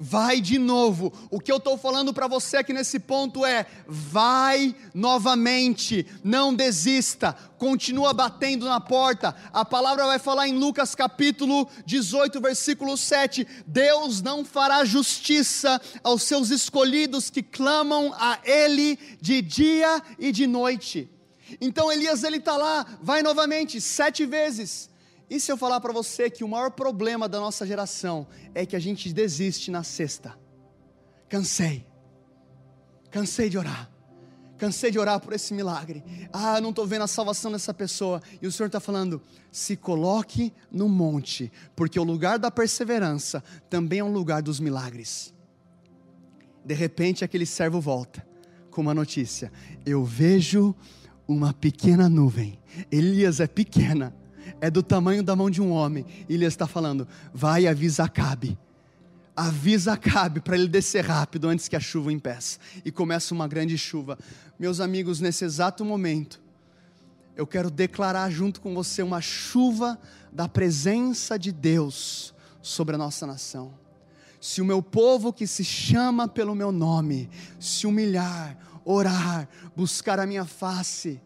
vai 0.02 0.40
de 0.40 0.58
novo. 0.58 1.12
O 1.30 1.38
que 1.38 1.52
eu 1.52 1.58
estou 1.58 1.78
falando 1.78 2.12
para 2.12 2.26
você 2.26 2.56
aqui 2.56 2.72
nesse 2.72 2.98
ponto 2.98 3.46
é: 3.46 3.64
vai 3.86 4.74
novamente, 4.92 6.04
não 6.24 6.52
desista, 6.52 7.32
continua 7.56 8.12
batendo 8.12 8.66
na 8.66 8.80
porta. 8.80 9.34
A 9.52 9.64
palavra 9.64 10.04
vai 10.06 10.18
falar 10.18 10.48
em 10.48 10.58
Lucas 10.58 10.96
capítulo 10.96 11.68
18, 11.86 12.40
versículo 12.40 12.96
7: 12.96 13.46
Deus 13.64 14.20
não 14.20 14.44
fará 14.44 14.84
justiça 14.84 15.80
aos 16.02 16.24
seus 16.24 16.50
escolhidos 16.50 17.30
que 17.30 17.42
clamam 17.42 18.12
a 18.18 18.40
Ele 18.44 18.98
de 19.20 19.40
dia 19.40 20.02
e 20.18 20.32
de 20.32 20.48
noite. 20.48 21.08
Então 21.60 21.92
Elias 21.92 22.24
ele 22.24 22.38
está 22.38 22.56
lá, 22.56 22.84
vai 23.00 23.22
novamente, 23.22 23.80
sete 23.80 24.26
vezes. 24.26 24.90
E 25.32 25.40
se 25.40 25.50
eu 25.50 25.56
falar 25.56 25.80
para 25.80 25.94
você 25.94 26.28
que 26.28 26.44
o 26.44 26.48
maior 26.48 26.70
problema 26.72 27.26
da 27.26 27.40
nossa 27.40 27.66
geração 27.66 28.26
é 28.54 28.66
que 28.66 28.76
a 28.76 28.78
gente 28.78 29.10
desiste 29.14 29.70
na 29.70 29.82
sexta? 29.82 30.38
Cansei. 31.26 31.86
Cansei 33.10 33.48
de 33.48 33.56
orar. 33.56 33.90
Cansei 34.58 34.90
de 34.90 34.98
orar 34.98 35.18
por 35.20 35.32
esse 35.32 35.54
milagre. 35.54 36.04
Ah, 36.30 36.60
não 36.60 36.68
estou 36.68 36.86
vendo 36.86 37.04
a 37.04 37.06
salvação 37.06 37.50
dessa 37.50 37.72
pessoa. 37.72 38.20
E 38.42 38.46
o 38.46 38.52
Senhor 38.52 38.66
está 38.66 38.78
falando: 38.78 39.22
se 39.50 39.74
coloque 39.74 40.52
no 40.70 40.86
monte, 40.86 41.50
porque 41.74 41.98
o 41.98 42.04
lugar 42.04 42.38
da 42.38 42.50
perseverança 42.50 43.42
também 43.70 44.00
é 44.00 44.04
um 44.04 44.12
lugar 44.12 44.42
dos 44.42 44.60
milagres. 44.60 45.32
De 46.62 46.74
repente, 46.74 47.24
aquele 47.24 47.46
servo 47.46 47.80
volta 47.80 48.22
com 48.70 48.82
uma 48.82 48.92
notícia: 48.92 49.50
Eu 49.86 50.04
vejo 50.04 50.74
uma 51.26 51.54
pequena 51.54 52.06
nuvem. 52.06 52.60
Elias 52.90 53.40
é 53.40 53.46
pequena, 53.46 54.14
é 54.60 54.70
do 54.70 54.82
tamanho 54.82 55.22
da 55.22 55.34
mão 55.34 55.50
de 55.50 55.60
um 55.60 55.70
homem. 55.70 56.04
E 56.28 56.34
ele 56.34 56.44
está 56.44 56.66
falando: 56.66 57.06
vai 57.32 57.66
avisa 57.66 58.04
Acabe. 58.04 58.58
Avisa 59.34 59.94
Acabe 59.94 60.40
para 60.40 60.56
ele 60.56 60.68
descer 60.68 61.04
rápido 61.04 61.48
antes 61.48 61.68
que 61.68 61.76
a 61.76 61.80
chuva 61.80 62.12
impeça. 62.12 62.58
E 62.84 62.90
começa 62.90 63.34
uma 63.34 63.48
grande 63.48 63.78
chuva. 63.78 64.18
Meus 64.58 64.80
amigos, 64.80 65.20
nesse 65.20 65.44
exato 65.44 65.84
momento, 65.84 66.40
eu 67.36 67.46
quero 67.46 67.70
declarar 67.70 68.30
junto 68.30 68.60
com 68.60 68.74
você 68.74 69.02
uma 69.02 69.20
chuva 69.20 69.98
da 70.32 70.48
presença 70.48 71.38
de 71.38 71.50
Deus 71.50 72.34
sobre 72.60 72.94
a 72.94 72.98
nossa 72.98 73.26
nação. 73.26 73.74
Se 74.40 74.60
o 74.60 74.64
meu 74.64 74.82
povo 74.82 75.32
que 75.32 75.46
se 75.46 75.64
chama 75.64 76.26
pelo 76.26 76.54
meu 76.54 76.72
nome 76.72 77.30
se 77.60 77.86
humilhar, 77.86 78.58
orar, 78.84 79.48
buscar 79.74 80.18
a 80.18 80.26
minha 80.26 80.44
face, 80.44 81.20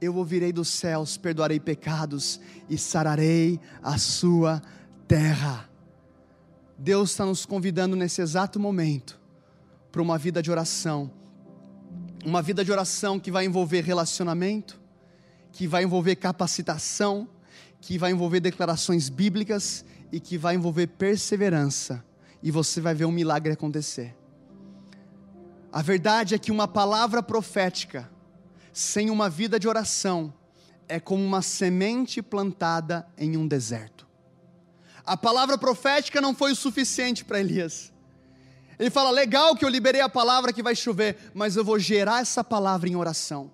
eu 0.00 0.14
ouvirei 0.16 0.52
dos 0.52 0.68
céus, 0.68 1.16
perdoarei 1.16 1.58
pecados 1.58 2.40
e 2.68 2.76
sararei 2.76 3.60
a 3.82 3.98
sua 3.98 4.62
terra. 5.06 5.68
Deus 6.78 7.10
está 7.10 7.24
nos 7.24 7.46
convidando 7.46 7.96
nesse 7.96 8.20
exato 8.20 8.58
momento 8.58 9.20
para 9.92 10.02
uma 10.02 10.18
vida 10.18 10.42
de 10.42 10.50
oração, 10.50 11.10
uma 12.24 12.42
vida 12.42 12.64
de 12.64 12.72
oração 12.72 13.20
que 13.20 13.30
vai 13.30 13.44
envolver 13.44 13.82
relacionamento, 13.82 14.80
que 15.52 15.68
vai 15.68 15.84
envolver 15.84 16.16
capacitação, 16.16 17.28
que 17.80 17.96
vai 17.98 18.10
envolver 18.10 18.40
declarações 18.40 19.08
bíblicas 19.08 19.84
e 20.10 20.18
que 20.18 20.36
vai 20.36 20.54
envolver 20.54 20.88
perseverança, 20.88 22.04
e 22.42 22.50
você 22.50 22.80
vai 22.80 22.94
ver 22.94 23.04
um 23.04 23.12
milagre 23.12 23.52
acontecer. 23.52 24.16
A 25.72 25.82
verdade 25.82 26.34
é 26.34 26.38
que 26.38 26.52
uma 26.52 26.68
palavra 26.68 27.22
profética, 27.22 28.10
sem 28.74 29.08
uma 29.08 29.30
vida 29.30 29.58
de 29.58 29.68
oração 29.68 30.34
é 30.88 30.98
como 30.98 31.24
uma 31.24 31.40
semente 31.40 32.20
plantada 32.20 33.06
em 33.16 33.36
um 33.36 33.46
deserto. 33.46 34.06
A 35.06 35.16
palavra 35.16 35.56
profética 35.56 36.20
não 36.20 36.34
foi 36.34 36.52
o 36.52 36.56
suficiente 36.56 37.24
para 37.24 37.38
Elias. 37.38 37.92
Ele 38.78 38.90
fala: 38.90 39.10
legal 39.10 39.54
que 39.54 39.64
eu 39.64 39.68
liberei 39.68 40.00
a 40.00 40.08
palavra 40.08 40.52
que 40.52 40.62
vai 40.62 40.74
chover, 40.74 41.30
mas 41.32 41.56
eu 41.56 41.64
vou 41.64 41.78
gerar 41.78 42.20
essa 42.20 42.42
palavra 42.42 42.88
em 42.88 42.96
oração. 42.96 43.50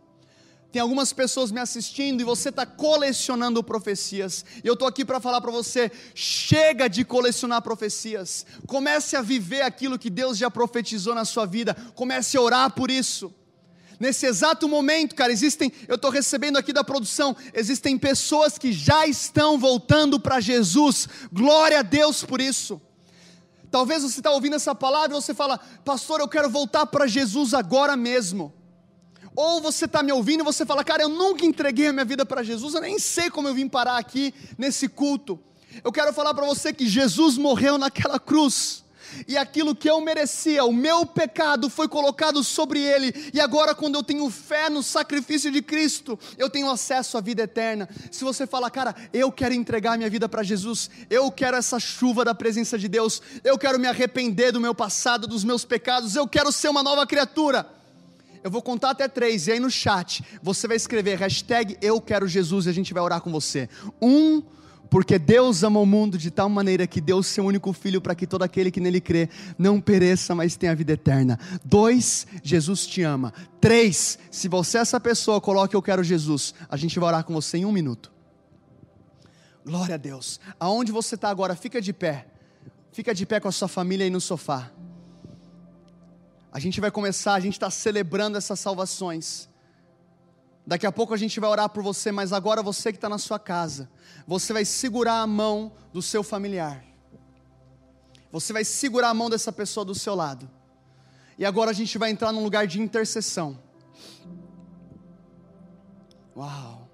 Tem 0.72 0.80
algumas 0.80 1.12
pessoas 1.12 1.50
me 1.50 1.60
assistindo 1.60 2.20
e 2.20 2.24
você 2.24 2.48
está 2.48 2.64
colecionando 2.64 3.62
profecias. 3.62 4.44
E 4.62 4.66
eu 4.66 4.74
estou 4.74 4.86
aqui 4.88 5.04
para 5.04 5.20
falar 5.20 5.40
para 5.42 5.50
você: 5.50 5.92
chega 6.14 6.88
de 6.88 7.04
colecionar 7.04 7.60
profecias. 7.60 8.46
Comece 8.66 9.16
a 9.16 9.22
viver 9.22 9.62
aquilo 9.62 9.98
que 9.98 10.08
Deus 10.08 10.38
já 10.38 10.50
profetizou 10.50 11.14
na 11.14 11.26
sua 11.26 11.44
vida. 11.44 11.74
Comece 11.94 12.38
a 12.38 12.40
orar 12.40 12.70
por 12.70 12.90
isso. 12.90 13.34
Nesse 14.00 14.24
exato 14.24 14.66
momento, 14.66 15.14
cara, 15.14 15.30
existem, 15.30 15.70
eu 15.86 15.96
estou 15.96 16.10
recebendo 16.10 16.56
aqui 16.56 16.72
da 16.72 16.82
produção, 16.82 17.36
existem 17.52 17.98
pessoas 17.98 18.56
que 18.56 18.72
já 18.72 19.06
estão 19.06 19.58
voltando 19.58 20.18
para 20.18 20.40
Jesus. 20.40 21.06
Glória 21.30 21.80
a 21.80 21.82
Deus 21.82 22.24
por 22.24 22.40
isso. 22.40 22.80
Talvez 23.70 24.02
você 24.02 24.20
está 24.20 24.30
ouvindo 24.30 24.56
essa 24.56 24.74
palavra 24.74 25.10
e 25.14 25.20
você 25.20 25.34
fala, 25.34 25.60
pastor, 25.84 26.20
eu 26.20 26.28
quero 26.28 26.48
voltar 26.48 26.86
para 26.86 27.06
Jesus 27.06 27.52
agora 27.52 27.94
mesmo. 27.94 28.54
Ou 29.36 29.60
você 29.60 29.84
está 29.84 30.02
me 30.02 30.12
ouvindo 30.12 30.40
e 30.40 30.44
você 30.44 30.64
fala, 30.64 30.82
cara, 30.82 31.02
eu 31.02 31.08
nunca 31.10 31.44
entreguei 31.44 31.88
a 31.88 31.92
minha 31.92 32.04
vida 32.06 32.24
para 32.24 32.42
Jesus, 32.42 32.74
eu 32.74 32.80
nem 32.80 32.98
sei 32.98 33.28
como 33.28 33.48
eu 33.48 33.54
vim 33.54 33.68
parar 33.68 33.98
aqui 33.98 34.32
nesse 34.56 34.88
culto. 34.88 35.38
Eu 35.84 35.92
quero 35.92 36.10
falar 36.14 36.32
para 36.32 36.46
você 36.46 36.72
que 36.72 36.88
Jesus 36.88 37.36
morreu 37.36 37.76
naquela 37.76 38.18
cruz 38.18 38.82
e 39.26 39.36
aquilo 39.36 39.74
que 39.74 39.88
eu 39.88 40.00
merecia, 40.00 40.64
o 40.64 40.72
meu 40.72 41.06
pecado 41.06 41.68
foi 41.70 41.88
colocado 41.88 42.42
sobre 42.44 42.80
ele, 42.80 43.30
e 43.32 43.40
agora, 43.40 43.74
quando 43.74 43.94
eu 43.94 44.02
tenho 44.02 44.28
fé 44.30 44.68
no 44.68 44.82
sacrifício 44.82 45.50
de 45.50 45.62
Cristo, 45.62 46.18
eu 46.38 46.48
tenho 46.48 46.70
acesso 46.70 47.18
à 47.18 47.20
vida 47.20 47.42
eterna. 47.42 47.88
Se 48.10 48.24
você 48.24 48.46
fala, 48.46 48.70
cara, 48.70 48.94
eu 49.12 49.30
quero 49.30 49.54
entregar 49.54 49.96
minha 49.96 50.10
vida 50.10 50.28
para 50.28 50.42
Jesus, 50.42 50.90
eu 51.08 51.30
quero 51.30 51.56
essa 51.56 51.78
chuva 51.78 52.24
da 52.24 52.34
presença 52.34 52.78
de 52.78 52.88
Deus, 52.88 53.20
eu 53.44 53.58
quero 53.58 53.78
me 53.78 53.86
arrepender 53.86 54.52
do 54.52 54.60
meu 54.60 54.74
passado, 54.74 55.26
dos 55.26 55.44
meus 55.44 55.64
pecados, 55.64 56.16
eu 56.16 56.26
quero 56.26 56.52
ser 56.52 56.68
uma 56.68 56.82
nova 56.82 57.06
criatura. 57.06 57.80
Eu 58.42 58.50
vou 58.50 58.62
contar 58.62 58.90
até 58.90 59.06
três, 59.06 59.46
e 59.46 59.52
aí 59.52 59.60
no 59.60 59.70
chat 59.70 60.24
você 60.42 60.66
vai 60.66 60.76
escrever 60.76 61.18
hashtag 61.18 61.76
Eu 61.82 62.00
Quero 62.00 62.26
Jesus 62.26 62.64
e 62.64 62.70
a 62.70 62.72
gente 62.72 62.94
vai 62.94 63.02
orar 63.02 63.20
com 63.20 63.30
você. 63.30 63.68
Um, 64.00 64.42
porque 64.90 65.20
Deus 65.20 65.62
ama 65.62 65.78
o 65.78 65.86
mundo 65.86 66.18
de 66.18 66.32
tal 66.32 66.48
maneira 66.48 66.84
que 66.84 67.00
deu 67.00 67.18
o 67.18 67.22
seu 67.22 67.44
único 67.44 67.72
filho 67.72 68.00
para 68.00 68.14
que 68.14 68.26
todo 68.26 68.42
aquele 68.42 68.72
que 68.72 68.80
nele 68.80 69.00
crê 69.00 69.28
não 69.56 69.80
pereça, 69.80 70.34
mas 70.34 70.56
tenha 70.56 70.74
vida 70.74 70.92
eterna. 70.92 71.38
Dois, 71.64 72.26
Jesus 72.42 72.86
te 72.88 73.02
ama. 73.02 73.32
Três, 73.60 74.18
se 74.32 74.48
você 74.48 74.78
é 74.78 74.80
essa 74.80 74.98
pessoa, 74.98 75.40
coloque 75.40 75.76
eu 75.76 75.82
quero 75.82 76.02
Jesus. 76.02 76.52
A 76.68 76.76
gente 76.76 76.98
vai 76.98 77.08
orar 77.08 77.24
com 77.24 77.32
você 77.32 77.58
em 77.58 77.64
um 77.64 77.70
minuto. 77.70 78.10
Glória 79.64 79.94
a 79.94 79.98
Deus. 79.98 80.40
Aonde 80.58 80.90
você 80.90 81.14
está 81.14 81.28
agora, 81.28 81.54
fica 81.54 81.80
de 81.80 81.92
pé. 81.92 82.26
Fica 82.90 83.14
de 83.14 83.24
pé 83.24 83.38
com 83.38 83.46
a 83.46 83.52
sua 83.52 83.68
família 83.68 84.04
aí 84.04 84.10
no 84.10 84.20
sofá. 84.20 84.72
A 86.52 86.58
gente 86.58 86.80
vai 86.80 86.90
começar, 86.90 87.34
a 87.34 87.40
gente 87.40 87.52
está 87.52 87.70
celebrando 87.70 88.36
essas 88.36 88.58
salvações. 88.58 89.49
Daqui 90.70 90.86
a 90.86 90.92
pouco 90.92 91.12
a 91.12 91.16
gente 91.16 91.40
vai 91.40 91.50
orar 91.50 91.68
por 91.68 91.82
você, 91.82 92.12
mas 92.12 92.32
agora 92.32 92.62
você 92.62 92.92
que 92.92 92.96
está 92.96 93.08
na 93.08 93.18
sua 93.18 93.40
casa 93.40 93.90
você 94.24 94.52
vai 94.52 94.64
segurar 94.64 95.20
a 95.20 95.26
mão 95.26 95.72
do 95.92 96.00
seu 96.00 96.22
familiar. 96.22 96.84
Você 98.30 98.52
vai 98.52 98.64
segurar 98.64 99.08
a 99.08 99.14
mão 99.14 99.28
dessa 99.28 99.50
pessoa 99.50 99.84
do 99.84 99.96
seu 99.96 100.14
lado. 100.14 100.48
E 101.36 101.44
agora 101.44 101.72
a 101.72 101.74
gente 101.74 101.98
vai 101.98 102.12
entrar 102.12 102.30
num 102.30 102.44
lugar 102.44 102.68
de 102.68 102.80
intercessão. 102.80 103.58
Uau! 106.36 106.88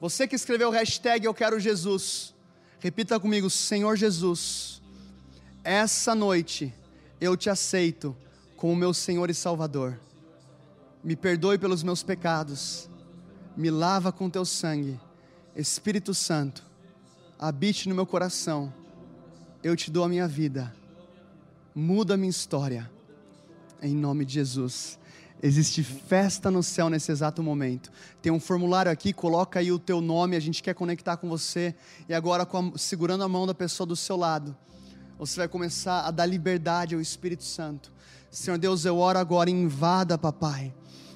Você 0.00 0.26
que 0.26 0.34
escreveu 0.34 0.70
o 0.70 0.72
hashtag 0.72 1.24
Eu 1.24 1.32
Quero 1.32 1.60
Jesus, 1.60 2.34
repita 2.80 3.20
comigo: 3.20 3.48
Senhor 3.48 3.94
Jesus, 3.94 4.82
essa 5.62 6.12
noite 6.12 6.74
eu 7.20 7.36
te 7.36 7.48
aceito 7.48 8.16
como 8.56 8.74
meu 8.74 8.92
Senhor 8.92 9.30
e 9.30 9.34
Salvador. 9.34 9.96
Me 11.02 11.16
perdoe 11.16 11.58
pelos 11.58 11.82
meus 11.82 12.02
pecados, 12.02 12.88
me 13.56 13.70
lava 13.70 14.12
com 14.12 14.28
teu 14.28 14.44
sangue 14.44 15.00
Espírito 15.54 16.14
Santo, 16.14 16.64
habite 17.38 17.88
no 17.88 17.94
meu 17.94 18.06
coração. 18.06 18.72
Eu 19.62 19.76
te 19.76 19.90
dou 19.90 20.04
a 20.04 20.08
minha 20.08 20.26
vida. 20.26 20.74
Muda 21.74 22.14
a 22.14 22.16
minha 22.16 22.30
história. 22.30 22.90
Em 23.82 23.94
nome 23.94 24.24
de 24.24 24.34
Jesus. 24.34 24.98
Existe 25.42 25.82
festa 25.82 26.50
no 26.50 26.62
céu 26.62 26.88
nesse 26.88 27.10
exato 27.10 27.42
momento. 27.42 27.90
Tem 28.22 28.30
um 28.30 28.38
formulário 28.38 28.92
aqui, 28.92 29.12
coloca 29.12 29.58
aí 29.58 29.72
o 29.72 29.78
teu 29.78 30.00
nome, 30.00 30.36
a 30.36 30.40
gente 30.40 30.62
quer 30.62 30.74
conectar 30.74 31.16
com 31.16 31.28
você. 31.28 31.74
E 32.08 32.14
agora, 32.14 32.44
a, 32.44 32.78
segurando 32.78 33.24
a 33.24 33.28
mão 33.28 33.46
da 33.46 33.54
pessoa 33.54 33.86
do 33.86 33.96
seu 33.96 34.16
lado, 34.16 34.56
você 35.18 35.36
vai 35.36 35.48
começar 35.48 36.06
a 36.06 36.10
dar 36.10 36.26
liberdade 36.26 36.94
ao 36.94 37.00
Espírito 37.00 37.42
Santo. 37.42 37.92
Senhor 38.30 38.56
Deus, 38.56 38.84
eu 38.84 38.98
oro 38.98 39.18
agora, 39.18 39.50
invada, 39.50 40.16
papai, 40.16 40.72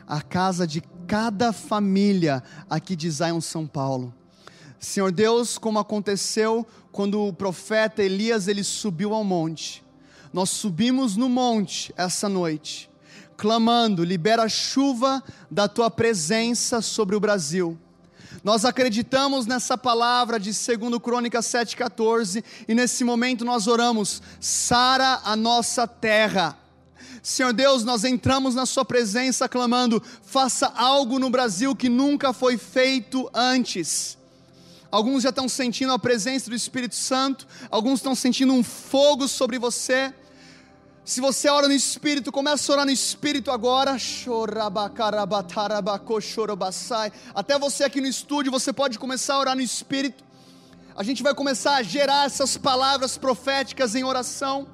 a 0.07 0.21
casa 0.21 0.67
de 0.67 0.83
cada 1.07 1.53
família 1.53 2.43
aqui 2.69 2.97
de 2.97 3.11
Zion, 3.11 3.41
São 3.41 3.67
Paulo. 3.67 4.13
Senhor 4.79 5.11
Deus, 5.11 5.57
como 5.57 5.79
aconteceu 5.79 6.67
quando 6.93 7.23
o 7.23 7.33
profeta 7.33 8.03
Elias 8.03 8.49
ele 8.49 8.63
subiu 8.63 9.15
ao 9.15 9.25
monte. 9.25 9.83
Nós 10.33 10.51
subimos 10.51 11.17
no 11.17 11.29
monte 11.29 11.93
essa 11.97 12.29
noite, 12.29 12.91
clamando: 13.37 14.05
libera 14.05 14.49
chuva 14.49 15.23
da 15.51 15.69
tua 15.69 15.91
presença 15.91 16.83
sobre 16.83 17.17
o 17.17 17.21
Brasil. 17.21 17.79
Nós 18.43 18.65
acreditamos 18.65 19.47
nessa 19.47 19.79
palavra 19.79 20.39
de 20.39 20.51
2 20.51 20.99
Crônicas 21.01 21.47
7,14 21.47 22.45
e 22.69 22.75
nesse 22.75 23.05
momento 23.05 23.45
nós 23.45 23.67
oramos: 23.67 24.21
sara 24.39 25.21
a 25.25 25.35
nossa 25.35 25.87
terra. 25.87 26.59
Senhor 27.23 27.53
Deus, 27.53 27.85
nós 27.85 28.05
entramos 28.05 28.55
na 28.55 28.67
Sua 28.67 28.85
presença 28.85 29.49
clamando: 29.49 30.03
faça 30.23 30.67
algo 30.77 31.19
no 31.19 31.31
Brasil 31.31 31.75
que 31.75 31.89
nunca 31.89 32.33
foi 32.33 32.57
feito 32.57 33.31
antes. 33.33 34.19
Alguns 34.91 35.25
já 35.25 35.31
estão 35.31 35.49
sentindo 35.49 35.93
a 35.93 35.99
presença 35.99 36.49
do 36.49 36.55
Espírito 36.55 36.95
Santo, 36.95 37.47
alguns 37.69 37.99
estão 37.99 38.15
sentindo 38.15 38.53
um 38.53 38.63
fogo 38.63 39.27
sobre 39.27 39.59
você. 39.59 40.15
Se 41.05 41.21
você 41.21 41.51
ora 41.51 41.69
no 41.69 41.75
Espírito, 41.75 42.33
começa 42.33 42.71
a 42.71 42.75
orar 42.75 42.87
no 42.87 42.93
Espírito 42.93 43.51
agora. 43.51 43.97
Até 47.35 47.59
você 47.59 47.85
aqui 47.85 48.01
no 48.01 48.07
estúdio, 48.07 48.51
você 48.53 48.73
pode 48.73 48.99
começar 48.99 49.35
a 49.35 49.39
orar 49.41 49.57
no 49.57 49.61
Espírito. 49.61 50.25
A 50.97 51.03
gente 51.03 51.23
vai 51.23 51.35
começar 51.35 51.75
a 51.75 51.83
gerar 51.83 52.25
essas 52.25 52.57
palavras 52.57 53.19
proféticas 53.19 53.95
em 53.95 54.05
oração. 54.05 54.67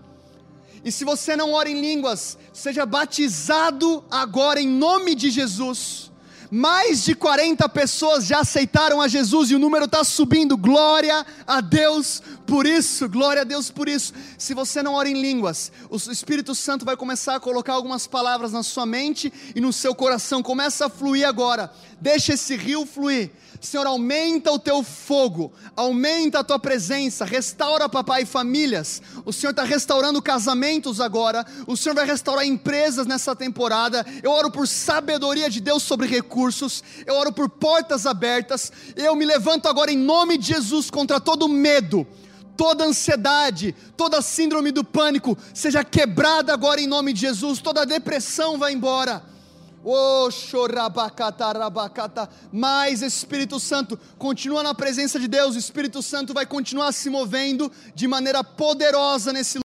E 0.84 0.90
se 0.90 1.04
você 1.04 1.36
não 1.36 1.52
ora 1.52 1.68
em 1.68 1.80
línguas, 1.80 2.38
seja 2.52 2.86
batizado 2.86 4.04
agora 4.10 4.60
em 4.60 4.68
nome 4.68 5.14
de 5.14 5.30
Jesus. 5.30 6.10
Mais 6.50 7.04
de 7.04 7.14
40 7.14 7.68
pessoas 7.68 8.26
já 8.26 8.40
aceitaram 8.40 9.00
a 9.00 9.06
Jesus 9.06 9.50
e 9.50 9.54
o 9.54 9.58
número 9.58 9.84
está 9.84 10.02
subindo. 10.02 10.56
Glória 10.56 11.24
a 11.46 11.60
Deus 11.60 12.20
por 12.44 12.66
isso, 12.66 13.08
glória 13.08 13.42
a 13.42 13.44
Deus 13.44 13.70
por 13.70 13.88
isso. 13.88 14.12
Se 14.36 14.52
você 14.52 14.82
não 14.82 14.94
ora 14.94 15.08
em 15.08 15.20
línguas, 15.20 15.70
o 15.88 15.94
Espírito 15.96 16.52
Santo 16.52 16.84
vai 16.84 16.96
começar 16.96 17.36
a 17.36 17.40
colocar 17.40 17.74
algumas 17.74 18.08
palavras 18.08 18.50
na 18.50 18.64
sua 18.64 18.84
mente 18.84 19.32
e 19.54 19.60
no 19.60 19.72
seu 19.72 19.94
coração. 19.94 20.42
Começa 20.42 20.86
a 20.86 20.90
fluir 20.90 21.28
agora. 21.28 21.72
Deixa 22.00 22.34
esse 22.34 22.56
rio 22.56 22.84
fluir. 22.84 23.30
Senhor, 23.60 23.86
aumenta 23.86 24.50
o 24.50 24.58
teu 24.58 24.82
fogo, 24.82 25.52
aumenta 25.76 26.40
a 26.40 26.44
tua 26.44 26.58
presença, 26.58 27.26
restaura, 27.26 27.90
papai, 27.90 28.24
famílias. 28.24 29.02
O 29.24 29.32
Senhor 29.32 29.50
está 29.50 29.64
restaurando 29.64 30.22
casamentos 30.22 30.98
agora, 30.98 31.44
o 31.66 31.76
Senhor 31.76 31.94
vai 31.94 32.06
restaurar 32.06 32.46
empresas 32.46 33.06
nessa 33.06 33.36
temporada. 33.36 34.04
Eu 34.22 34.30
oro 34.30 34.50
por 34.50 34.66
sabedoria 34.66 35.50
de 35.50 35.60
Deus 35.60 35.82
sobre 35.82 36.06
recursos, 36.06 36.82
eu 37.04 37.14
oro 37.14 37.32
por 37.32 37.50
portas 37.50 38.06
abertas. 38.06 38.72
Eu 38.96 39.14
me 39.14 39.26
levanto 39.26 39.68
agora 39.68 39.92
em 39.92 39.98
nome 39.98 40.38
de 40.38 40.46
Jesus 40.46 40.90
contra 40.90 41.20
todo 41.20 41.48
medo 41.48 42.06
toda 42.56 42.84
ansiedade, 42.84 43.74
toda 43.96 44.20
síndrome 44.20 44.70
do 44.70 44.84
pânico 44.84 45.34
seja 45.54 45.82
quebrada 45.82 46.52
agora 46.52 46.78
em 46.78 46.86
nome 46.86 47.14
de 47.14 47.20
Jesus, 47.20 47.58
toda 47.58 47.86
depressão 47.86 48.58
vai 48.58 48.74
embora. 48.74 49.22
Mais 52.52 53.00
Espírito 53.00 53.58
Santo, 53.58 53.98
continua 54.18 54.62
na 54.62 54.74
presença 54.74 55.18
de 55.18 55.26
Deus, 55.26 55.56
o 55.56 55.58
Espírito 55.58 56.02
Santo 56.02 56.34
vai 56.34 56.44
continuar 56.44 56.92
se 56.92 57.08
movendo 57.08 57.72
de 57.94 58.06
maneira 58.06 58.44
poderosa 58.44 59.32
nesse 59.32 59.58